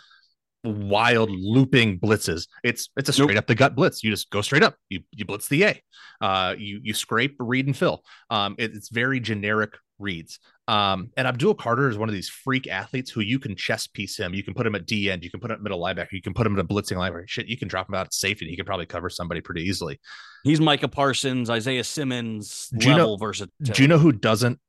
wild 0.66 1.32
looping 1.32 1.98
blitzes. 1.98 2.48
It's 2.62 2.90
it's 2.98 3.08
a 3.08 3.14
straight 3.14 3.30
nope. 3.30 3.38
up 3.38 3.48
the 3.48 3.56
gut 3.56 3.76
blitz. 3.76 4.04
You 4.04 4.12
just 4.12 4.30
go 4.32 4.42
straight 4.42 4.64
up. 4.64 4.76
You 4.90 5.00
you 5.12 5.24
blitz 5.24 5.48
the 5.48 5.64
A. 5.64 5.82
Uh, 6.20 6.56
you 6.58 6.82
you 6.84 6.94
scrape, 6.94 7.38
read, 7.40 7.68
and 7.68 7.76
fill. 7.76 8.04
Um, 8.30 8.56
it, 8.60 8.76
it's 8.76 8.90
very 8.90 9.22
generic 9.22 9.78
reads. 9.98 10.40
Um, 10.72 11.10
and 11.18 11.28
Abdul 11.28 11.56
Carter 11.56 11.90
is 11.90 11.98
one 11.98 12.08
of 12.08 12.16
these 12.16 12.30
freak 12.30 12.66
athletes 12.66 13.12
who 13.12 13.20
you 13.20 13.40
can 13.40 13.58
chess 13.58 13.88
piece 13.88 14.18
him. 14.18 14.34
You 14.34 14.42
can 14.42 14.54
put 14.54 14.66
him 14.66 14.74
at 14.74 14.86
D 14.86 15.12
end. 15.12 15.22
You 15.22 15.30
can 15.30 15.42
put 15.42 15.52
him 15.52 15.56
at 15.56 15.62
middle 15.62 15.82
linebacker. 15.82 16.14
You 16.14 16.22
can 16.22 16.34
put 16.34 16.48
him 16.48 16.54
in 16.54 16.60
a 16.60 16.64
blitzing 16.64 16.96
linebacker. 16.96 17.28
Shit, 17.28 17.48
you 17.48 17.58
can 17.58 17.68
drop 17.68 17.90
him 17.90 17.96
out 17.96 18.06
at 18.06 18.14
safety. 18.14 18.48
He 18.48 18.56
can 18.56 18.66
probably 18.66 18.86
cover 18.86 19.10
somebody 19.10 19.42
pretty 19.42 19.64
easily. 19.64 20.00
He's 20.46 20.62
Micah 20.62 20.88
Parsons, 20.88 21.50
Isaiah 21.50 21.84
Simmons 21.84 22.70
do 22.78 22.88
you 22.88 22.96
level 22.96 23.18
know, 23.18 23.18
versatility. 23.18 23.74
Do 23.74 23.82
you 23.82 23.90
know 23.90 23.98
who 23.98 24.14
doesn't 24.14 24.60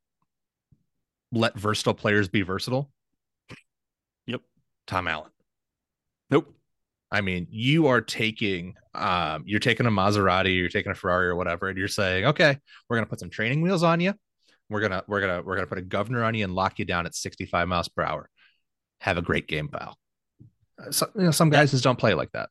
let 1.31 1.57
versatile 1.57 1.93
players 1.93 2.27
be 2.27 2.41
versatile? 2.41 2.91
Yep. 4.25 4.41
Tom 4.87 5.07
Allen. 5.07 5.31
Nope. 6.29 6.53
I 7.13 7.21
mean, 7.21 7.47
you 7.49 7.87
are 7.87 8.01
taking 8.01 8.73
um, 8.93 9.43
you're 9.45 9.61
taking 9.61 9.85
a 9.85 9.91
Maserati, 9.91 10.57
you're 10.57 10.67
taking 10.67 10.91
a 10.91 10.95
Ferrari 10.95 11.27
or 11.27 11.35
whatever, 11.37 11.69
and 11.69 11.77
you're 11.77 11.87
saying, 11.87 12.25
okay, 12.25 12.57
we're 12.89 12.97
gonna 12.97 13.07
put 13.07 13.21
some 13.21 13.29
training 13.29 13.61
wheels 13.61 13.83
on 13.83 14.01
you. 14.01 14.13
We're 14.73 14.81
gonna 14.81 15.03
we're 15.07 15.21
gonna 15.21 15.41
we're 15.41 15.55
gonna 15.55 15.67
put 15.67 15.77
a 15.77 15.83
governor 15.83 16.23
on 16.23 16.33
you 16.33 16.43
and 16.43 16.53
lock 16.53 16.79
you 16.79 16.85
down 16.85 17.05
at 17.05 17.15
65 17.15 17.67
miles 17.67 17.87
per 17.87 18.03
hour. 18.03 18.29
Have 19.01 19.17
a 19.17 19.21
great 19.21 19.47
game, 19.47 19.67
pal. 19.67 19.97
Uh, 20.77 20.91
so, 20.91 21.09
you 21.15 21.23
know, 21.23 21.31
some 21.31 21.49
guys 21.49 21.71
just 21.71 21.83
don't 21.83 21.99
play 21.99 22.13
like 22.13 22.31
that. 22.31 22.49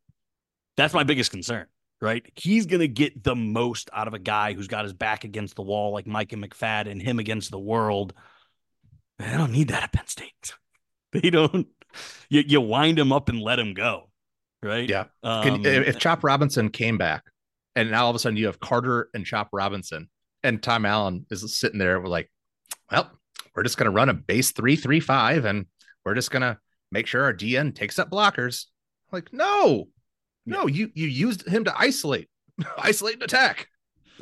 That's 0.76 0.94
my 0.94 1.02
biggest 1.02 1.30
concern, 1.30 1.66
right? 2.00 2.24
He's 2.34 2.66
gonna 2.66 2.86
get 2.86 3.22
the 3.22 3.34
most 3.34 3.90
out 3.92 4.08
of 4.08 4.14
a 4.14 4.18
guy 4.18 4.54
who's 4.54 4.68
got 4.68 4.84
his 4.84 4.92
back 4.92 5.24
against 5.24 5.56
the 5.56 5.62
wall, 5.62 5.92
like 5.92 6.06
Mike 6.06 6.32
and 6.32 6.42
McFadden, 6.42 6.92
and 6.92 7.02
him 7.02 7.18
against 7.18 7.50
the 7.50 7.58
world. 7.58 8.14
I 9.18 9.36
don't 9.36 9.52
need 9.52 9.68
that 9.68 9.82
at 9.82 9.92
Penn 9.92 10.06
State. 10.06 10.54
They 11.12 11.28
don't 11.28 11.68
you, 12.30 12.42
you 12.46 12.60
wind 12.62 12.98
him 12.98 13.12
up 13.12 13.28
and 13.28 13.38
let 13.38 13.58
him 13.58 13.74
go. 13.74 14.08
Right. 14.62 14.88
Yeah. 14.88 15.04
Um, 15.22 15.62
Can, 15.62 15.66
if 15.66 15.98
Chop 15.98 16.24
Robinson 16.24 16.70
came 16.70 16.96
back 16.96 17.24
and 17.74 17.90
now 17.90 18.04
all 18.04 18.10
of 18.10 18.16
a 18.16 18.18
sudden 18.18 18.36
you 18.36 18.46
have 18.46 18.60
Carter 18.60 19.08
and 19.14 19.24
Chop 19.24 19.48
Robinson 19.52 20.08
and 20.42 20.62
Tom 20.62 20.84
Allen 20.86 21.26
is 21.30 21.56
sitting 21.56 21.78
there 21.78 22.00
with 22.00 22.10
like, 22.10 22.30
well, 22.90 23.10
we're 23.54 23.62
just 23.62 23.76
going 23.76 23.86
to 23.86 23.90
run 23.90 24.08
a 24.08 24.14
base 24.14 24.52
three, 24.52 24.76
three, 24.76 25.00
five, 25.00 25.44
and 25.44 25.66
we're 26.04 26.14
just 26.14 26.30
going 26.30 26.42
to 26.42 26.58
make 26.90 27.06
sure 27.06 27.24
our 27.24 27.34
DN 27.34 27.74
takes 27.74 27.98
up 27.98 28.10
blockers. 28.10 28.66
Like, 29.10 29.32
no, 29.32 29.88
no, 30.46 30.66
you, 30.66 30.90
you 30.94 31.06
used 31.06 31.46
him 31.46 31.64
to 31.64 31.78
isolate, 31.78 32.28
isolate 32.78 33.14
and 33.14 33.22
attack. 33.24 33.68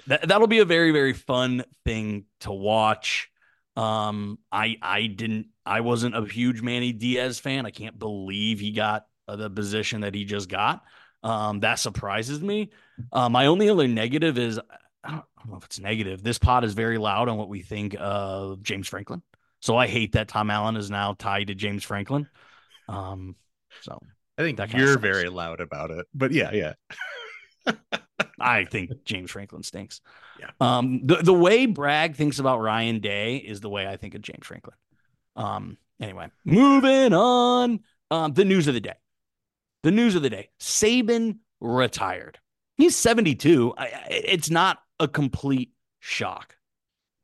That, 0.06 0.28
that'll 0.28 0.46
be 0.46 0.58
a 0.58 0.64
very, 0.64 0.92
very 0.92 1.12
fun 1.12 1.64
thing 1.84 2.24
to 2.40 2.52
watch. 2.52 3.28
Um, 3.76 4.38
I 4.50 4.76
I 4.82 5.06
didn't 5.06 5.48
I 5.64 5.80
wasn't 5.80 6.16
a 6.16 6.24
huge 6.24 6.60
Manny 6.60 6.92
Diaz 6.92 7.38
fan. 7.38 7.66
I 7.66 7.70
can't 7.70 7.98
believe 7.98 8.60
he 8.60 8.72
got 8.72 9.06
uh, 9.28 9.36
the 9.36 9.48
position 9.48 10.00
that 10.02 10.14
he 10.14 10.24
just 10.24 10.48
got. 10.48 10.82
Um, 11.22 11.60
that 11.60 11.78
surprises 11.78 12.40
me. 12.40 12.70
Uh, 13.12 13.28
my 13.28 13.46
only 13.46 13.68
other 13.68 13.86
negative 13.86 14.38
is 14.38 14.58
I 15.04 15.10
don't, 15.10 15.24
I 15.38 15.42
don't 15.42 15.52
know 15.52 15.56
if 15.58 15.64
it's 15.64 15.80
negative. 15.80 16.22
This 16.22 16.38
pod 16.38 16.64
is 16.64 16.74
very 16.74 16.98
loud 16.98 17.28
on 17.28 17.36
what 17.36 17.48
we 17.48 17.62
think 17.62 17.96
of 17.98 18.62
James 18.62 18.88
Franklin. 18.88 19.22
So 19.60 19.76
I 19.76 19.86
hate 19.86 20.12
that 20.12 20.28
Tom 20.28 20.50
Allen 20.50 20.76
is 20.76 20.90
now 20.90 21.14
tied 21.14 21.48
to 21.48 21.54
James 21.54 21.84
Franklin. 21.84 22.28
Um, 22.88 23.36
so 23.82 24.00
I 24.38 24.42
think 24.42 24.58
that 24.58 24.72
you're 24.72 24.98
very 24.98 25.28
loud 25.28 25.60
about 25.60 25.90
it, 25.90 26.06
but 26.14 26.32
yeah, 26.32 26.50
yeah. 26.52 26.72
I 28.40 28.64
think 28.64 29.04
James 29.04 29.30
Franklin 29.30 29.62
stinks. 29.62 30.00
Yeah. 30.38 30.50
Um, 30.60 31.06
the, 31.06 31.16
the 31.16 31.34
way 31.34 31.66
Bragg 31.66 32.16
thinks 32.16 32.38
about 32.38 32.60
Ryan 32.60 33.00
Day 33.00 33.36
is 33.36 33.60
the 33.60 33.68
way 33.68 33.86
I 33.86 33.96
think 33.96 34.14
of 34.14 34.22
James 34.22 34.46
Franklin. 34.46 34.76
Um, 35.36 35.76
anyway, 36.00 36.28
moving 36.44 37.12
on. 37.12 37.80
Um, 38.10 38.32
the 38.32 38.44
news 38.44 38.66
of 38.66 38.74
the 38.74 38.80
day. 38.80 38.94
The 39.82 39.90
news 39.90 40.14
of 40.14 40.22
the 40.22 40.30
day. 40.30 40.48
Saban 40.58 41.38
retired. 41.60 42.38
He's 42.76 42.96
72. 42.96 43.74
I, 43.76 43.88
it's 44.08 44.50
not 44.50 44.78
a 45.00 45.08
complete 45.08 45.72
shock. 45.98 46.54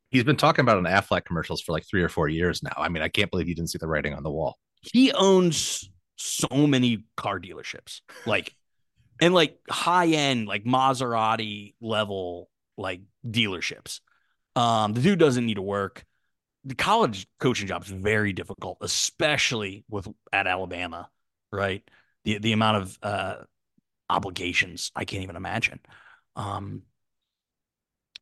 He's 0.09 0.23
been 0.23 0.35
talking 0.35 0.63
about 0.63 0.77
an 0.77 0.85
Aflac 0.85 1.25
commercials 1.25 1.61
for 1.61 1.71
like 1.71 1.85
three 1.85 2.01
or 2.01 2.09
four 2.09 2.27
years 2.27 2.63
now. 2.63 2.73
I 2.75 2.89
mean, 2.89 3.03
I 3.03 3.09
can't 3.09 3.29
believe 3.29 3.47
you 3.47 3.55
didn't 3.55 3.69
see 3.69 3.77
the 3.77 3.87
writing 3.87 4.13
on 4.13 4.23
the 4.23 4.31
wall. 4.31 4.57
He 4.81 5.11
owns 5.11 5.89
so 6.15 6.67
many 6.67 7.03
car 7.15 7.39
dealerships. 7.39 8.01
Like 8.25 8.53
and 9.21 9.33
like 9.33 9.57
high 9.69 10.07
end, 10.07 10.47
like 10.47 10.63
Maserati 10.63 11.75
level, 11.81 12.49
like 12.77 13.01
dealerships. 13.25 13.99
Um, 14.55 14.93
the 14.93 15.01
dude 15.01 15.19
doesn't 15.19 15.45
need 15.45 15.55
to 15.55 15.61
work. 15.61 16.03
The 16.65 16.75
college 16.75 17.27
coaching 17.39 17.67
job 17.67 17.83
is 17.83 17.89
very 17.89 18.33
difficult, 18.33 18.79
especially 18.81 19.85
with 19.89 20.07
at 20.33 20.47
Alabama, 20.47 21.09
right? 21.51 21.87
The 22.25 22.39
the 22.39 22.53
amount 22.53 22.77
of 22.77 22.99
uh, 23.03 23.35
obligations 24.09 24.91
I 24.95 25.05
can't 25.05 25.23
even 25.23 25.35
imagine. 25.35 25.79
Um, 26.35 26.83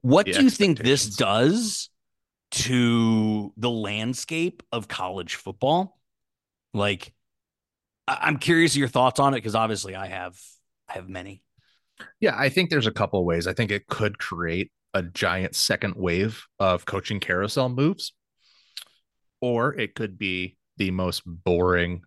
what 0.05 0.25
the 0.27 0.33
do 0.33 0.43
you 0.43 0.49
think 0.49 0.77
this 0.79 1.07
does 1.15 1.89
to 2.51 3.51
the 3.57 3.69
landscape 3.69 4.61
of 4.71 4.87
college 4.87 5.35
football? 5.35 5.97
Like, 6.73 7.11
I- 8.07 8.19
I'm 8.21 8.37
curious 8.37 8.75
your 8.75 8.87
thoughts 8.87 9.19
on 9.19 9.33
it 9.33 9.37
because 9.37 9.55
obviously 9.55 9.95
I 9.95 10.07
have 10.07 10.37
I 10.87 10.93
have 10.93 11.09
many. 11.09 11.41
Yeah, 12.19 12.35
I 12.37 12.49
think 12.49 12.69
there's 12.69 12.85
a 12.87 12.91
couple 12.91 13.19
of 13.19 13.25
ways. 13.25 13.47
I 13.47 13.53
think 13.53 13.71
it 13.71 13.87
could 13.87 14.19
create 14.19 14.71
a 14.93 15.01
giant 15.01 15.55
second 15.55 15.95
wave 15.95 16.45
of 16.59 16.85
coaching 16.85 17.19
carousel 17.19 17.69
moves, 17.69 18.13
or 19.41 19.73
it 19.73 19.95
could 19.95 20.17
be 20.19 20.57
the 20.77 20.91
most 20.91 21.23
boring 21.25 22.01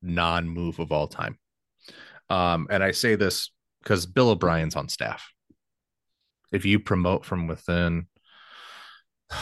non 0.00 0.48
move 0.48 0.78
of 0.78 0.92
all 0.92 1.08
time. 1.08 1.38
Um, 2.28 2.68
and 2.70 2.84
I 2.84 2.92
say 2.92 3.16
this 3.16 3.50
because 3.82 4.06
Bill 4.06 4.30
O'Brien's 4.30 4.76
on 4.76 4.88
staff. 4.88 5.28
If 6.52 6.64
you 6.64 6.80
promote 6.80 7.24
from 7.24 7.46
within, 7.46 8.06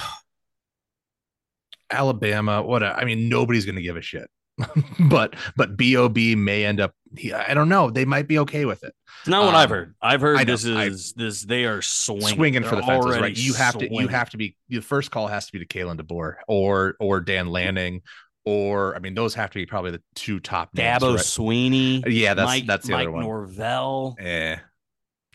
Alabama, 1.91 2.63
what 2.63 2.83
I 2.83 3.05
mean, 3.05 3.29
nobody's 3.29 3.65
going 3.65 3.77
to 3.77 3.83
give 3.83 3.97
a 3.97 4.03
shit. 4.03 4.29
but 4.99 5.35
but 5.57 5.77
Bob 5.77 6.17
may 6.17 6.65
end 6.65 6.81
up. 6.81 6.93
I 7.35 7.55
don't 7.55 7.69
know. 7.69 7.91
They 7.91 8.05
might 8.05 8.27
be 8.27 8.41
okay 8.41 8.65
with 8.65 8.83
it. 8.83 8.93
It's 9.21 9.29
not 9.29 9.45
what 9.45 9.51
um, 9.51 9.55
I've 9.55 9.71
heard. 9.71 9.95
I've 10.03 10.21
heard 10.21 10.47
this 10.47 10.65
is 10.65 11.15
I, 11.17 11.23
this. 11.23 11.43
They 11.43 11.65
are 11.65 11.81
swinging, 11.81 12.35
swinging 12.35 12.65
for 12.65 12.77
the 12.77 12.83
fences. 12.83 13.19
Right. 13.19 13.37
You 13.37 13.55
have 13.55 13.75
swinging. 13.75 13.97
to. 13.97 14.03
You 14.03 14.09
have 14.09 14.31
to 14.31 14.37
be. 14.37 14.57
The 14.69 14.81
first 14.81 15.11
call 15.11 15.29
has 15.29 15.47
to 15.47 15.53
be 15.53 15.61
to 15.61 15.67
Kalen 15.67 16.01
DeBoer 16.01 16.37
or 16.49 16.97
or 16.99 17.21
Dan 17.21 17.49
Lanning. 17.49 18.03
Or 18.45 18.97
I 18.97 18.99
mean, 18.99 19.15
those 19.15 19.35
have 19.35 19.51
to 19.51 19.59
be 19.59 19.67
probably 19.67 19.93
the 19.93 20.03
two 20.15 20.41
top 20.41 20.71
names. 20.75 21.03
Dabo 21.03 21.17
right? 21.17 21.25
Swinney. 21.25 22.03
Yeah, 22.07 22.35
that's 22.35 22.47
Mike, 22.47 22.67
that's 22.67 22.87
the 22.87 22.93
Mike 22.93 23.03
other 23.03 23.13
one. 23.13 23.25
Norvell. 23.25 24.17
Eh, 24.19 24.57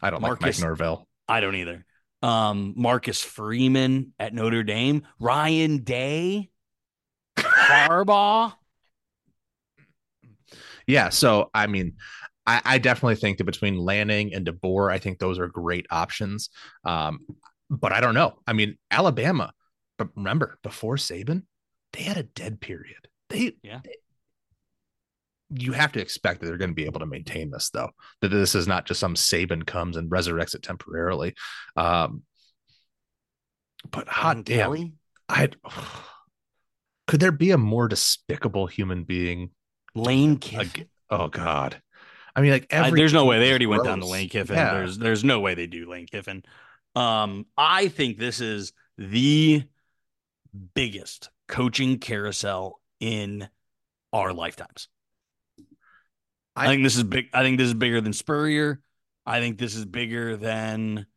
I 0.01 0.09
don't 0.09 0.21
Marcus, 0.21 0.41
like 0.41 0.55
Mike 0.55 0.59
Norvell. 0.59 1.07
I 1.28 1.39
don't 1.39 1.55
either. 1.55 1.86
Um, 2.21 2.74
Marcus 2.78 3.21
Freeman 3.21 4.13
at 4.19 4.34
Notre 4.34 4.63
Dame. 4.63 5.03
Ryan 5.19 5.84
Day. 5.84 6.49
Harbaugh 7.38 8.53
yeah. 10.88 11.09
So 11.09 11.49
I 11.53 11.67
mean, 11.67 11.95
I, 12.45 12.61
I, 12.63 12.78
definitely 12.78 13.15
think 13.15 13.38
that 13.38 13.45
between 13.45 13.78
Lanning 13.78 14.34
and 14.34 14.45
DeBoer, 14.45 14.91
I 14.91 14.99
think 14.99 15.17
those 15.17 15.39
are 15.39 15.47
great 15.47 15.88
options. 15.89 16.49
Um, 16.86 17.19
but 17.69 17.91
I 17.91 18.01
don't 18.01 18.13
know. 18.13 18.38
I 18.45 18.53
mean, 18.53 18.78
Alabama, 18.91 19.53
but 19.97 20.09
remember 20.15 20.59
before 20.61 20.97
Saban, 20.97 21.43
they 21.93 22.03
had 22.03 22.17
a 22.17 22.24
dead 22.24 22.61
period. 22.61 23.07
They 23.30 23.53
yeah. 23.63 23.80
They, 23.84 23.95
you 25.56 25.74
have 25.74 25.91
to 25.93 26.01
expect 26.01 26.41
that 26.41 26.47
they're 26.47 26.58
going 26.58 26.72
to 26.72 26.76
be 26.76 26.86
able 26.86 26.99
to 26.99 27.06
maintain 27.06 27.51
this, 27.51 27.70
though. 27.70 27.89
That 28.22 28.30
this 28.30 28.56
is 28.56 28.68
not 28.68 28.86
just 28.86 28.99
some 28.99 29.16
Saban 29.16 29.66
comes 29.66 29.97
and 29.97 30.10
resurrects 30.10 30.56
it 30.56 30.64
temporarily. 30.64 31.36
Um, 31.76 32.24
but 33.89 34.08
hot 34.08 34.43
damn, 34.45 34.93
I 35.30 35.49
could 37.08 37.20
there 37.20 37.32
be 37.32 37.51
a 37.51 37.58
more 37.58 37.88
despicable 37.88 38.68
human 38.68 39.04
being 39.04 39.51
Lane 39.95 40.38
Kiffin. 40.38 40.88
oh 41.10 41.28
God. 41.28 41.82
I 42.36 42.41
mean, 42.41 42.51
like 42.51 42.68
every 42.72 42.91
I, 42.91 42.95
there's 42.95 43.14
no 43.14 43.26
way 43.26 43.39
they 43.39 43.49
already 43.49 43.66
gross. 43.66 43.80
went 43.80 43.88
down 43.88 43.99
to 43.99 44.08
Lane 44.08 44.30
Kiffin. 44.30 44.56
Yeah. 44.56 44.74
There's 44.74 44.97
there's 44.97 45.24
no 45.24 45.39
way 45.39 45.54
they 45.54 45.68
do 45.68 45.89
Lane 45.89 46.08
Kiffin. 46.08 46.43
Um, 46.95 47.45
I 47.58 47.89
think 47.89 48.18
this 48.18 48.39
is 48.39 48.74
the 48.97 49.64
biggest 50.74 51.30
coaching 51.47 51.99
carousel 51.99 52.80
in 52.99 53.47
our 54.12 54.34
lifetimes. 54.34 54.88
I, 56.56 56.66
I 56.66 56.68
think 56.68 56.84
this 56.84 56.95
is 56.95 57.04
big. 57.04 57.30
I 57.34 57.43
think 57.43 57.58
this 57.58 57.68
is 57.68 57.74
bigger 57.74 58.01
than 58.01 58.14
Spurrier. 58.14 58.82
I 59.26 59.39
think 59.39 59.58
this 59.58 59.76
is 59.76 59.86
bigger 59.86 60.38
than 60.38 61.08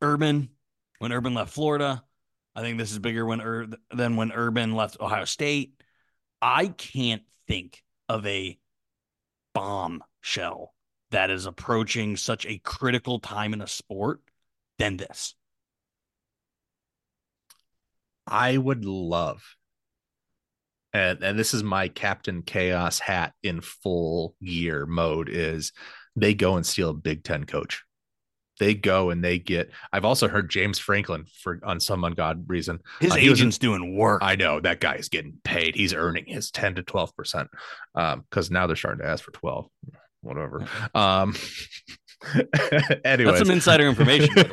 Urban 0.00 0.50
when 0.98 1.12
Urban 1.12 1.34
left 1.34 1.52
Florida. 1.52 2.02
I 2.54 2.60
think 2.60 2.78
this 2.78 2.92
is 2.92 2.98
bigger 2.98 3.26
when 3.26 3.40
Ur- 3.40 3.68
than 3.92 4.16
when 4.16 4.32
Urban 4.32 4.74
left 4.74 5.00
Ohio 5.00 5.24
State. 5.24 5.80
I 6.40 6.68
can't 6.68 7.22
think 7.48 7.82
of 8.08 8.26
a 8.26 8.58
bombshell 9.54 10.74
that 11.10 11.30
is 11.30 11.46
approaching 11.46 12.16
such 12.16 12.44
a 12.46 12.58
critical 12.58 13.18
time 13.18 13.52
in 13.52 13.60
a 13.60 13.66
sport 13.66 14.20
than 14.78 14.96
this. 14.96 15.34
I 18.26 18.56
would 18.56 18.84
love 18.84 19.56
and 20.94 21.22
and 21.22 21.38
this 21.38 21.52
is 21.52 21.62
my 21.62 21.88
Captain 21.88 22.40
Chaos 22.42 22.98
hat 23.00 23.34
in 23.42 23.60
full 23.60 24.34
gear 24.42 24.86
mode 24.86 25.28
is 25.28 25.72
they 26.16 26.32
go 26.32 26.56
and 26.56 26.64
steal 26.64 26.90
a 26.90 26.94
Big 26.94 27.24
Ten 27.24 27.44
coach. 27.44 27.82
They 28.60 28.72
go 28.74 29.10
and 29.10 29.22
they 29.22 29.40
get. 29.40 29.72
I've 29.92 30.04
also 30.04 30.28
heard 30.28 30.48
James 30.48 30.78
Franklin 30.78 31.26
for 31.42 31.58
on 31.64 31.80
some 31.80 32.04
ungodly 32.04 32.44
reason. 32.46 32.78
His 33.00 33.10
Uh, 33.10 33.16
agent's 33.16 33.58
doing 33.58 33.96
work. 33.96 34.22
I 34.22 34.36
know 34.36 34.60
that 34.60 34.78
guy 34.78 34.94
is 34.94 35.08
getting 35.08 35.34
paid. 35.42 35.74
He's 35.74 35.92
earning 35.92 36.26
his 36.26 36.52
10 36.52 36.76
to 36.76 36.84
12 36.84 37.16
percent. 37.16 37.48
Um, 37.96 38.24
because 38.30 38.52
now 38.52 38.68
they're 38.68 38.76
starting 38.76 39.04
to 39.04 39.10
ask 39.10 39.24
for 39.24 39.32
12. 39.32 39.66
Whatever. 40.20 40.66
Um 40.94 41.34
anyways. 43.04 43.26
That's 43.34 43.38
some 43.40 43.50
insider 43.50 43.88
information. 43.88 44.32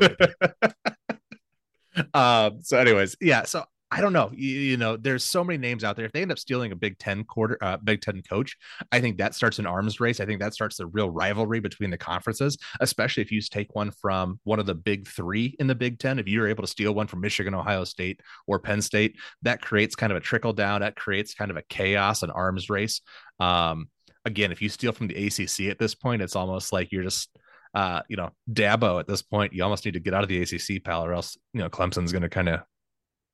um 2.13 2.59
so 2.61 2.77
anyways 2.77 3.17
yeah 3.19 3.43
so 3.43 3.65
i 3.91 4.01
don't 4.01 4.13
know 4.13 4.31
you, 4.33 4.49
you 4.49 4.77
know 4.77 4.95
there's 4.97 5.23
so 5.23 5.43
many 5.43 5.57
names 5.57 5.83
out 5.83 5.95
there 5.95 6.05
if 6.05 6.11
they 6.11 6.21
end 6.21 6.31
up 6.31 6.39
stealing 6.39 6.71
a 6.71 6.75
big 6.75 6.97
10 6.97 7.23
quarter 7.25 7.57
uh, 7.61 7.77
big 7.83 8.01
10 8.01 8.21
coach 8.29 8.57
i 8.91 8.99
think 8.99 9.17
that 9.17 9.35
starts 9.35 9.59
an 9.59 9.65
arms 9.65 9.99
race 9.99 10.19
i 10.19 10.25
think 10.25 10.39
that 10.39 10.53
starts 10.53 10.77
the 10.77 10.85
real 10.87 11.09
rivalry 11.09 11.59
between 11.59 11.89
the 11.89 11.97
conferences 11.97 12.57
especially 12.79 13.21
if 13.21 13.31
you 13.31 13.41
take 13.41 13.73
one 13.75 13.91
from 13.91 14.39
one 14.43 14.59
of 14.59 14.65
the 14.65 14.75
big 14.75 15.07
three 15.07 15.55
in 15.59 15.67
the 15.67 15.75
big 15.75 15.99
10 15.99 16.19
if 16.19 16.27
you're 16.27 16.47
able 16.47 16.63
to 16.63 16.67
steal 16.67 16.93
one 16.93 17.07
from 17.07 17.21
michigan 17.21 17.53
ohio 17.53 17.83
state 17.83 18.19
or 18.47 18.59
penn 18.59 18.81
state 18.81 19.15
that 19.41 19.61
creates 19.61 19.95
kind 19.95 20.11
of 20.11 20.17
a 20.17 20.21
trickle 20.21 20.53
down 20.53 20.81
that 20.81 20.95
creates 20.95 21.33
kind 21.33 21.51
of 21.51 21.57
a 21.57 21.63
chaos 21.63 22.23
an 22.23 22.31
arms 22.31 22.69
race 22.69 23.01
um 23.39 23.87
again 24.25 24.51
if 24.51 24.61
you 24.61 24.69
steal 24.69 24.91
from 24.91 25.07
the 25.07 25.25
acc 25.27 25.59
at 25.69 25.79
this 25.79 25.95
point 25.95 26.21
it's 26.21 26.35
almost 26.35 26.71
like 26.71 26.91
you're 26.91 27.03
just 27.03 27.29
uh, 27.73 28.01
you 28.09 28.17
know, 28.17 28.29
Dabo 28.51 28.99
at 28.99 29.07
this 29.07 29.21
point, 29.21 29.53
you 29.53 29.63
almost 29.63 29.85
need 29.85 29.93
to 29.93 29.99
get 29.99 30.13
out 30.13 30.23
of 30.23 30.29
the 30.29 30.41
ACC 30.41 30.83
pal, 30.83 31.05
or 31.05 31.13
else 31.13 31.37
you 31.53 31.61
know 31.61 31.69
Clemson's 31.69 32.11
going 32.11 32.21
to 32.21 32.29
kind 32.29 32.49
of 32.49 32.61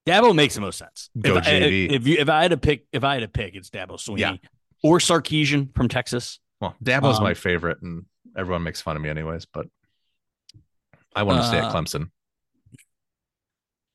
Dabo 0.07 0.33
makes 0.35 0.55
the 0.55 0.61
most 0.61 0.77
sense. 0.77 1.09
Go 1.19 1.37
if, 1.37 1.47
I- 1.47 1.51
if 1.51 2.07
you 2.07 2.17
if 2.19 2.29
I 2.29 2.41
had 2.41 2.51
to 2.51 2.57
pick, 2.57 2.85
if 2.91 3.03
I 3.03 3.15
had 3.15 3.19
to 3.21 3.27
pick, 3.27 3.55
it's 3.55 3.69
Dabo 3.69 3.91
Swinney 3.97 4.19
Yeah. 4.19 4.35
or 4.83 4.99
Sarkisian 4.99 5.75
from 5.75 5.87
Texas. 5.89 6.39
well, 6.61 6.75
Dabo's 6.83 7.17
Um, 7.17 7.23
my 7.23 7.33
favorite, 7.33 7.81
and 7.81 8.05
everyone 8.35 8.63
makes 8.63 8.81
fun 8.81 8.95
of 8.95 9.01
me 9.01 9.09
anyways. 9.09 9.45
But 9.45 9.67
I 11.15 11.23
want 11.23 11.41
to 11.41 11.47
stay 11.47 11.57
at 11.57 11.65
Uh, 11.65 11.73
Clemson. 11.73 12.09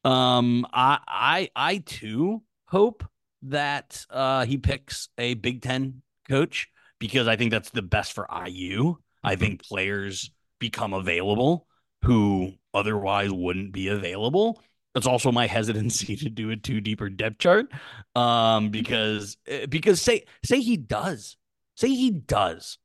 Um, 0.05 0.67
I 0.73 0.99
I 1.07 1.51
I 1.55 1.79
too 1.79 2.43
hope 2.69 3.05
that 3.43 4.05
uh 4.11 4.45
he 4.47 4.59
picks 4.59 5.09
a 5.19 5.35
Big 5.35 5.63
Ten 5.63 6.03
coach 6.29 6.69
because 6.99 7.29
I 7.29 7.37
think 7.37 7.51
that's 7.51 7.71
the 7.71 7.83
best 7.83 8.13
for 8.13 8.27
IU. 8.47 8.97
I 9.25 9.37
think 9.37 9.63
players 9.65 10.31
become 10.59 10.93
available 10.95 11.67
who 12.03 12.55
otherwise 12.75 13.31
wouldn't 13.33 13.73
be 13.73 13.89
available. 13.89 14.61
That's 14.95 15.07
also 15.07 15.33
my 15.33 15.47
hesitancy 15.59 16.17
to 16.17 16.29
do 16.29 16.51
a 16.51 16.57
two 16.57 16.81
deeper 16.81 17.09
depth 17.09 17.39
chart. 17.39 17.67
Um, 18.15 18.71
because 18.71 19.37
eh, 19.47 19.67
because 19.67 20.01
say 20.03 20.25
say 20.45 20.61
he 20.61 20.77
does, 20.77 21.37
say 21.77 21.89
he 21.89 22.11
does. 22.11 22.79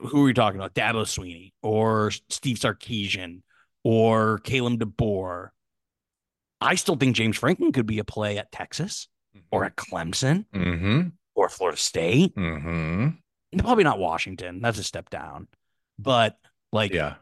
Who 0.00 0.22
are 0.22 0.24
we 0.24 0.34
talking 0.34 0.58
about? 0.58 0.74
Dabo 0.74 1.04
Swinney 1.04 1.52
or 1.62 2.10
Steve 2.28 2.56
Sarkisian 2.56 3.42
or 3.84 4.38
Caleb 4.38 4.80
DeBoer. 4.80 5.50
I 6.60 6.74
still 6.74 6.96
think 6.96 7.14
James 7.14 7.36
Franklin 7.36 7.70
could 7.72 7.86
be 7.86 7.98
a 8.00 8.04
play 8.04 8.38
at 8.38 8.50
Texas 8.50 9.08
or 9.52 9.64
at 9.64 9.76
Clemson 9.76 10.46
Mm-hmm. 10.52 11.08
or 11.36 11.48
Florida 11.48 11.78
State. 11.78 12.34
Mm-hmm. 12.34 13.58
Probably 13.58 13.84
not 13.84 14.00
Washington. 14.00 14.60
That's 14.62 14.78
a 14.78 14.84
step 14.84 15.10
down. 15.10 15.46
But 15.98 16.38
like 16.72 16.92
Yeah. 16.92 17.14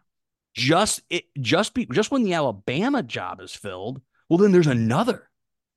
Just 0.55 1.03
it 1.11 1.25
just 1.41 1.75
be 1.75 1.87
just 1.87 2.11
when 2.11 2.25
the 2.25 2.35
Alabama 2.35 3.03
job 3.03 3.41
is 3.41 3.55
filled, 3.55 4.01
well 4.29 4.39
then 4.39 4.53
there's 4.53 4.67
another. 4.67 5.29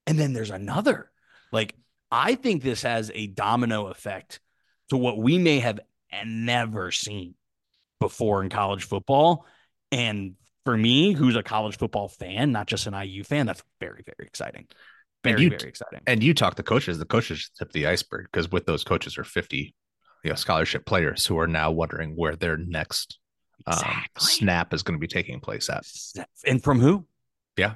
And 0.07 0.19
then 0.19 0.33
there's 0.33 0.51
another. 0.51 1.11
Like 1.51 1.75
I 2.11 2.35
think 2.35 2.61
this 2.61 2.83
has 2.83 3.11
a 3.13 3.27
domino 3.27 3.87
effect 3.87 4.39
to 4.89 4.97
what 4.97 5.17
we 5.17 5.37
may 5.37 5.59
have 5.59 5.79
never 6.25 6.91
seen 6.91 7.35
before 7.99 8.43
in 8.43 8.49
college 8.49 8.83
football. 8.83 9.45
And 9.91 10.35
for 10.63 10.77
me, 10.77 11.13
who's 11.13 11.35
a 11.35 11.43
college 11.43 11.77
football 11.77 12.07
fan, 12.07 12.51
not 12.51 12.67
just 12.67 12.87
an 12.87 12.93
IU 12.93 13.23
fan, 13.23 13.45
that's 13.45 13.63
very, 13.79 14.03
very 14.05 14.27
exciting. 14.27 14.67
Very, 15.23 15.43
you- 15.43 15.49
very 15.49 15.69
exciting. 15.69 16.01
And 16.05 16.23
you 16.23 16.33
talk 16.33 16.55
to 16.55 16.63
coaches, 16.63 16.99
the 16.99 17.05
coaches 17.05 17.49
tip 17.57 17.71
the 17.71 17.87
iceberg 17.87 18.27
because 18.31 18.51
with 18.51 18.65
those 18.65 18.83
coaches 18.83 19.17
are 19.17 19.23
50 19.23 19.73
you 20.23 20.29
know, 20.29 20.35
scholarship 20.35 20.85
players 20.85 21.25
who 21.25 21.37
are 21.39 21.47
now 21.47 21.71
wondering 21.71 22.15
where 22.15 22.35
their 22.35 22.57
next 22.57 23.19
um, 23.67 23.77
snap 24.17 24.73
is 24.73 24.83
going 24.83 24.97
to 24.97 24.99
be 24.99 25.07
taking 25.07 25.39
place 25.39 25.69
at. 25.69 25.85
And 26.45 26.63
from 26.63 26.79
who? 26.79 27.05
Yeah. 27.57 27.75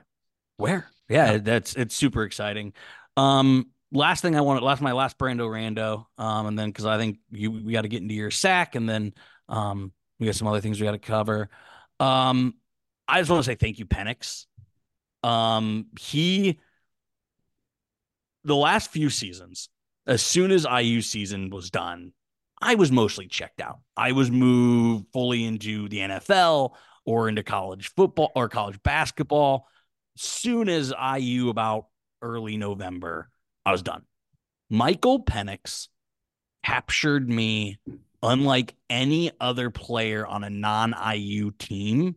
Where? 0.57 0.87
Yeah, 1.07 1.31
Yeah. 1.33 1.37
that's 1.37 1.75
it's 1.75 1.95
super 1.95 2.23
exciting. 2.23 2.73
Um, 3.17 3.71
last 3.91 4.21
thing 4.21 4.35
I 4.35 4.41
wanted, 4.41 4.63
last 4.63 4.81
my 4.81 4.91
last 4.91 5.17
Brando 5.17 5.47
Rando, 5.49 6.05
um, 6.21 6.47
and 6.47 6.57
then 6.59 6.69
because 6.69 6.85
I 6.85 6.97
think 6.97 7.17
you 7.31 7.51
we 7.51 7.73
got 7.73 7.81
to 7.81 7.87
get 7.87 8.01
into 8.01 8.13
your 8.13 8.31
sack, 8.31 8.75
and 8.75 8.87
then 8.87 9.13
um, 9.47 9.91
we 10.19 10.25
got 10.25 10.35
some 10.35 10.47
other 10.47 10.61
things 10.61 10.79
we 10.79 10.85
got 10.85 10.91
to 10.91 10.99
cover. 10.99 11.49
Um, 11.99 12.55
I 13.07 13.19
just 13.19 13.31
want 13.31 13.43
to 13.43 13.49
say 13.51 13.55
thank 13.55 13.79
you, 13.79 13.85
Penix. 13.85 14.45
Um, 15.23 15.87
he 15.99 16.59
the 18.43 18.55
last 18.55 18.91
few 18.91 19.09
seasons, 19.09 19.69
as 20.07 20.21
soon 20.21 20.51
as 20.51 20.65
IU 20.65 21.01
season 21.01 21.49
was 21.49 21.69
done, 21.69 22.13
I 22.61 22.75
was 22.75 22.91
mostly 22.91 23.27
checked 23.27 23.61
out. 23.61 23.79
I 23.95 24.11
was 24.11 24.29
moved 24.29 25.05
fully 25.13 25.45
into 25.45 25.87
the 25.87 25.99
NFL 25.99 26.75
or 27.05 27.29
into 27.29 27.43
college 27.43 27.91
football 27.95 28.31
or 28.35 28.49
college 28.49 28.81
basketball. 28.83 29.67
Soon 30.17 30.67
as 30.67 30.93
IU 31.17 31.49
about 31.49 31.85
early 32.21 32.57
November, 32.57 33.29
I 33.65 33.71
was 33.71 33.81
done. 33.81 34.03
Michael 34.69 35.23
Penix 35.23 35.87
captured 36.63 37.29
me 37.29 37.79
unlike 38.21 38.75
any 38.89 39.31
other 39.39 39.69
player 39.69 40.27
on 40.27 40.43
a 40.43 40.49
non 40.49 40.93
IU 41.15 41.51
team 41.51 42.15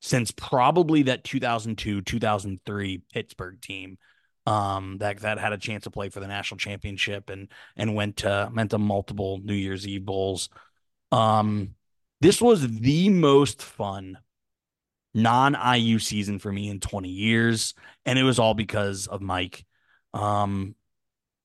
since 0.00 0.30
probably 0.30 1.04
that 1.04 1.24
2002 1.24 2.02
2003 2.02 3.02
Pittsburgh 3.12 3.60
team 3.60 3.98
um, 4.46 4.98
that 4.98 5.20
that 5.20 5.38
had 5.38 5.52
a 5.52 5.58
chance 5.58 5.84
to 5.84 5.90
play 5.90 6.08
for 6.08 6.20
the 6.20 6.28
national 6.28 6.58
championship 6.58 7.30
and 7.30 7.48
and 7.76 7.94
went 7.94 8.18
to 8.18 8.50
went 8.54 8.70
to 8.70 8.78
multiple 8.78 9.40
New 9.42 9.54
Year's 9.54 9.86
Eve 9.86 10.04
bowls. 10.04 10.48
Um, 11.12 11.74
this 12.20 12.40
was 12.40 12.66
the 12.66 13.08
most 13.08 13.62
fun 13.62 14.18
non 15.14 15.56
IU 15.76 15.98
season 15.98 16.38
for 16.38 16.52
me 16.52 16.68
in 16.68 16.80
20 16.80 17.08
years, 17.08 17.74
and 18.04 18.18
it 18.18 18.22
was 18.22 18.38
all 18.38 18.54
because 18.54 19.06
of 19.06 19.20
Mike. 19.20 19.64
Um, 20.14 20.74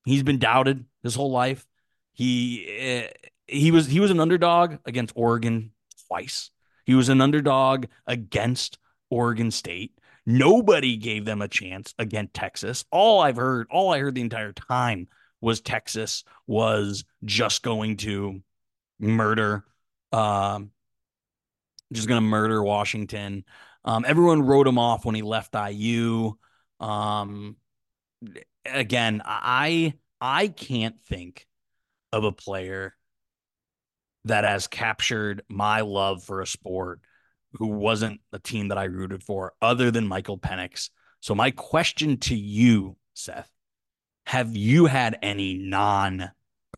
he's 0.05 0.23
been 0.23 0.39
doubted 0.39 0.85
his 1.03 1.15
whole 1.15 1.31
life. 1.31 1.65
He 2.13 2.65
eh, 2.67 3.07
he 3.47 3.71
was 3.71 3.87
he 3.87 3.99
was 3.99 4.11
an 4.11 4.19
underdog 4.19 4.77
against 4.85 5.13
Oregon 5.15 5.71
twice. 6.07 6.51
He 6.85 6.93
was 6.93 7.09
an 7.09 7.21
underdog 7.21 7.85
against 8.05 8.77
Oregon 9.09 9.51
State. 9.51 9.97
Nobody 10.31 10.95
gave 10.95 11.25
them 11.25 11.41
a 11.41 11.47
chance 11.47 11.93
against 11.99 12.33
Texas. 12.33 12.85
All 12.89 13.19
I've 13.19 13.35
heard, 13.35 13.67
all 13.69 13.93
I 13.93 13.99
heard 13.99 14.15
the 14.15 14.21
entire 14.21 14.53
time 14.53 15.07
was 15.41 15.59
Texas 15.59 16.23
was 16.47 17.03
just 17.25 17.63
going 17.63 17.97
to 17.97 18.41
murder, 18.97 19.65
um, 20.13 20.71
just 21.91 22.07
going 22.07 22.21
to 22.21 22.27
murder 22.27 22.63
Washington. 22.63 23.43
Um, 23.83 24.05
everyone 24.07 24.43
wrote 24.43 24.67
him 24.67 24.77
off 24.77 25.03
when 25.03 25.15
he 25.15 25.21
left 25.21 25.53
IU. 25.53 26.33
Um, 26.79 27.57
again, 28.65 29.21
I 29.25 29.95
I 30.21 30.47
can't 30.47 31.01
think 31.01 31.45
of 32.13 32.23
a 32.23 32.31
player 32.31 32.95
that 34.25 34.45
has 34.45 34.67
captured 34.67 35.43
my 35.49 35.81
love 35.81 36.23
for 36.23 36.41
a 36.41 36.47
sport 36.47 37.01
who 37.53 37.67
wasn't 37.67 38.21
a 38.31 38.39
team 38.39 38.69
that 38.69 38.77
I 38.77 38.85
rooted 38.85 39.23
for 39.23 39.53
other 39.61 39.91
than 39.91 40.07
Michael 40.07 40.37
Penix. 40.37 40.89
So 41.19 41.35
my 41.35 41.51
question 41.51 42.17
to 42.21 42.35
you, 42.35 42.97
Seth, 43.13 43.49
have 44.25 44.55
you 44.55 44.85
had 44.85 45.17
any 45.21 45.57
non 45.57 46.31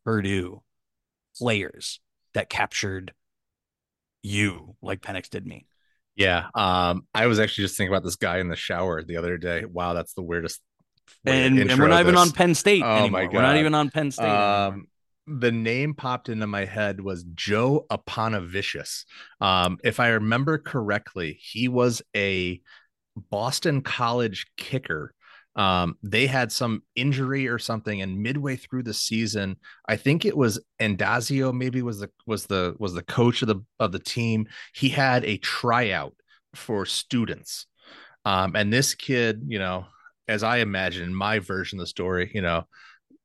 Purdue 0.04 0.62
players 1.38 2.00
that 2.34 2.50
captured 2.50 3.14
you 4.22 4.76
like 4.82 5.02
Penix 5.02 5.30
did 5.30 5.46
me? 5.46 5.66
Yeah. 6.16 6.48
Um, 6.54 7.08
I 7.14 7.28
was 7.28 7.40
actually 7.40 7.66
just 7.66 7.78
thinking 7.78 7.94
about 7.94 8.04
this 8.04 8.16
guy 8.16 8.40
in 8.40 8.48
the 8.50 8.56
shower 8.56 9.04
the 9.04 9.18
other 9.18 9.38
day. 9.38 9.66
Wow, 9.66 9.94
that's 9.94 10.14
the 10.14 10.22
weirdest. 10.22 10.62
And, 11.26 11.60
and 11.60 11.80
we're 11.80 11.88
not 11.88 12.02
even 12.02 12.18
on 12.18 12.32
Penn 12.32 12.56
State 12.56 12.84
Oh, 12.84 12.86
my 13.10 13.22
anymore. 13.22 13.30
We're 13.34 13.42
not 13.42 13.58
even 13.58 13.76
on 13.76 13.90
Penn 13.90 14.12
State. 14.12 14.24
anymore. 14.26 14.68
Um, 14.68 14.88
the 15.28 15.52
name 15.52 15.94
popped 15.94 16.30
into 16.30 16.48
my 16.48 16.66
head 16.66 17.00
was 17.00 17.24
Joe 17.34 17.86
Aponavicius. 17.90 19.06
Um, 19.40 19.78
if 19.84 20.00
I 20.00 20.10
remember 20.10 20.58
correctly, 20.58 21.40
he 21.42 21.68
was 21.68 22.02
a 22.16 22.62
Boston 23.16 23.82
College 23.82 24.46
kicker. 24.58 25.14
Um, 25.56 25.98
they 26.02 26.26
had 26.26 26.52
some 26.52 26.82
injury 26.96 27.48
or 27.48 27.60
something, 27.60 28.02
and 28.02 28.22
midway 28.22 28.56
through 28.56 28.84
the 28.84 28.94
season, 28.94 29.58
I 29.88 29.98
think 29.98 30.26
it 30.26 30.36
was 30.36 30.60
Addazio, 30.82 31.54
maybe 31.54 31.82
was 31.84 32.00
the 32.00 32.10
was 32.26 32.48
the 32.48 32.76
was 32.80 32.94
the 32.94 33.04
coach 33.04 33.44
of 33.44 33.48
the 33.48 33.64
of 33.80 33.92
the 33.92 34.00
team. 34.00 34.48
He 34.74 34.90
had 34.90 35.24
a 35.26 35.38
tryout 35.38 36.16
for 36.56 36.86
students. 36.86 37.68
Um, 38.26 38.56
and 38.56 38.74
this 38.74 38.96
kid, 38.96 39.44
you 39.48 39.60
know, 39.60 39.86
as 40.28 40.44
I 40.44 40.58
imagine 40.58 41.14
my 41.14 41.40
version 41.40 41.80
of 41.80 41.84
the 41.84 41.88
story, 41.88 42.32
you 42.34 42.42
know, 42.42 42.64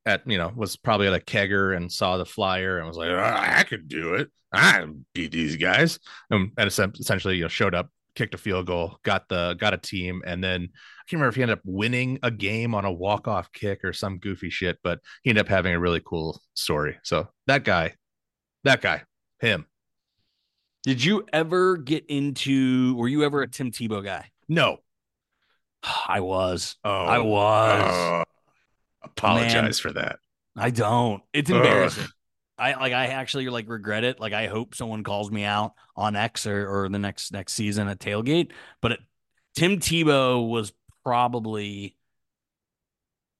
at 0.09 0.29
you 0.29 0.37
know 0.37 0.51
was 0.55 0.75
probably 0.75 1.07
at 1.07 1.13
a 1.13 1.19
kegger 1.19 1.75
and 1.75 1.91
saw 1.91 2.17
the 2.17 2.25
flyer 2.25 2.77
and 2.77 2.87
was 2.87 2.97
like, 2.97 3.09
oh, 3.09 3.19
I 3.19 3.63
could 3.63 3.87
do 3.87 4.15
it. 4.15 4.29
I 4.51 4.85
beat 5.13 5.31
these 5.31 5.57
guys, 5.57 5.99
um, 6.31 6.51
and, 6.57 6.79
and 6.79 6.99
essentially 6.99 7.35
you 7.35 7.43
know 7.43 7.47
showed 7.47 7.75
up, 7.75 7.89
kicked 8.15 8.33
a 8.33 8.37
field 8.37 8.65
goal, 8.65 8.97
got 9.03 9.29
the 9.29 9.55
got 9.59 9.73
a 9.73 9.77
team, 9.77 10.23
and 10.25 10.43
then 10.43 10.63
I 10.63 11.01
can't 11.07 11.19
remember 11.19 11.29
if 11.29 11.35
he 11.35 11.43
ended 11.43 11.59
up 11.59 11.63
winning 11.65 12.19
a 12.23 12.31
game 12.31 12.73
on 12.73 12.85
a 12.85 12.91
walk 12.91 13.27
off 13.27 13.51
kick 13.51 13.85
or 13.85 13.93
some 13.93 14.17
goofy 14.17 14.49
shit, 14.49 14.79
but 14.83 14.99
he 15.23 15.29
ended 15.29 15.45
up 15.45 15.49
having 15.49 15.73
a 15.73 15.79
really 15.79 16.01
cool 16.03 16.41
story. 16.55 16.97
So 17.03 17.29
that 17.47 17.63
guy, 17.63 17.93
that 18.63 18.81
guy, 18.81 19.03
him. 19.39 19.67
Did 20.83 21.03
you 21.03 21.25
ever 21.31 21.77
get 21.77 22.05
into? 22.07 22.95
Were 22.95 23.07
you 23.07 23.23
ever 23.23 23.43
a 23.43 23.47
Tim 23.47 23.69
Tebow 23.71 24.03
guy? 24.03 24.31
No, 24.47 24.77
I 26.07 26.21
was. 26.21 26.77
Oh, 26.83 27.05
I 27.05 27.19
was. 27.19 27.83
Oh. 27.93 28.23
Apologize 29.01 29.53
Man. 29.53 29.73
for 29.73 29.93
that. 29.93 30.19
I 30.55 30.71
don't. 30.71 31.23
It's 31.33 31.49
embarrassing. 31.49 32.07
I 32.57 32.73
like. 32.73 32.93
I 32.93 33.07
actually 33.07 33.47
like 33.49 33.69
regret 33.69 34.03
it. 34.03 34.19
Like 34.19 34.33
I 34.33 34.47
hope 34.47 34.75
someone 34.75 35.03
calls 35.03 35.31
me 35.31 35.45
out 35.45 35.73
on 35.95 36.15
X 36.15 36.45
or, 36.45 36.83
or 36.83 36.89
the 36.89 36.99
next 36.99 37.31
next 37.31 37.53
season 37.53 37.87
at 37.87 37.99
tailgate. 37.99 38.51
But 38.81 38.93
it, 38.93 38.99
Tim 39.55 39.79
Tebow 39.79 40.47
was 40.47 40.73
probably 41.03 41.95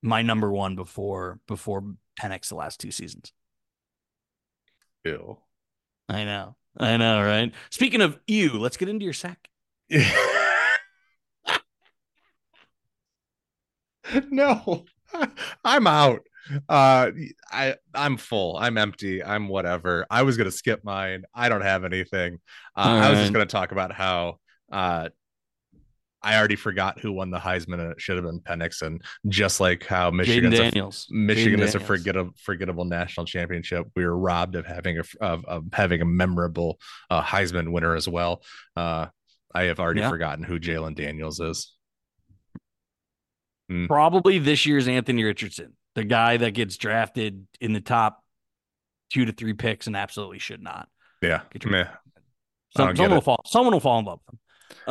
my 0.01 0.21
number 0.21 0.51
one 0.51 0.75
before 0.75 1.39
before 1.47 1.83
Penix 2.19 2.49
the 2.49 2.55
last 2.55 2.79
two 2.79 2.91
seasons. 2.91 3.33
Ew. 5.03 5.37
I 6.07 6.23
know. 6.23 6.55
I 6.77 6.97
know, 6.97 7.21
right? 7.21 7.53
Speaking 7.69 8.01
of 8.01 8.17
you, 8.27 8.53
let's 8.53 8.77
get 8.77 8.89
into 8.89 9.03
your 9.03 9.13
sack. 9.13 9.49
no, 14.29 14.85
I'm 15.65 15.87
out. 15.87 16.21
Uh, 16.67 17.11
I 17.51 17.75
I'm 17.93 18.17
full. 18.17 18.57
I'm 18.57 18.77
empty. 18.77 19.23
I'm 19.23 19.47
whatever. 19.47 20.05
I 20.09 20.23
was 20.23 20.35
gonna 20.37 20.51
skip 20.51 20.83
mine. 20.83 21.23
I 21.33 21.47
don't 21.49 21.61
have 21.61 21.83
anything. 21.83 22.39
Uh, 22.75 22.99
I 23.03 23.09
was 23.11 23.19
just 23.19 23.33
gonna 23.33 23.45
talk 23.45 23.71
about 23.71 23.91
how 23.91 24.39
uh, 24.71 25.09
I 26.21 26.37
already 26.37 26.55
forgot 26.55 26.99
who 26.99 27.11
won 27.11 27.29
the 27.29 27.37
Heisman, 27.37 27.79
and 27.79 27.91
it 27.91 28.01
should 28.01 28.15
have 28.17 28.25
been 28.25 28.39
Penix, 28.41 28.81
and 28.81 29.01
just 29.27 29.59
like 29.59 29.85
how 29.85 30.09
Michigan's 30.11 30.59
a. 30.59 30.71
Michigan 31.11 31.59
Jayden 31.59 31.63
is 31.63 31.75
a 31.75 31.79
Daniels. 31.79 31.87
forgettable 31.87 32.31
forgettable 32.43 32.85
national 32.85 33.25
championship. 33.25 33.85
We 33.95 34.05
were 34.05 34.17
robbed 34.17 34.55
of 34.55 34.65
having 34.65 34.97
a 34.97 35.03
of, 35.21 35.45
of 35.45 35.65
having 35.71 36.01
a 36.01 36.05
memorable 36.05 36.79
uh, 37.11 37.21
Heisman 37.21 37.71
winner 37.71 37.95
as 37.95 38.07
well. 38.07 38.41
Uh, 38.75 39.07
I 39.53 39.63
have 39.63 39.79
already 39.79 40.01
Yeah. 40.01 40.09
forgotten 40.09 40.43
who 40.43 40.59
Jalen 40.59 40.95
Daniels 40.95 41.39
is. 41.39 41.73
Probably 43.87 44.39
this 44.39 44.65
year's 44.65 44.87
Anthony 44.87 45.23
Richardson, 45.23 45.73
the 45.95 46.03
guy 46.03 46.37
that 46.37 46.51
gets 46.51 46.77
drafted 46.77 47.45
in 47.61 47.73
the 47.73 47.81
top 47.81 48.23
two 49.09 49.25
to 49.25 49.31
three 49.31 49.53
picks 49.53 49.87
and 49.87 49.95
absolutely 49.95 50.39
should 50.39 50.61
not. 50.61 50.89
Yeah, 51.21 51.41
Get 51.51 51.65
your-. 51.65 51.89
Some, 52.75 52.95
someone 52.95 53.15
will 53.15 53.21
fall. 53.21 53.41
Someone 53.45 53.73
will 53.73 53.79
fall 53.79 53.99
in 53.99 54.05
love 54.05 54.19
with 54.25 54.33
him. 54.35 54.39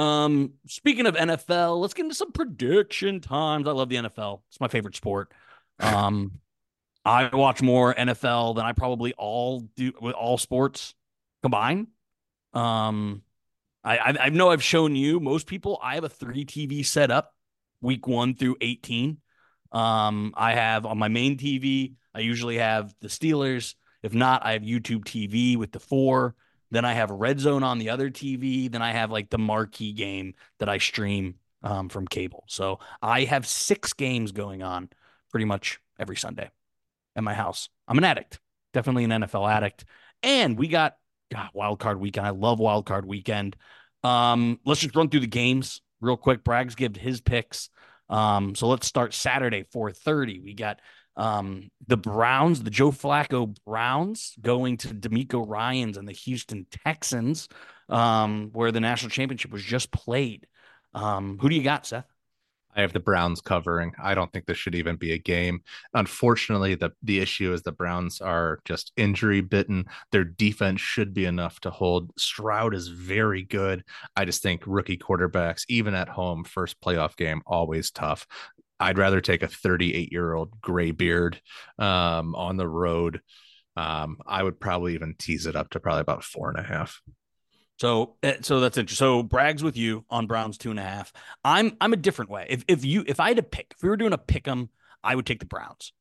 Um, 0.02 0.52
speaking 0.66 1.06
of 1.06 1.14
NFL, 1.14 1.80
let's 1.80 1.94
get 1.94 2.04
into 2.04 2.14
some 2.14 2.32
prediction 2.32 3.20
times. 3.20 3.68
I 3.68 3.72
love 3.72 3.88
the 3.88 3.96
NFL. 3.96 4.40
It's 4.48 4.60
my 4.60 4.68
favorite 4.68 4.96
sport. 4.96 5.32
Um, 5.80 6.40
I 7.04 7.34
watch 7.34 7.62
more 7.62 7.94
NFL 7.94 8.56
than 8.56 8.66
I 8.66 8.72
probably 8.72 9.14
all 9.16 9.60
do 9.76 9.92
with 10.00 10.14
all 10.14 10.36
sports 10.38 10.92
combined. 11.40 11.86
Um, 12.52 13.22
I, 13.84 13.98
I 13.98 14.16
I 14.22 14.28
know 14.30 14.50
I've 14.50 14.62
shown 14.62 14.96
you 14.96 15.20
most 15.20 15.46
people. 15.46 15.78
I 15.80 15.94
have 15.94 16.02
a 16.02 16.08
three 16.08 16.44
TV 16.44 16.84
setup, 16.84 17.32
week 17.80 18.06
one 18.06 18.34
through 18.34 18.56
eighteen. 18.60 19.18
Um, 19.72 20.32
I 20.36 20.54
have 20.54 20.86
on 20.86 20.98
my 20.98 21.08
main 21.08 21.36
TV. 21.36 21.94
I 22.14 22.20
usually 22.20 22.58
have 22.58 22.94
the 23.00 23.08
Steelers. 23.08 23.74
If 24.02 24.14
not, 24.14 24.44
I 24.44 24.52
have 24.52 24.62
YouTube 24.62 25.04
TV 25.04 25.56
with 25.56 25.72
the 25.72 25.80
four. 25.80 26.34
Then 26.70 26.84
I 26.84 26.92
have 26.92 27.10
Red 27.10 27.40
Zone 27.40 27.62
on 27.62 27.78
the 27.78 27.90
other 27.90 28.10
TV. 28.10 28.70
Then 28.70 28.82
I 28.82 28.92
have 28.92 29.10
like 29.10 29.30
the 29.30 29.38
marquee 29.38 29.92
game 29.92 30.34
that 30.58 30.68
I 30.68 30.78
stream 30.78 31.36
um, 31.62 31.88
from 31.88 32.06
cable. 32.06 32.44
So 32.46 32.78
I 33.02 33.24
have 33.24 33.46
six 33.46 33.92
games 33.92 34.32
going 34.32 34.62
on 34.62 34.90
pretty 35.30 35.44
much 35.44 35.80
every 35.98 36.16
Sunday 36.16 36.50
at 37.16 37.24
my 37.24 37.34
house. 37.34 37.68
I'm 37.86 37.98
an 37.98 38.04
addict, 38.04 38.38
definitely 38.72 39.04
an 39.04 39.10
NFL 39.10 39.50
addict. 39.50 39.84
And 40.22 40.58
we 40.58 40.68
got 40.68 40.96
God, 41.32 41.50
wild 41.52 41.78
card 41.78 42.00
weekend. 42.00 42.26
I 42.26 42.30
love 42.30 42.58
wild 42.58 42.86
card 42.86 43.06
weekend. 43.06 43.56
Um, 44.02 44.60
let's 44.64 44.80
just 44.80 44.96
run 44.96 45.08
through 45.08 45.20
the 45.20 45.26
games 45.26 45.80
real 46.00 46.16
quick. 46.16 46.44
Braggs 46.44 46.76
give 46.76 46.96
his 46.96 47.20
picks. 47.20 47.70
Um, 48.08 48.54
so 48.54 48.68
let's 48.68 48.86
start 48.86 49.14
Saturday, 49.14 49.64
4:30. 49.72 50.42
We 50.42 50.54
got 50.54 50.80
um 51.16 51.70
the 51.86 51.96
Browns, 51.96 52.62
the 52.62 52.70
Joe 52.70 52.90
Flacco 52.92 53.54
Browns 53.66 54.34
going 54.40 54.76
to 54.78 54.88
DeMeco 54.88 55.44
Ryans 55.46 55.96
and 55.96 56.08
the 56.08 56.12
Houston 56.12 56.66
Texans, 56.84 57.48
um, 57.88 58.50
where 58.52 58.72
the 58.72 58.80
national 58.80 59.10
championship 59.10 59.50
was 59.50 59.62
just 59.62 59.90
played. 59.90 60.46
Um, 60.94 61.38
who 61.40 61.48
do 61.48 61.56
you 61.56 61.62
got, 61.62 61.86
Seth? 61.86 62.06
I 62.78 62.82
have 62.82 62.92
the 62.92 63.00
Browns 63.00 63.40
covering. 63.40 63.92
I 64.00 64.14
don't 64.14 64.32
think 64.32 64.46
this 64.46 64.56
should 64.56 64.76
even 64.76 64.94
be 64.94 65.12
a 65.12 65.18
game. 65.18 65.62
Unfortunately, 65.94 66.76
the 66.76 66.92
the 67.02 67.18
issue 67.18 67.52
is 67.52 67.62
the 67.62 67.72
Browns 67.72 68.20
are 68.20 68.60
just 68.64 68.92
injury 68.96 69.40
bitten. 69.40 69.86
Their 70.12 70.22
defense 70.22 70.80
should 70.80 71.12
be 71.12 71.24
enough 71.24 71.58
to 71.60 71.70
hold. 71.70 72.12
Stroud 72.16 72.74
is 72.74 72.86
very 72.86 73.42
good. 73.42 73.82
I 74.14 74.24
just 74.24 74.42
think 74.42 74.62
rookie 74.64 74.96
quarterbacks, 74.96 75.64
even 75.68 75.94
at 75.94 76.08
home, 76.08 76.44
first 76.44 76.80
playoff 76.80 77.16
game, 77.16 77.42
always 77.46 77.90
tough. 77.90 78.28
I'd 78.78 78.96
rather 78.96 79.20
take 79.20 79.42
a 79.42 79.48
38 79.48 80.12
year 80.12 80.32
old 80.32 80.60
gray 80.60 80.92
beard 80.92 81.40
um, 81.80 82.36
on 82.36 82.56
the 82.58 82.68
road. 82.68 83.22
Um, 83.76 84.18
I 84.24 84.40
would 84.40 84.60
probably 84.60 84.94
even 84.94 85.16
tease 85.18 85.46
it 85.46 85.56
up 85.56 85.70
to 85.70 85.80
probably 85.80 86.02
about 86.02 86.22
four 86.22 86.48
and 86.48 86.60
a 86.60 86.62
half. 86.62 87.02
So, 87.78 88.16
eh, 88.22 88.38
so 88.42 88.60
that's 88.60 88.76
interesting. 88.76 89.04
So, 89.04 89.22
Bragg's 89.22 89.62
with 89.62 89.76
you 89.76 90.04
on 90.10 90.26
Browns 90.26 90.58
two 90.58 90.70
and 90.70 90.78
a 90.78 90.82
half. 90.82 91.12
I'm 91.44 91.76
I'm 91.80 91.92
a 91.92 91.96
different 91.96 92.30
way. 92.30 92.46
If 92.48 92.64
if 92.68 92.84
you 92.84 93.04
if 93.06 93.20
I 93.20 93.28
had 93.28 93.36
to 93.36 93.42
pick, 93.42 93.74
if 93.76 93.82
we 93.82 93.88
were 93.88 93.96
doing 93.96 94.12
a 94.12 94.18
pick 94.18 94.48
'em, 94.48 94.70
I 95.04 95.14
would 95.14 95.26
take 95.26 95.40
the 95.40 95.46
Browns. 95.46 95.92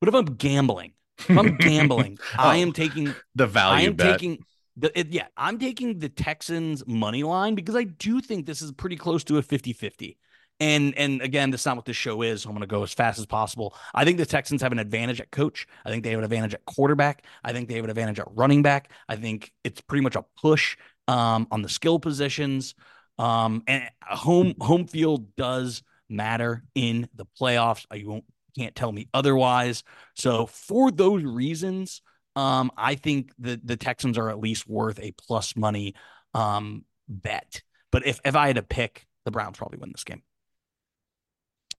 But 0.00 0.08
if 0.08 0.14
I'm 0.14 0.26
gambling, 0.26 0.94
if 1.30 1.38
I'm 1.38 1.56
gambling, 1.58 2.20
I 2.38 2.56
Oh, 2.56 2.58
am 2.58 2.72
taking 2.72 3.16
the 3.34 3.46
value. 3.46 3.78
I 3.78 3.82
am 3.82 3.96
bet. 3.96 4.22
taking 4.22 4.44
the 4.76 4.98
it, 4.98 5.08
yeah, 5.12 5.28
I'm 5.36 5.58
taking 5.58 5.98
the 6.00 6.08
Texans 6.08 6.86
money 6.86 7.22
line 7.22 7.54
because 7.54 7.76
I 7.76 7.84
do 7.84 8.20
think 8.20 8.46
this 8.46 8.62
is 8.62 8.72
pretty 8.72 8.96
close 8.96 9.24
to 9.24 9.38
a 9.38 9.42
50-50. 9.42 10.18
And 10.60 10.96
and 10.96 11.20
again, 11.22 11.50
that's 11.50 11.66
not 11.66 11.76
what 11.76 11.86
this 11.86 11.96
show 11.96 12.22
is. 12.22 12.42
So 12.42 12.48
I'm 12.48 12.54
going 12.54 12.60
to 12.60 12.66
go 12.68 12.82
as 12.84 12.92
fast 12.94 13.18
as 13.18 13.26
possible. 13.26 13.74
I 13.94 14.04
think 14.04 14.18
the 14.18 14.26
Texans 14.26 14.62
have 14.62 14.70
an 14.72 14.78
advantage 14.78 15.20
at 15.20 15.30
coach. 15.32 15.66
I 15.84 15.90
think 15.90 16.04
they 16.04 16.10
have 16.10 16.20
an 16.20 16.24
advantage 16.24 16.54
at 16.54 16.64
quarterback. 16.66 17.24
I 17.42 17.52
think 17.52 17.68
they 17.68 17.74
have 17.74 17.84
an 17.84 17.90
advantage 17.90 18.20
at 18.20 18.28
running 18.30 18.62
back. 18.62 18.90
I 19.08 19.16
think 19.16 19.52
it's 19.64 19.80
pretty 19.80 20.02
much 20.02 20.14
a 20.14 20.24
push 20.40 20.76
um, 21.08 21.46
on 21.50 21.62
the 21.62 21.68
skill 21.68 21.98
positions. 21.98 22.74
Um, 23.18 23.62
and 23.66 23.88
home 24.02 24.54
home 24.60 24.86
field 24.86 25.36
does 25.36 25.82
matter 26.08 26.64
in 26.74 27.08
the 27.14 27.26
playoffs. 27.40 27.86
You 27.94 28.08
won't 28.08 28.24
can't 28.56 28.74
tell 28.74 28.92
me 28.92 29.08
otherwise. 29.14 29.82
So 30.14 30.46
for 30.46 30.90
those 30.90 31.22
reasons, 31.22 32.02
um, 32.36 32.70
I 32.76 32.94
think 32.94 33.32
the 33.38 33.60
the 33.62 33.76
Texans 33.76 34.18
are 34.18 34.30
at 34.30 34.38
least 34.38 34.68
worth 34.68 34.98
a 35.00 35.12
plus 35.12 35.56
money 35.56 35.94
um, 36.34 36.84
bet. 37.08 37.62
But 37.90 38.06
if 38.06 38.20
if 38.24 38.36
I 38.36 38.46
had 38.46 38.56
to 38.56 38.62
pick, 38.62 39.06
the 39.24 39.30
Browns 39.30 39.58
probably 39.58 39.78
win 39.78 39.92
this 39.92 40.04
game. 40.04 40.22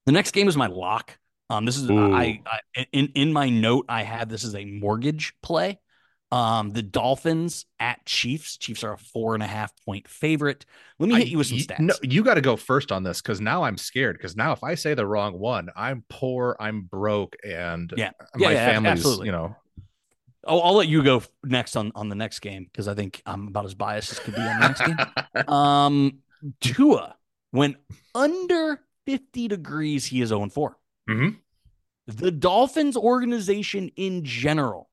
The 0.05 0.11
next 0.11 0.31
game 0.31 0.47
is 0.47 0.57
my 0.57 0.67
lock. 0.67 1.17
Um, 1.49 1.65
this 1.65 1.77
is 1.77 1.89
Ooh. 1.89 2.13
I, 2.13 2.41
I 2.45 2.85
in 2.91 3.07
in 3.15 3.33
my 3.33 3.49
note 3.49 3.85
I 3.89 4.03
have 4.03 4.29
this 4.29 4.43
is 4.43 4.55
a 4.55 4.65
mortgage 4.65 5.33
play. 5.41 5.79
Um, 6.33 6.71
the 6.71 6.81
Dolphins 6.81 7.65
at 7.79 8.03
Chiefs. 8.05 8.57
Chiefs 8.57 8.83
are 8.83 8.93
a 8.93 8.97
four 8.97 9.33
and 9.35 9.43
a 9.43 9.47
half 9.47 9.71
point 9.85 10.07
favorite. 10.07 10.65
Let 10.99 11.09
me 11.09 11.15
hit 11.15 11.27
I- 11.27 11.29
you 11.29 11.37
with 11.37 11.47
some 11.47 11.57
stats. 11.59 11.79
No, 11.79 11.93
you 12.01 12.23
got 12.23 12.33
to 12.35 12.41
go 12.41 12.55
first 12.55 12.91
on 12.91 13.03
this 13.03 13.21
because 13.21 13.39
now 13.39 13.63
I'm 13.63 13.77
scared. 13.77 14.17
Because 14.17 14.35
now 14.35 14.51
if 14.51 14.63
I 14.63 14.75
say 14.75 14.93
the 14.95 15.05
wrong 15.05 15.37
one, 15.37 15.69
I'm 15.75 16.03
poor, 16.09 16.55
I'm 16.59 16.81
broke, 16.83 17.35
and 17.45 17.93
Yeah. 17.95 18.11
my 18.35 18.41
Yeah, 18.41 18.49
yeah, 18.51 18.71
family's 18.71 18.91
absolutely. 18.99 19.25
you 19.27 19.31
know 19.33 19.55
Oh, 20.45 20.59
I'll 20.59 20.73
let 20.75 20.89
you 20.89 21.03
go 21.03 21.23
next 21.45 21.75
on 21.77 21.91
on 21.95 22.09
the 22.09 22.15
next 22.15 22.39
game 22.39 22.65
because 22.65 22.87
I 22.89 22.95
think 22.95 23.21
I'm 23.25 23.47
about 23.47 23.63
as 23.65 23.75
biased 23.75 24.11
as 24.11 24.19
could 24.19 24.35
be 24.35 24.41
on 24.41 24.59
the 24.59 24.67
next 24.67 24.81
game. 24.85 25.47
Um, 25.53 26.19
Tua 26.59 27.15
went 27.53 27.77
under 28.15 28.81
50 29.05 29.47
degrees. 29.47 30.05
He 30.05 30.21
is 30.21 30.29
0 30.29 30.49
4. 30.49 30.77
Mhm. 31.09 31.37
The 32.07 32.31
Dolphins 32.31 32.97
organization 32.97 33.89
in 33.95 34.25
general, 34.25 34.89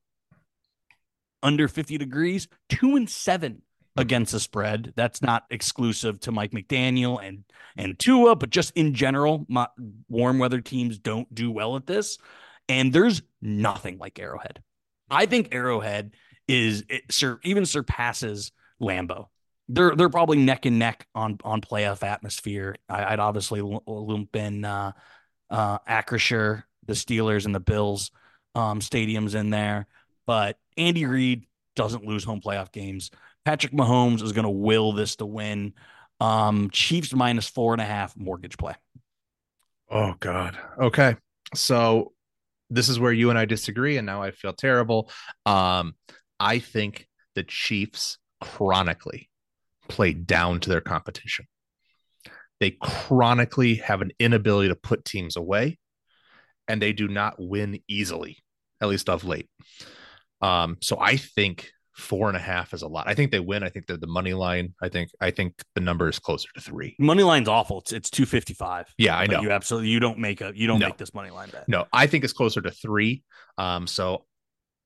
under 1.43 1.67
50 1.67 1.97
degrees, 1.97 2.47
two 2.69 2.95
and 2.95 3.09
seven 3.09 3.61
against 3.97 4.31
the 4.31 4.39
spread. 4.39 4.93
That's 4.95 5.21
not 5.21 5.43
exclusive 5.49 6.19
to 6.21 6.31
Mike 6.31 6.51
McDaniel 6.51 7.23
and 7.25 7.43
and 7.77 7.97
Tua, 7.97 8.35
but 8.35 8.49
just 8.49 8.75
in 8.75 8.93
general, 8.93 9.45
my, 9.47 9.67
warm 10.09 10.39
weather 10.39 10.61
teams 10.61 10.99
don't 10.99 11.33
do 11.33 11.51
well 11.51 11.75
at 11.77 11.87
this. 11.87 12.17
And 12.67 12.91
there's 12.91 13.21
nothing 13.41 13.97
like 13.97 14.19
Arrowhead. 14.19 14.61
I 15.09 15.25
think 15.25 15.53
Arrowhead 15.53 16.13
is 16.47 16.83
it 16.89 17.03
sur- 17.11 17.39
even 17.43 17.65
surpasses 17.65 18.51
Lambeau. 18.81 19.27
They're 19.69 19.95
they're 19.95 20.09
probably 20.09 20.37
neck 20.37 20.65
and 20.65 20.79
neck 20.79 21.07
on 21.15 21.37
on 21.43 21.61
playoff 21.61 22.03
atmosphere. 22.03 22.75
I, 22.89 23.13
I'd 23.13 23.19
obviously 23.19 23.59
l- 23.59 23.83
lump 23.85 24.35
in 24.35 24.65
uh, 24.65 24.91
uh, 25.49 25.79
Acrisure, 25.79 26.63
the 26.85 26.93
Steelers, 26.93 27.45
and 27.45 27.55
the 27.55 27.59
Bills 27.59 28.11
um, 28.55 28.79
stadiums 28.79 29.35
in 29.35 29.49
there. 29.49 29.87
But 30.31 30.55
Andy 30.77 31.05
Reid 31.05 31.43
doesn't 31.75 32.05
lose 32.05 32.23
home 32.23 32.39
playoff 32.39 32.71
games. 32.71 33.11
Patrick 33.43 33.73
Mahomes 33.73 34.23
is 34.23 34.31
going 34.31 34.45
to 34.45 34.49
will 34.49 34.93
this 34.93 35.17
to 35.17 35.25
win. 35.25 35.73
Um, 36.21 36.69
Chiefs 36.69 37.13
minus 37.13 37.49
four 37.49 37.73
and 37.73 37.81
a 37.81 37.85
half 37.85 38.15
mortgage 38.15 38.57
play. 38.57 38.75
Oh 39.89 40.13
God. 40.21 40.57
Okay. 40.79 41.17
So 41.53 42.13
this 42.69 42.87
is 42.87 42.97
where 42.97 43.11
you 43.11 43.29
and 43.29 43.37
I 43.37 43.43
disagree, 43.43 43.97
and 43.97 44.05
now 44.05 44.23
I 44.23 44.31
feel 44.31 44.53
terrible. 44.53 45.11
Um, 45.45 45.95
I 46.39 46.59
think 46.59 47.09
the 47.35 47.43
Chiefs 47.43 48.17
chronically 48.39 49.29
play 49.89 50.13
down 50.13 50.61
to 50.61 50.69
their 50.69 50.79
competition. 50.79 51.45
They 52.61 52.77
chronically 52.81 53.75
have 53.75 54.01
an 54.01 54.13
inability 54.17 54.69
to 54.69 54.75
put 54.75 55.03
teams 55.03 55.35
away, 55.35 55.77
and 56.69 56.81
they 56.81 56.93
do 56.93 57.09
not 57.09 57.35
win 57.37 57.81
easily, 57.89 58.37
at 58.79 58.87
least 58.87 59.09
of 59.09 59.25
late. 59.25 59.49
Um, 60.41 60.77
so 60.81 60.97
I 60.99 61.17
think 61.17 61.69
four 61.93 62.29
and 62.29 62.37
a 62.37 62.41
half 62.41 62.73
is 62.73 62.81
a 62.81 62.87
lot. 62.87 63.07
I 63.07 63.13
think 63.13 63.31
they 63.31 63.39
win. 63.39 63.63
I 63.63 63.69
think 63.69 63.85
they're 63.85 63.97
the 63.97 64.07
money 64.07 64.33
line. 64.33 64.73
I 64.81 64.89
think 64.89 65.11
I 65.19 65.29
think 65.31 65.53
the 65.75 65.81
number 65.81 66.09
is 66.09 66.19
closer 66.19 66.47
to 66.55 66.61
three. 66.61 66.95
Money 66.99 67.23
line's 67.23 67.47
awful. 67.47 67.79
It's 67.79 67.91
it's 67.93 68.09
two 68.09 68.25
fifty 68.25 68.53
five. 68.53 68.87
Yeah, 68.97 69.17
I 69.17 69.27
know. 69.27 69.41
You 69.41 69.51
absolutely 69.51 69.89
you 69.89 69.99
don't 69.99 70.17
make 70.17 70.41
a 70.41 70.51
you 70.55 70.67
don't 70.67 70.79
No. 70.79 70.87
make 70.87 70.97
this 70.97 71.13
money 71.13 71.29
line 71.29 71.49
bet. 71.49 71.67
No, 71.67 71.85
I 71.93 72.07
think 72.07 72.23
it's 72.23 72.33
closer 72.33 72.61
to 72.61 72.71
three. 72.71 73.23
Um, 73.57 73.85
so 73.87 74.25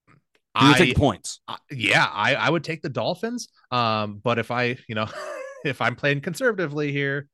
You 0.09 0.15
I, 0.55 0.77
take 0.77 0.95
points. 0.97 1.41
I- 1.47 1.57
yeah, 1.71 2.05
I, 2.11 2.35
I 2.35 2.49
would 2.49 2.63
take 2.63 2.81
the 2.81 2.89
Dolphins. 2.89 3.49
Um, 3.71 4.19
but 4.23 4.39
if 4.39 4.51
I, 4.51 4.77
you 4.87 4.95
know, 4.95 5.07
if 5.65 5.81
I'm 5.81 5.95
playing 5.95 6.21
conservatively 6.21 6.91
here, 6.91 7.27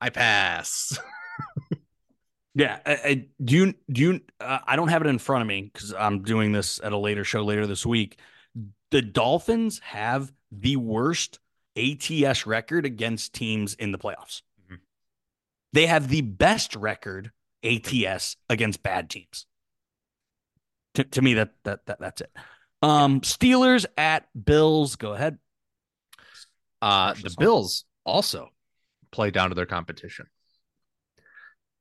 I 0.00 0.10
pass. 0.10 0.98
Yeah. 2.54 2.78
I, 2.84 2.92
I, 2.92 3.26
do 3.42 3.54
you 3.54 3.74
do 3.90 4.00
you? 4.00 4.20
Uh, 4.40 4.58
I 4.66 4.76
don't 4.76 4.88
have 4.88 5.02
it 5.02 5.08
in 5.08 5.18
front 5.18 5.42
of 5.42 5.48
me 5.48 5.70
because 5.72 5.92
I'm 5.94 6.22
doing 6.22 6.52
this 6.52 6.80
at 6.82 6.92
a 6.92 6.98
later 6.98 7.24
show 7.24 7.44
later 7.44 7.66
this 7.66 7.86
week. 7.86 8.18
The 8.90 9.02
Dolphins 9.02 9.78
have 9.80 10.32
the 10.50 10.76
worst 10.76 11.38
ATS 11.76 12.46
record 12.46 12.84
against 12.84 13.32
teams 13.34 13.74
in 13.74 13.92
the 13.92 13.98
playoffs. 13.98 14.42
Mhm. 14.68 14.78
They 15.72 15.86
have 15.86 16.08
the 16.08 16.22
best 16.22 16.74
record 16.74 17.30
ATS 17.62 18.36
against 18.48 18.82
bad 18.82 19.10
teams. 19.10 19.46
To, 20.94 21.04
to 21.04 21.22
me, 21.22 21.34
that, 21.34 21.54
that 21.64 21.86
that 21.86 22.00
that's 22.00 22.20
it. 22.20 22.32
Um, 22.82 23.20
Steelers 23.20 23.86
at 23.96 24.26
Bills. 24.44 24.96
Go 24.96 25.12
ahead. 25.12 25.38
Uh, 26.82 27.14
the. 27.14 27.34
Bills 27.38 27.84
also 28.04 28.48
play 29.12 29.30
down 29.30 29.50
to 29.50 29.54
their 29.54 29.66
competition. 29.66 30.26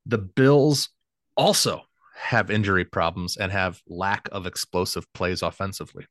The 0.05 0.17
Bills 0.17 0.89
also 1.37 1.83
have 2.15 2.51
injury 2.51 2.85
problems 2.85 3.37
and 3.37 3.51
have 3.51 3.81
lack 3.87 4.27
of 4.31 4.45
explosive 4.45 5.05
plays 5.13 5.41
offensively. 5.41 6.05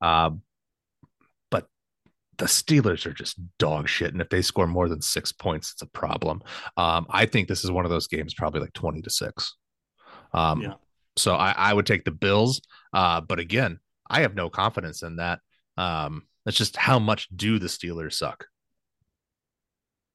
Um, 0.00 0.42
but 1.50 1.68
the 2.36 2.46
Steelers 2.46 3.06
are 3.06 3.12
just 3.12 3.38
dog 3.58 3.88
shit, 3.88 4.12
and 4.12 4.20
if 4.20 4.28
they 4.28 4.42
score 4.42 4.66
more 4.66 4.88
than 4.88 5.00
six 5.00 5.32
points, 5.32 5.72
it's 5.72 5.82
a 5.82 5.86
problem. 5.86 6.42
Um, 6.76 7.06
I 7.08 7.26
think 7.26 7.48
this 7.48 7.64
is 7.64 7.70
one 7.70 7.84
of 7.84 7.90
those 7.90 8.08
games, 8.08 8.34
probably 8.34 8.60
like 8.60 8.72
twenty 8.72 9.02
to 9.02 9.10
six. 9.10 9.54
Um, 10.32 10.60
Yeah. 10.62 10.74
So 11.16 11.36
I, 11.36 11.54
I 11.56 11.72
would 11.72 11.86
take 11.86 12.04
the 12.04 12.10
Bills, 12.10 12.60
uh, 12.92 13.20
but 13.20 13.38
again, 13.38 13.78
I 14.10 14.22
have 14.22 14.34
no 14.34 14.50
confidence 14.50 15.04
in 15.04 15.16
that. 15.16 15.38
Um, 15.76 16.24
it's 16.44 16.58
just 16.58 16.76
how 16.76 16.98
much 16.98 17.28
do 17.34 17.60
the 17.60 17.68
Steelers 17.68 18.14
suck? 18.14 18.46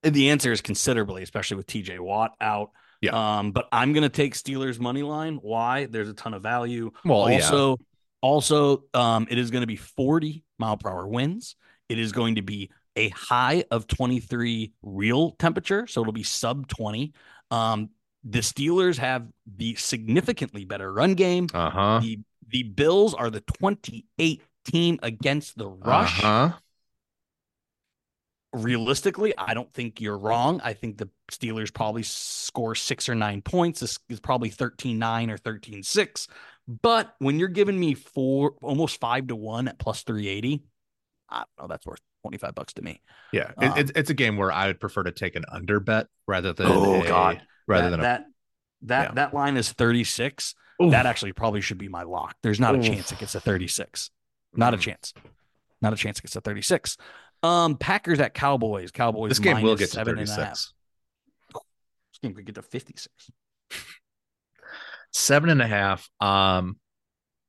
The 0.03 0.29
answer 0.29 0.51
is 0.51 0.61
considerably, 0.61 1.23
especially 1.23 1.57
with 1.57 1.67
TJ 1.67 1.99
Watt 1.99 2.33
out. 2.39 2.71
Yeah. 3.01 3.39
Um, 3.39 3.51
but 3.51 3.67
I'm 3.71 3.93
gonna 3.93 4.09
take 4.09 4.33
Steelers 4.33 4.79
money 4.79 5.03
line. 5.03 5.35
Why? 5.41 5.85
There's 5.85 6.09
a 6.09 6.13
ton 6.13 6.33
of 6.33 6.43
value. 6.43 6.91
Well, 7.05 7.29
yeah. 7.29 7.37
also, 7.37 7.77
also, 8.21 8.83
um, 8.93 9.27
it 9.29 9.37
is 9.37 9.51
going 9.51 9.61
to 9.61 9.67
be 9.67 9.75
40 9.75 10.43
mile 10.57 10.77
per 10.77 10.89
hour 10.89 11.07
winds. 11.07 11.55
It 11.87 11.99
is 11.99 12.11
going 12.11 12.35
to 12.35 12.41
be 12.41 12.69
a 12.95 13.09
high 13.09 13.63
of 13.71 13.87
23 13.87 14.73
real 14.81 15.31
temperature, 15.31 15.87
so 15.87 16.01
it'll 16.01 16.13
be 16.13 16.23
sub 16.23 16.67
20. 16.67 17.13
Um, 17.51 17.89
the 18.23 18.39
Steelers 18.39 18.97
have 18.97 19.27
the 19.47 19.75
significantly 19.75 20.65
better 20.65 20.91
run 20.91 21.13
game. 21.13 21.47
Uh 21.53 21.69
huh. 21.69 21.99
The 22.01 22.19
the 22.49 22.63
Bills 22.63 23.13
are 23.13 23.29
the 23.29 23.41
28 23.41 24.41
team 24.65 24.99
against 25.01 25.57
the 25.57 25.67
rush. 25.67 26.23
Uh 26.23 26.49
huh. 26.49 26.57
Realistically, 28.51 29.33
I 29.37 29.53
don't 29.53 29.71
think 29.71 30.01
you're 30.01 30.17
wrong. 30.17 30.59
I 30.63 30.73
think 30.73 30.97
the 30.97 31.07
Steelers 31.31 31.71
probably 31.71 32.01
score 32.01 32.73
six 32.73 33.07
or 33.07 33.13
nine 33.13 33.43
points. 33.43 33.79
This 33.79 33.99
is 34.09 34.19
probably 34.19 34.49
13 34.49 34.97
9 34.97 35.29
or 35.29 35.37
13 35.37 35.83
6. 35.83 36.27
But 36.81 37.13
when 37.19 37.37
you're 37.37 37.47
giving 37.47 37.79
me 37.79 37.93
four, 37.93 38.53
almost 38.63 38.99
five 38.99 39.27
to 39.27 39.35
one 39.35 39.67
at 39.67 39.77
plus 39.77 40.01
380, 40.01 40.63
I 41.29 41.37
don't 41.37 41.47
know. 41.59 41.67
That's 41.71 41.85
worth 41.85 41.99
25 42.23 42.55
bucks 42.55 42.73
to 42.73 42.81
me. 42.81 43.01
Yeah, 43.31 43.51
Um, 43.57 43.73
it's 43.77 43.91
it's 43.95 44.09
a 44.09 44.15
game 44.15 44.35
where 44.35 44.51
I 44.51 44.65
would 44.67 44.79
prefer 44.79 45.03
to 45.03 45.11
take 45.11 45.35
an 45.35 45.45
under 45.51 45.79
bet 45.79 46.07
rather 46.27 46.51
than 46.51 46.65
Oh, 46.67 47.03
a- 47.03 47.07
God. 47.07 47.41
rather 47.67 47.83
that, 47.83 47.89
than 47.91 47.99
a 47.99 48.03
that, 48.03 48.25
that, 48.81 49.03
yeah. 49.09 49.13
that 49.13 49.33
line 49.35 49.57
is 49.57 49.71
36. 49.71 50.55
Oof. 50.81 50.91
That 50.91 51.05
actually 51.05 51.33
probably 51.33 51.61
should 51.61 51.77
be 51.77 51.87
my 51.89 52.01
lock. 52.03 52.35
There's 52.41 52.59
not 52.59 52.73
a 52.73 52.81
chance 52.81 53.11
it 53.11 53.19
gets 53.19 53.35
a 53.35 53.39
36. 53.39 54.09
Not 54.55 54.73
a 54.73 54.77
chance. 54.77 55.13
Not 55.81 55.93
a 55.93 55.95
chance 55.95 56.17
it 56.19 56.23
gets 56.23 56.35
a 56.35 56.41
36. 56.41 56.97
Um, 57.41 57.77
Packers 57.77 58.19
at 58.19 58.33
Cowboys. 58.33 58.91
Cowboys. 58.91 59.29
This 59.29 59.39
game 59.39 59.61
will 59.61 59.75
get 59.75 59.91
to 59.91 60.03
thirty 60.03 60.21
and 60.21 60.29
a 60.29 60.33
half. 60.33 60.57
six. 60.57 60.73
This 61.53 62.19
game 62.21 62.33
could 62.33 62.45
get 62.45 62.55
to 62.55 62.61
56. 62.61 63.31
Seven 65.13 65.49
and 65.49 65.61
a 65.61 65.67
half. 65.67 66.09
Um, 66.19 66.77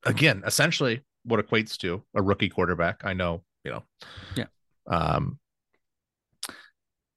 again, 0.04 0.42
essentially 0.46 1.02
what 1.24 1.44
equates 1.44 1.76
to 1.78 2.02
a 2.14 2.22
rookie 2.22 2.48
quarterback. 2.48 3.02
I 3.04 3.12
know, 3.12 3.42
you 3.64 3.72
know. 3.72 3.82
Yeah. 4.36 4.46
Um, 4.86 5.38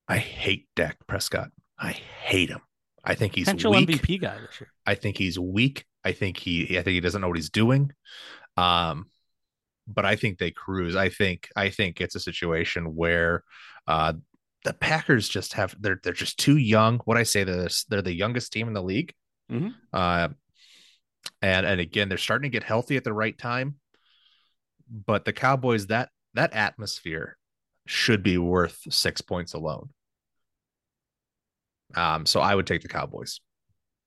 I 0.07 0.17
hate 0.17 0.67
Dak 0.75 0.97
Prescott. 1.07 1.49
I 1.79 1.91
hate 1.91 2.49
him. 2.49 2.59
I 3.05 3.15
think 3.15 3.35
he's 3.35 3.45
Potential 3.45 3.71
weak. 3.71 3.89
MVP 3.89 4.21
guy 4.21 4.37
this 4.39 4.59
year. 4.61 4.69
I 4.85 4.95
think 4.95 5.17
he's 5.17 5.37
weak. 5.39 5.85
I 6.03 6.11
think 6.11 6.37
he 6.37 6.77
I 6.77 6.81
think 6.81 6.93
he 6.95 6.99
doesn't 6.99 7.21
know 7.21 7.27
what 7.27 7.37
he's 7.37 7.49
doing. 7.49 7.91
Um 8.57 9.07
but 9.87 10.05
I 10.05 10.15
think 10.15 10.37
they 10.37 10.51
cruise. 10.51 10.95
I 10.95 11.09
think 11.09 11.49
I 11.55 11.69
think 11.69 12.01
it's 12.01 12.15
a 12.15 12.19
situation 12.19 12.95
where 12.95 13.43
uh 13.87 14.13
the 14.63 14.73
Packers 14.73 15.27
just 15.27 15.53
have 15.53 15.75
they're 15.79 15.99
they're 16.03 16.13
just 16.13 16.39
too 16.39 16.57
young. 16.57 16.99
What 16.99 17.17
I 17.17 17.23
say 17.23 17.43
they're 17.43 17.67
they're 17.89 18.01
the 18.01 18.13
youngest 18.13 18.53
team 18.53 18.67
in 18.67 18.73
the 18.73 18.83
league. 18.83 19.13
Mhm. 19.51 19.73
Uh 19.91 20.29
and 21.41 21.65
and 21.65 21.79
again 21.81 22.09
they're 22.09 22.17
starting 22.17 22.49
to 22.49 22.55
get 22.55 22.63
healthy 22.63 22.97
at 22.97 23.03
the 23.03 23.13
right 23.13 23.37
time. 23.37 23.75
But 24.89 25.25
the 25.25 25.33
Cowboys 25.33 25.87
that 25.87 26.09
that 26.33 26.53
atmosphere 26.53 27.37
should 27.85 28.23
be 28.23 28.37
worth 28.37 28.79
6 28.89 29.21
points 29.21 29.53
alone. 29.53 29.89
Um 31.95 32.25
so 32.25 32.39
I 32.39 32.55
would 32.55 32.67
take 32.67 32.81
the 32.81 32.87
Cowboys. 32.87 33.41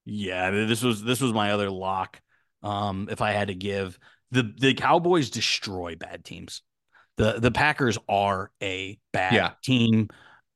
Yeah, 0.06 0.50
th- 0.50 0.68
this 0.68 0.82
was 0.82 1.02
this 1.02 1.20
was 1.20 1.32
my 1.32 1.52
other 1.52 1.70
lock. 1.70 2.20
Um, 2.62 3.08
if 3.10 3.20
I 3.20 3.32
had 3.32 3.48
to 3.48 3.54
give 3.54 3.98
the 4.30 4.54
the 4.58 4.74
Cowboys 4.74 5.30
destroy 5.30 5.94
bad 5.96 6.24
teams. 6.24 6.62
The 7.16 7.34
the 7.38 7.50
Packers 7.50 7.98
are 8.08 8.50
a 8.62 8.98
bad 9.12 9.34
Yeah. 9.34 9.50
team. 9.62 10.08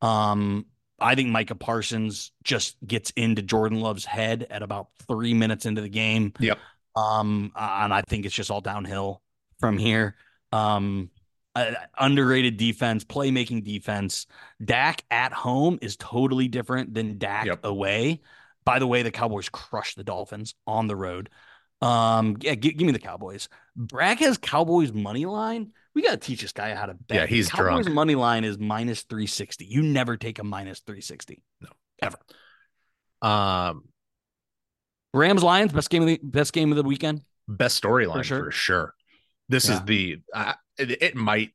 Um, 0.02 0.66
I 0.98 1.14
think 1.14 1.30
Micah 1.30 1.54
Parsons 1.54 2.32
just 2.44 2.76
gets 2.86 3.10
into 3.16 3.42
Jordan 3.42 3.80
Love's 3.80 4.04
head 4.04 4.46
at 4.50 4.62
about 4.62 4.88
three 5.08 5.32
minutes 5.34 5.64
into 5.64 5.80
the 5.80 5.88
game. 5.88 6.34
Yep. 6.38 6.58
Um, 6.96 7.52
and 7.56 7.94
I 7.94 8.02
think 8.02 8.26
it's 8.26 8.34
just 8.34 8.50
all 8.50 8.60
downhill 8.60 9.22
from 9.58 9.78
here. 9.78 10.16
Um, 10.52 11.10
uh, 11.54 11.72
underrated 11.98 12.56
defense, 12.58 13.04
playmaking 13.04 13.64
defense. 13.64 14.26
Dak 14.62 15.02
at 15.10 15.32
home 15.32 15.78
is 15.80 15.96
totally 15.96 16.48
different 16.48 16.92
than 16.94 17.18
Dak 17.18 17.46
Yep. 17.46 17.64
away. 17.64 18.20
By 18.64 18.78
the 18.78 18.86
way, 18.86 19.02
the 19.02 19.10
Cowboys 19.10 19.48
crushed 19.48 19.96
the 19.96 20.04
Dolphins 20.04 20.54
on 20.66 20.86
the 20.86 20.96
road. 20.96 21.30
Um, 21.82 22.36
yeah, 22.40 22.54
gi- 22.54 22.72
give 22.72 22.86
me 22.86 22.92
the 22.92 22.98
Cowboys. 22.98 23.48
Bragg 23.74 24.18
has 24.18 24.36
Cowboys 24.38 24.92
money 24.92 25.26
line. 25.26 25.72
We 25.94 26.02
got 26.02 26.10
to 26.10 26.16
teach 26.18 26.42
this 26.42 26.52
guy 26.52 26.74
how 26.74 26.86
to 26.86 26.94
bet. 26.94 27.16
Yeah, 27.16 27.26
he's 27.26 27.48
Cowboys 27.48 27.84
drunk. 27.84 27.94
money 27.94 28.14
line 28.14 28.44
is 28.44 28.58
minus 28.58 29.02
360. 29.02 29.64
You 29.64 29.82
never 29.82 30.16
take 30.16 30.38
a 30.38 30.44
minus 30.44 30.80
360. 30.80 31.42
No, 31.60 31.68
ever. 32.02 32.18
Um 33.22 33.84
Rams 35.12 35.42
Lions 35.42 35.72
best 35.72 35.90
game 35.90 36.02
of 36.02 36.08
the 36.08 36.20
best 36.22 36.52
game 36.52 36.70
of 36.70 36.76
the 36.76 36.82
weekend. 36.84 37.22
best 37.48 37.82
storyline 37.82 38.18
for 38.18 38.24
sure. 38.24 38.50
sure. 38.50 38.94
This 39.48 39.68
is 39.68 39.80
the 39.82 40.18
uh, 40.32 40.52
it, 40.78 41.02
it 41.02 41.16
might. 41.16 41.50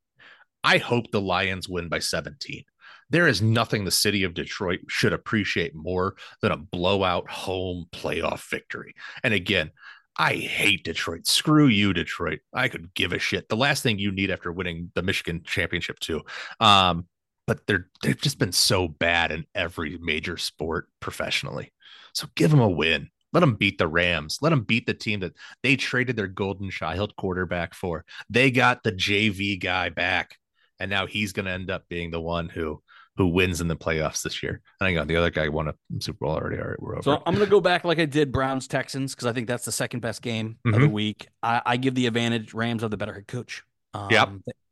I 0.64 0.80
hope 0.80 1.06
the 1.12 1.22
Lions 1.22 1.70
win 1.70 1.88
by 1.88 2.00
17. 2.00 2.64
There 3.10 3.28
is 3.28 3.42
nothing 3.42 3.86
the 3.86 3.92
city 3.92 4.24
of 4.24 4.34
Detroit 4.34 4.82
should 4.90 5.14
appreciate 5.14 5.74
more 5.76 6.16
than 6.42 6.52
a 6.52 6.58
blowout 6.58 7.30
home 7.30 7.86
playoff 7.94 8.50
victory. 8.50 8.96
And 9.24 9.34
again, 9.34 9.72
I 10.18 10.36
hate 10.36 10.84
Detroit. 10.84 11.28
Screw 11.28 11.68
you, 11.68 11.94
Detroit. 11.94 12.40
I 12.54 12.70
could 12.70 12.94
give 12.94 13.12
a 13.12 13.20
shit. 13.20 13.50
The 13.50 13.58
last 13.58 13.84
thing 13.84 14.00
you 14.00 14.12
need 14.12 14.32
after 14.32 14.52
winning 14.52 14.92
the 14.96 15.02
Michigan 15.02 15.42
championship 15.44 16.00
too. 16.00 16.22
Um, 16.60 17.08
but 17.48 17.68
they're 17.68 17.90
they've 18.02 18.20
just 18.20 18.40
been 18.40 18.52
so 18.52 18.88
bad 18.88 19.32
in 19.32 19.46
every 19.54 19.98
major 20.00 20.38
sport 20.38 20.88
professionally. 21.00 21.72
So 22.14 22.28
give 22.36 22.52
them 22.52 22.62
a 22.62 22.70
win. 22.70 23.10
Let 23.34 23.42
them 23.42 23.56
beat 23.56 23.78
the 23.78 23.88
Rams. 23.88 24.40
Let 24.42 24.52
them 24.52 24.64
beat 24.64 24.86
the 24.86 24.94
team 24.94 25.20
that 25.20 25.34
they 25.62 25.76
traded 25.76 26.16
their 26.16 26.28
golden 26.28 26.70
child 26.70 27.16
quarterback 27.18 27.74
for. 27.74 28.06
They 28.30 28.50
got 28.50 28.84
the 28.84 28.94
JV 28.94 29.62
guy 29.62 29.90
back, 29.90 30.38
and 30.80 30.90
now 30.90 31.06
he's 31.06 31.34
going 31.34 31.46
to 31.46 31.52
end 31.52 31.70
up 31.70 31.84
being 31.90 32.12
the 32.12 32.22
one 32.22 32.48
who 32.48 32.82
who 33.18 33.28
wins 33.28 33.62
in 33.62 33.68
the 33.68 33.76
playoffs 33.76 34.22
this 34.24 34.44
year. 34.44 34.62
And 34.80 34.88
I 34.88 34.94
got 34.94 35.08
the 35.08 35.16
other 35.16 35.30
guy 35.30 35.48
won 35.48 35.70
a 35.70 35.76
Super 36.00 36.26
Bowl 36.26 36.36
already. 36.36 36.62
All 36.62 36.68
right, 36.68 36.82
we're 36.82 36.94
over. 36.94 37.04
So 37.04 37.24
I'm 37.26 37.34
going 37.34 37.46
to 37.46 37.52
go 37.52 37.62
back 37.62 37.86
like 37.86 38.00
I 38.00 38.06
did 38.06 38.32
Browns 38.32 38.68
Texans 38.68 39.16
because 39.16 39.26
I 39.26 39.34
think 39.34 39.48
that's 39.48 39.66
the 39.66 39.72
second 39.72 40.02
best 40.02 40.22
game 40.22 40.58
mm-hmm. 40.66 40.74
of 40.74 40.82
the 40.82 40.90
week. 40.90 41.28
I, 41.42 41.62
I, 41.66 41.78
give 41.78 41.96
the 41.96 42.08
advantage. 42.08 42.54
Rams 42.54 42.84
are 42.84 42.90
the 42.90 42.98
better 42.98 43.14
head 43.14 43.28
coach. 43.28 43.64
Um, 43.94 44.10
yep. 44.12 44.30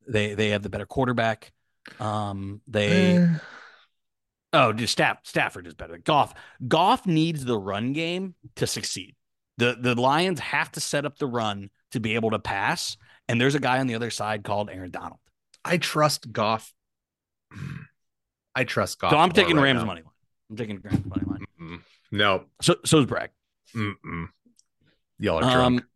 They 0.07 0.33
they 0.33 0.49
have 0.49 0.63
the 0.63 0.69
better 0.69 0.85
quarterback. 0.85 1.53
Um, 1.99 2.61
they. 2.67 3.17
Uh... 3.17 3.27
Oh, 4.51 4.73
just 4.73 4.91
Staff, 4.91 5.19
Stafford 5.23 5.65
is 5.65 5.73
better. 5.73 5.97
Goff, 5.97 6.35
Goff 6.67 7.07
needs 7.07 7.43
the 7.43 7.57
run 7.57 7.93
game 7.93 8.35
to 8.57 8.67
succeed. 8.67 9.15
The 9.57 9.77
the 9.79 9.99
Lions 9.99 10.39
have 10.41 10.71
to 10.73 10.79
set 10.79 11.05
up 11.05 11.17
the 11.17 11.27
run 11.27 11.69
to 11.91 11.99
be 11.99 12.15
able 12.15 12.31
to 12.31 12.39
pass, 12.39 12.97
and 13.27 13.39
there's 13.39 13.55
a 13.55 13.59
guy 13.59 13.79
on 13.79 13.87
the 13.87 13.95
other 13.95 14.09
side 14.09 14.43
called 14.43 14.69
Aaron 14.69 14.91
Donald. 14.91 15.19
I 15.63 15.77
trust 15.77 16.31
Goff. 16.31 16.73
I 18.56 18.64
trust 18.64 18.99
Goff. 18.99 19.12
So 19.12 19.18
I'm 19.18 19.32
taking 19.32 19.58
right 19.58 19.64
Rams 19.64 19.82
now. 19.82 19.86
money 19.86 20.01
line. 20.01 20.12
I'm 20.49 20.56
taking 20.58 20.80
Rams 20.84 21.06
money 21.06 21.24
line. 21.26 21.45
Mm-mm. 21.60 21.80
No. 22.12 22.45
So 22.62 22.76
so's 22.86 23.06
Bragg. 23.06 23.32
Mm-mm. 23.76 24.28
Y'all 25.20 25.43
are 25.43 25.51
drunk. 25.51 25.82
Um, 25.82 25.88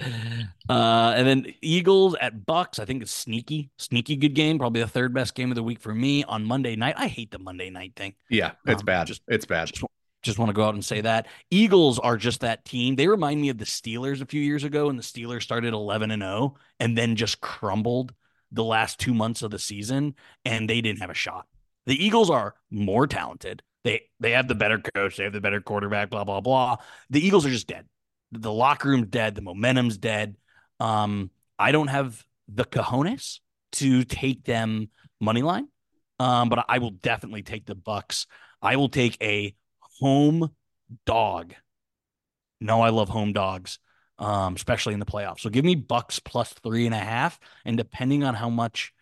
uh, 0.68 1.12
and 1.16 1.26
then 1.26 1.54
Eagles 1.60 2.16
at 2.20 2.46
Bucks. 2.46 2.78
I 2.78 2.84
think 2.84 3.02
it's 3.02 3.12
sneaky, 3.12 3.70
sneaky 3.76 4.16
good 4.16 4.34
game. 4.34 4.58
Probably 4.58 4.80
the 4.80 4.88
third 4.88 5.12
best 5.12 5.34
game 5.34 5.50
of 5.50 5.54
the 5.54 5.62
week 5.62 5.80
for 5.80 5.94
me 5.94 6.24
on 6.24 6.44
Monday 6.44 6.76
night. 6.76 6.94
I 6.96 7.06
hate 7.06 7.30
the 7.30 7.38
Monday 7.38 7.70
night 7.70 7.92
thing. 7.96 8.14
Yeah, 8.30 8.52
it's 8.66 8.82
um, 8.82 8.86
bad. 8.86 9.06
Just 9.06 9.22
it's 9.28 9.44
bad. 9.44 9.68
Just, 9.68 9.84
just 10.22 10.38
want 10.38 10.48
to 10.48 10.54
go 10.54 10.64
out 10.64 10.74
and 10.74 10.84
say 10.84 11.00
that 11.00 11.26
Eagles 11.50 11.98
are 11.98 12.16
just 12.16 12.40
that 12.40 12.64
team. 12.64 12.96
They 12.96 13.08
remind 13.08 13.40
me 13.40 13.48
of 13.50 13.58
the 13.58 13.64
Steelers 13.64 14.20
a 14.20 14.26
few 14.26 14.40
years 14.40 14.64
ago, 14.64 14.88
and 14.88 14.98
the 14.98 15.02
Steelers 15.02 15.42
started 15.42 15.72
11 15.72 16.10
and 16.10 16.22
0 16.22 16.56
and 16.78 16.96
then 16.96 17.16
just 17.16 17.40
crumbled 17.40 18.12
the 18.52 18.64
last 18.64 18.98
two 18.98 19.14
months 19.14 19.42
of 19.42 19.50
the 19.50 19.58
season, 19.58 20.14
and 20.44 20.68
they 20.68 20.80
didn't 20.80 21.00
have 21.00 21.10
a 21.10 21.14
shot. 21.14 21.46
The 21.86 22.04
Eagles 22.04 22.30
are 22.30 22.54
more 22.70 23.06
talented. 23.06 23.62
They 23.84 24.02
they 24.20 24.32
have 24.32 24.48
the 24.48 24.54
better 24.54 24.78
coach. 24.78 25.16
They 25.16 25.24
have 25.24 25.32
the 25.32 25.40
better 25.40 25.60
quarterback. 25.60 26.10
Blah 26.10 26.24
blah 26.24 26.40
blah. 26.40 26.76
The 27.08 27.24
Eagles 27.24 27.46
are 27.46 27.50
just 27.50 27.66
dead 27.66 27.86
the 28.32 28.52
locker 28.52 28.88
room's 28.88 29.08
dead, 29.08 29.34
the 29.34 29.42
momentum's 29.42 29.98
dead. 29.98 30.36
Um, 30.78 31.30
I 31.58 31.72
don't 31.72 31.88
have 31.88 32.24
the 32.48 32.64
cojones 32.64 33.40
to 33.72 34.04
take 34.04 34.44
them 34.44 34.88
money 35.20 35.42
line, 35.42 35.68
um, 36.18 36.48
but 36.48 36.64
I 36.68 36.78
will 36.78 36.90
definitely 36.90 37.42
take 37.42 37.66
the 37.66 37.74
Bucks. 37.74 38.26
I 38.62 38.76
will 38.76 38.88
take 38.88 39.16
a 39.22 39.54
home 40.00 40.50
dog. 41.06 41.54
No, 42.60 42.82
I 42.82 42.90
love 42.90 43.08
home 43.08 43.32
dogs, 43.32 43.78
um, 44.20 44.54
especially 44.54 44.94
in 44.94 45.00
the 45.00 45.06
playoffs. 45.06 45.40
So 45.40 45.50
give 45.50 45.64
me 45.64 45.74
Bucks 45.74 46.20
plus 46.20 46.52
three 46.52 46.86
and 46.86 46.94
a 46.94 46.98
half, 46.98 47.40
and 47.64 47.76
depending 47.76 48.24
on 48.24 48.34
how 48.34 48.48
much. 48.48 48.92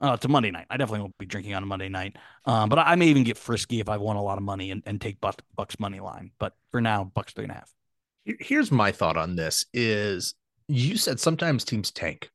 Uh, 0.00 0.12
it's 0.14 0.24
a 0.24 0.28
Monday 0.28 0.50
night. 0.50 0.66
I 0.68 0.76
definitely 0.76 1.00
won't 1.00 1.16
be 1.16 1.24
drinking 1.24 1.54
on 1.54 1.62
a 1.62 1.66
Monday 1.66 1.88
night. 1.88 2.16
Um, 2.44 2.68
but 2.68 2.78
I 2.78 2.94
may 2.96 3.06
even 3.06 3.22
get 3.22 3.38
frisky 3.38 3.80
if 3.80 3.88
I 3.88 3.96
won 3.96 4.16
a 4.16 4.22
lot 4.22 4.36
of 4.36 4.44
money 4.44 4.70
and, 4.70 4.82
and 4.84 5.00
take 5.00 5.18
Bucks, 5.18 5.42
Bucks 5.56 5.80
money 5.80 6.00
line. 6.00 6.32
But 6.38 6.52
for 6.72 6.82
now, 6.82 7.04
Bucks 7.04 7.32
three 7.32 7.44
and 7.44 7.52
a 7.52 7.54
half 7.54 7.72
here's 8.24 8.72
my 8.72 8.90
thought 8.92 9.16
on 9.16 9.36
this 9.36 9.66
is 9.72 10.34
you 10.68 10.96
said 10.96 11.20
sometimes 11.20 11.64
teams 11.64 11.90
tank 11.90 12.30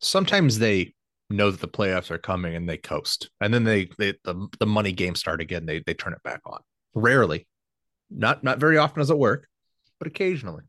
sometimes 0.00 0.58
they 0.58 0.94
know 1.30 1.50
that 1.50 1.60
the 1.60 1.68
playoffs 1.68 2.10
are 2.10 2.18
coming 2.18 2.54
and 2.54 2.68
they 2.68 2.78
coast 2.78 3.30
and 3.40 3.52
then 3.52 3.64
they, 3.64 3.88
they 3.98 4.14
the, 4.24 4.48
the 4.58 4.66
money 4.66 4.92
game 4.92 5.14
start 5.14 5.40
again 5.40 5.66
they 5.66 5.82
they 5.86 5.94
turn 5.94 6.14
it 6.14 6.22
back 6.22 6.40
on 6.46 6.60
rarely 6.94 7.46
not 8.10 8.42
not 8.42 8.58
very 8.58 8.78
often 8.78 9.00
does 9.00 9.10
it 9.10 9.18
work 9.18 9.46
but 9.98 10.08
occasionally 10.08 10.64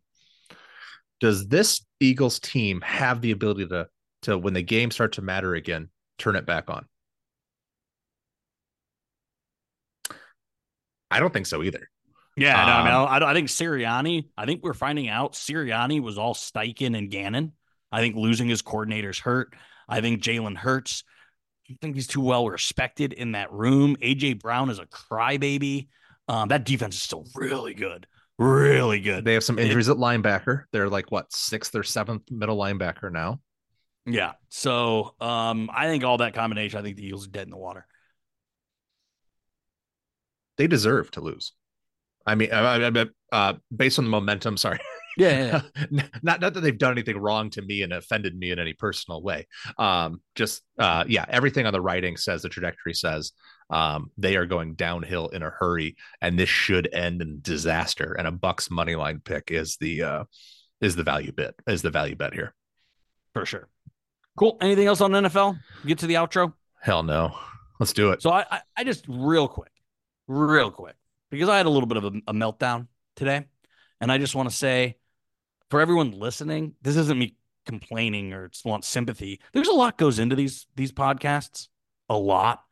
does 1.20 1.48
this 1.48 1.86
eagles 2.00 2.40
team 2.40 2.82
have 2.82 3.22
the 3.22 3.32
ability 3.32 3.68
to 3.68 3.88
to 4.22 4.38
when 4.38 4.54
the 4.54 4.62
game 4.62 4.92
starts 4.92 5.16
to 5.16 5.22
matter 5.22 5.56
again 5.56 5.90
turn 6.18 6.36
it 6.36 6.46
back 6.46 6.70
on 6.70 6.86
i 11.12 11.20
don't 11.20 11.34
think 11.34 11.46
so 11.46 11.64
either 11.64 11.90
yeah, 12.40 12.66
no, 12.66 12.72
I, 12.72 12.84
mean, 12.84 12.94
um, 12.94 13.08
I, 13.10 13.32
I, 13.32 13.34
think 13.34 13.50
Sirianni. 13.50 14.30
I 14.38 14.46
think 14.46 14.64
we're 14.64 14.74
finding 14.74 15.10
out 15.10 15.34
Sirianni 15.34 16.02
was 16.02 16.18
all 16.18 16.34
Steichen 16.34 16.98
and 16.98 17.12
Gannon. 17.12 17.52
I 17.92 18.00
think 18.00 18.16
losing 18.16 18.48
his 18.48 18.62
coordinators 18.62 19.20
hurt. 19.20 19.54
I 19.90 20.02
think 20.02 20.22
Jalen 20.22 20.56
Hurts. 20.56 21.04
I 21.70 21.76
think 21.82 21.96
he's 21.96 22.08
too 22.08 22.22
well 22.22 22.48
respected 22.48 23.14
in 23.14 23.34
that 23.34 23.52
room. 23.52 23.96
AJ 23.98 24.42
Brown 24.42 24.70
is 24.70 24.80
a 24.80 24.86
crybaby. 24.86 25.88
Um, 26.28 26.50
that 26.50 26.64
defense 26.64 26.96
is 26.96 27.02
still 27.02 27.26
really 27.36 27.74
good, 27.74 28.08
really 28.40 29.00
good. 29.00 29.26
They 29.26 29.34
have 29.34 29.44
some 29.44 29.60
injuries 29.60 29.88
it, 29.88 29.92
at 29.92 29.98
linebacker. 29.98 30.64
They're 30.72 30.90
like 30.90 31.12
what 31.12 31.32
sixth 31.32 31.76
or 31.76 31.84
seventh 31.84 32.32
middle 32.32 32.58
linebacker 32.58 33.12
now. 33.12 33.40
Yeah. 34.06 34.34
So 34.50 35.14
um, 35.20 35.70
I 35.74 35.88
think 35.88 36.04
all 36.04 36.18
that 36.18 36.34
combination. 36.34 36.80
I 36.80 36.82
think 36.82 36.98
the 36.98 37.06
Eagles 37.06 37.28
are 37.28 37.32
dead 37.32 37.48
in 37.48 37.52
the 37.52 37.58
water. 37.58 37.86
They 40.58 40.68
deserve 40.68 41.12
to 41.12 41.22
lose. 41.22 41.54
I 42.26 42.36
mean, 42.36 42.52
uh, 42.52 43.06
uh, 43.32 43.54
based 43.76 43.98
on 43.98 44.06
the 44.06 44.12
momentum, 44.12 44.58
sorry. 44.58 44.80
Yeah, 45.20 45.62
yeah. 45.92 46.04
not 46.22 46.42
not 46.42 46.54
that 46.54 46.62
they've 46.62 46.78
done 46.78 46.94
anything 46.94 47.18
wrong 47.18 47.50
to 47.52 47.62
me 47.62 47.82
and 47.82 47.94
offended 47.94 48.36
me 48.38 48.52
in 48.52 48.60
any 48.60 48.74
personal 48.74 49.22
way. 49.22 49.48
Um, 49.78 50.22
just 50.36 50.62
uh, 50.80 51.04
yeah, 51.08 51.26
everything 51.30 51.66
on 51.66 51.74
the 51.74 51.82
writing 51.82 52.18
says 52.18 52.42
the 52.42 52.50
trajectory 52.50 52.94
says 52.94 53.34
um, 53.70 54.12
they 54.18 54.38
are 54.38 54.46
going 54.46 54.76
downhill 54.76 55.28
in 55.28 55.44
a 55.44 55.50
hurry, 55.50 55.98
and 56.22 56.40
this 56.40 56.50
should 56.50 56.90
end 56.94 57.22
in 57.22 57.40
disaster. 57.42 58.14
And 58.14 58.28
a 58.28 58.32
Bucks 58.32 58.72
money 58.72 58.96
line 58.96 59.22
pick 59.24 59.52
is 59.52 59.78
the 59.80 60.04
uh, 60.04 60.24
is 60.82 60.96
the 60.96 61.04
value 61.04 61.34
bit 61.34 61.54
is 61.68 61.82
the 61.82 61.92
value 61.92 62.16
bet 62.16 62.34
here 62.34 62.56
for 63.34 63.46
sure. 63.46 63.68
Cool. 64.38 64.58
Anything 64.62 64.88
else 64.88 65.02
on 65.02 65.12
NFL? 65.12 65.60
Get 65.86 66.00
to 66.00 66.08
the 66.08 66.16
outro. 66.16 66.54
Hell 66.82 67.04
no. 67.04 67.36
Let's 67.80 67.94
do 67.94 68.12
it. 68.12 68.22
So 68.22 68.32
I, 68.32 68.46
I, 68.50 68.62
I 68.78 68.84
just 68.84 69.06
real 69.08 69.48
quick, 69.48 69.72
real 70.28 70.72
quick 70.72 70.96
because 71.30 71.50
I 71.50 71.58
had 71.58 71.66
a 71.66 71.70
little 71.70 71.88
bit 71.88 71.98
of 71.98 72.06
a, 72.06 72.12
a 72.28 72.34
meltdown 72.34 72.88
today. 73.16 73.46
And 74.02 74.12
I 74.12 74.18
just 74.18 74.36
want 74.36 74.50
to 74.50 74.56
say 74.56 74.96
for 75.70 75.82
everyone 75.82 76.12
listening, 76.12 76.74
this 76.82 76.96
isn't 76.96 77.18
me 77.18 77.36
complaining 77.66 78.34
or 78.34 78.50
want 78.66 78.84
sympathy. 78.84 79.40
There's 79.54 79.68
a 79.68 79.74
lot 79.74 79.98
goes 79.98 80.20
into 80.20 80.36
these 80.36 80.68
these 80.76 80.92
podcasts, 80.92 81.68
a 82.10 82.18
lot. 82.18 82.64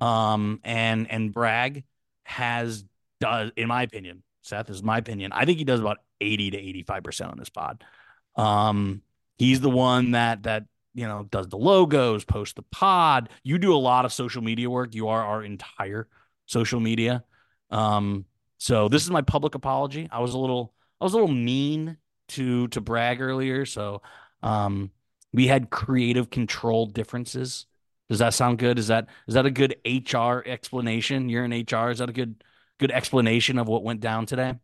Um, 0.00 0.60
and 0.64 1.10
and 1.10 1.32
Bragg 1.32 1.84
has 2.24 2.84
does, 3.20 3.50
in 3.56 3.68
my 3.68 3.82
opinion, 3.82 4.22
Seth 4.42 4.70
is 4.70 4.82
my 4.82 4.98
opinion. 4.98 5.32
I 5.32 5.44
think 5.44 5.58
he 5.58 5.64
does 5.64 5.80
about 5.80 5.98
80 6.20 6.52
to 6.52 6.58
85 6.58 7.02
percent 7.02 7.30
on 7.30 7.38
this 7.38 7.50
pod. 7.50 7.84
Um, 8.36 9.02
he's 9.36 9.60
the 9.60 9.70
one 9.70 10.12
that 10.12 10.44
that 10.44 10.64
you 10.94 11.06
know 11.06 11.26
does 11.30 11.48
the 11.48 11.58
logos, 11.58 12.24
post 12.24 12.56
the 12.56 12.62
pod. 12.62 13.28
You 13.42 13.58
do 13.58 13.74
a 13.74 13.76
lot 13.76 14.04
of 14.04 14.12
social 14.12 14.42
media 14.42 14.70
work. 14.70 14.94
You 14.94 15.08
are 15.08 15.22
our 15.22 15.42
entire 15.42 16.08
social 16.46 16.80
media. 16.80 17.24
Um, 17.70 18.24
so 18.56 18.88
this 18.88 19.02
is 19.02 19.10
my 19.10 19.22
public 19.22 19.54
apology. 19.54 20.08
I 20.10 20.20
was 20.20 20.34
a 20.34 20.38
little 20.38 20.72
I 21.00 21.04
was 21.04 21.12
a 21.12 21.16
little 21.16 21.34
mean 21.34 21.98
to 22.28 22.68
to 22.68 22.80
Bragg 22.80 23.20
earlier. 23.20 23.66
So 23.66 24.02
um, 24.42 24.90
we 25.32 25.46
had 25.46 25.70
creative 25.70 26.30
control 26.30 26.86
differences. 26.86 27.66
Does 28.08 28.20
that 28.20 28.34
sound 28.34 28.58
good? 28.58 28.78
Is 28.78 28.88
that 28.88 29.06
is 29.26 29.34
that 29.34 29.46
a 29.46 29.50
good 29.50 29.76
HR 29.84 30.42
explanation? 30.46 31.28
You're 31.28 31.44
in 31.44 31.52
HR. 31.52 31.90
Is 31.90 31.98
that 31.98 32.08
a 32.08 32.12
good 32.12 32.42
good 32.78 32.90
explanation 32.90 33.58
of 33.58 33.68
what 33.68 33.82
went 33.82 34.00
down 34.00 34.26
today? 34.26 34.54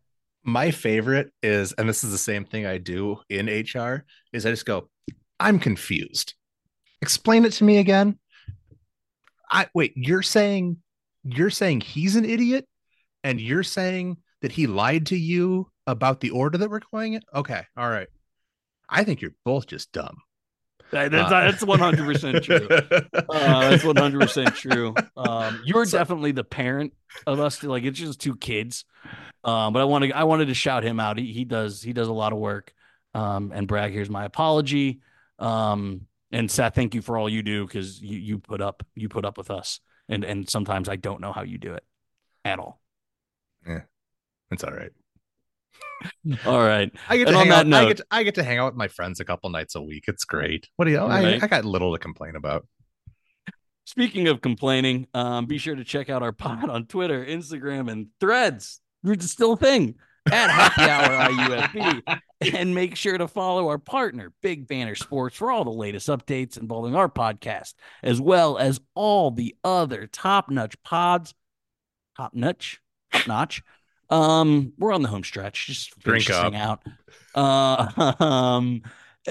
My 0.43 0.71
favorite 0.71 1.31
is, 1.41 1.73
and 1.73 1.89
this 1.89 2.03
is 2.03 2.11
the 2.11 2.17
same 2.17 2.45
thing 2.45 2.65
I 2.65 2.77
do 2.77 3.19
in 3.29 3.47
HR, 3.47 4.05
is 4.31 4.45
I 4.45 4.51
just 4.51 4.65
go, 4.65 4.89
I'm 5.39 5.59
confused. 5.59 6.35
Explain 7.01 7.45
it 7.45 7.53
to 7.53 7.63
me 7.63 7.77
again. 7.77 8.19
I 9.49 9.67
wait, 9.73 9.93
you're 9.95 10.21
saying 10.21 10.77
you're 11.23 11.49
saying 11.49 11.81
he's 11.81 12.15
an 12.15 12.25
idiot 12.25 12.67
and 13.23 13.39
you're 13.39 13.63
saying 13.63 14.17
that 14.41 14.51
he 14.51 14.67
lied 14.67 15.07
to 15.07 15.17
you 15.17 15.69
about 15.87 16.19
the 16.19 16.31
order 16.31 16.57
that 16.57 16.69
we're 16.69 16.81
going 16.91 17.13
in? 17.13 17.21
Okay, 17.33 17.63
all 17.77 17.89
right. 17.89 18.07
I 18.89 19.03
think 19.03 19.21
you're 19.21 19.35
both 19.43 19.67
just 19.67 19.91
dumb. 19.91 20.17
That, 20.91 21.11
that's, 21.11 21.31
uh, 21.31 21.41
that's 21.41 21.63
100% 21.63 22.43
true. 22.43 22.67
Uh, 23.27 23.69
that's 23.69 23.83
100% 23.83 24.55
true. 24.55 24.93
Um, 25.17 25.61
you're 25.65 25.85
so, 25.85 25.97
definitely 25.97 26.31
the 26.31 26.43
parent 26.43 26.93
of 27.25 27.39
us. 27.39 27.63
Like 27.63 27.83
it's 27.83 27.99
just 27.99 28.21
two 28.21 28.35
kids. 28.35 28.85
Um, 29.43 29.73
but 29.73 29.81
I 29.81 29.85
want 29.85 30.05
to, 30.05 30.11
I 30.11 30.23
wanted 30.23 30.47
to 30.47 30.53
shout 30.53 30.83
him 30.83 30.99
out. 30.99 31.17
He, 31.17 31.33
he 31.33 31.43
does, 31.43 31.81
he 31.81 31.91
does 31.91 32.07
a 32.07 32.13
lot 32.13 32.33
of 32.33 32.39
work. 32.39 32.73
Um, 33.13 33.51
and 33.53 33.67
Bragg, 33.67 33.93
here's 33.93 34.09
my 34.09 34.25
apology. 34.25 35.01
Um, 35.39 36.01
and 36.31 36.49
Seth, 36.49 36.75
thank 36.75 36.93
you 36.95 37.01
for 37.01 37.17
all 37.17 37.27
you 37.27 37.43
do 37.43 37.65
because 37.65 38.01
you, 38.01 38.17
you 38.17 38.39
put 38.39 38.61
up, 38.61 38.83
you 38.95 39.09
put 39.09 39.25
up 39.25 39.37
with 39.37 39.51
us. 39.51 39.79
And, 40.07 40.23
and 40.23 40.49
sometimes 40.49 40.87
I 40.87 40.95
don't 40.95 41.19
know 41.19 41.31
how 41.31 41.43
you 41.43 41.57
do 41.57 41.73
it 41.73 41.83
at 42.45 42.59
all. 42.59 42.79
Yeah, 43.67 43.81
it's 44.51 44.63
all 44.63 44.73
right. 44.73 44.91
All 46.45 46.59
right. 46.59 46.91
I 47.09 47.17
get 47.17 47.27
to 47.27 47.37
hang 47.37 47.51
out. 47.51 47.67
Note, 47.67 47.77
I 47.77 47.85
get 47.87 47.97
to, 47.97 48.05
I 48.11 48.23
get 48.23 48.35
to 48.35 48.43
hang 48.43 48.57
out 48.59 48.73
with 48.73 48.75
my 48.75 48.87
friends 48.87 49.19
a 49.19 49.25
couple 49.25 49.49
nights 49.49 49.75
a 49.75 49.81
week. 49.81 50.05
It's 50.07 50.25
great. 50.25 50.67
What 50.75 50.85
do 50.85 50.91
you? 50.91 50.99
Right. 50.99 51.41
I, 51.41 51.45
I 51.45 51.47
got 51.47 51.65
little 51.65 51.93
to 51.93 51.99
complain 51.99 52.35
about. 52.35 52.67
Speaking 53.85 54.27
of 54.27 54.41
complaining, 54.41 55.07
um, 55.13 55.45
be 55.45 55.59
sure 55.59 55.75
to 55.75 55.83
check 55.83 56.09
out 56.09 56.23
our 56.23 56.31
pod 56.31 56.69
on 56.69 56.87
Twitter, 56.87 57.23
Instagram, 57.23 57.91
and 57.91 58.07
Threads. 58.19 58.81
It's 59.03 59.29
still 59.29 59.53
a 59.53 59.57
thing 59.57 59.95
at 60.31 60.49
Happy 60.49 60.81
Hour 60.81 61.29
IUFB. 61.29 62.19
And 62.53 62.75
make 62.75 62.95
sure 62.95 63.17
to 63.17 63.27
follow 63.27 63.69
our 63.69 63.79
partner, 63.79 64.31
Big 64.43 64.67
Banter 64.67 64.93
Sports, 64.93 65.37
for 65.37 65.49
all 65.49 65.63
the 65.63 65.71
latest 65.71 66.09
updates 66.09 66.57
involving 66.57 66.93
our 66.93 67.09
podcast, 67.09 67.73
as 68.03 68.19
well 68.21 68.57
as 68.57 68.79
all 68.93 69.31
the 69.31 69.55
other 69.63 70.05
top 70.05 70.49
notch 70.51 70.75
pods. 70.83 71.33
Top 72.17 72.35
notch, 72.35 72.81
notch. 73.25 73.63
Um, 74.09 74.73
we're 74.77 74.93
on 74.93 75.01
the 75.01 75.07
home 75.07 75.23
stretch. 75.23 75.67
Just 75.67 75.99
Drink 75.99 76.29
up. 76.29 76.53
out. 76.53 76.83
Uh, 77.33 78.13
um, 78.23 78.81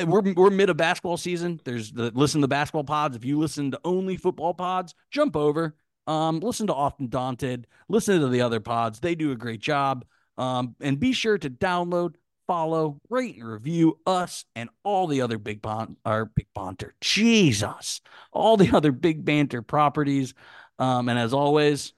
we're 0.06 0.32
we're 0.34 0.50
mid 0.50 0.70
of 0.70 0.76
basketball 0.76 1.16
season. 1.16 1.60
There's 1.64 1.92
the 1.92 2.10
listen 2.14 2.40
to 2.40 2.44
the 2.44 2.48
basketball 2.48 2.84
pods. 2.84 3.16
If 3.16 3.24
you 3.24 3.38
listen 3.38 3.70
to 3.70 3.80
only 3.84 4.16
football 4.16 4.54
pods, 4.54 4.94
jump 5.10 5.36
over. 5.36 5.76
Um, 6.06 6.40
listen 6.40 6.66
to 6.66 6.74
Often 6.74 7.08
Daunted. 7.08 7.66
Listen 7.88 8.20
to 8.20 8.28
the 8.28 8.42
other 8.42 8.60
pods. 8.60 9.00
They 9.00 9.14
do 9.14 9.32
a 9.32 9.36
great 9.36 9.60
job. 9.60 10.04
Um, 10.36 10.74
and 10.80 10.98
be 10.98 11.12
sure 11.12 11.38
to 11.38 11.48
download, 11.48 12.16
follow, 12.46 13.00
rate, 13.08 13.36
and 13.36 13.48
review 13.48 13.98
us 14.06 14.44
and 14.54 14.68
all 14.82 15.06
the 15.06 15.20
other 15.20 15.38
big 15.38 15.62
bon 15.62 15.96
our 16.04 16.26
big 16.26 16.48
banter. 16.54 16.94
Jesus, 17.00 18.00
all 18.32 18.56
the 18.56 18.76
other 18.76 18.92
big 18.92 19.24
banter 19.24 19.62
properties. 19.62 20.34
Um, 20.78 21.08
and 21.08 21.18
as 21.18 21.32
always, 21.32 21.92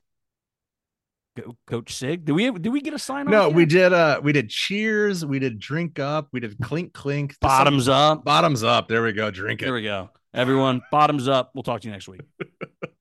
Coach 1.66 1.94
Cig. 1.94 2.24
Do 2.24 2.34
we 2.34 2.50
do 2.50 2.70
we 2.70 2.80
get 2.80 2.94
a 2.94 2.98
sign? 2.98 3.26
No, 3.26 3.48
we 3.48 3.66
did 3.66 3.92
uh 3.92 4.20
we 4.22 4.32
did 4.32 4.50
cheers, 4.50 5.24
we 5.24 5.38
did 5.38 5.58
drink 5.58 5.98
up, 5.98 6.28
we 6.32 6.40
did 6.40 6.56
clink 6.60 6.92
clink. 6.92 7.36
Bottoms 7.40 7.88
up. 7.88 8.24
bottoms 8.24 8.62
up. 8.62 8.88
There 8.88 9.02
we 9.02 9.12
go. 9.12 9.30
Drink 9.30 9.62
it. 9.62 9.66
There 9.66 9.74
we 9.74 9.82
go. 9.82 10.10
Everyone, 10.34 10.82
bottoms 10.90 11.28
up. 11.28 11.52
We'll 11.54 11.62
talk 11.62 11.80
to 11.80 11.88
you 11.88 11.92
next 11.92 12.08
week. 12.08 12.20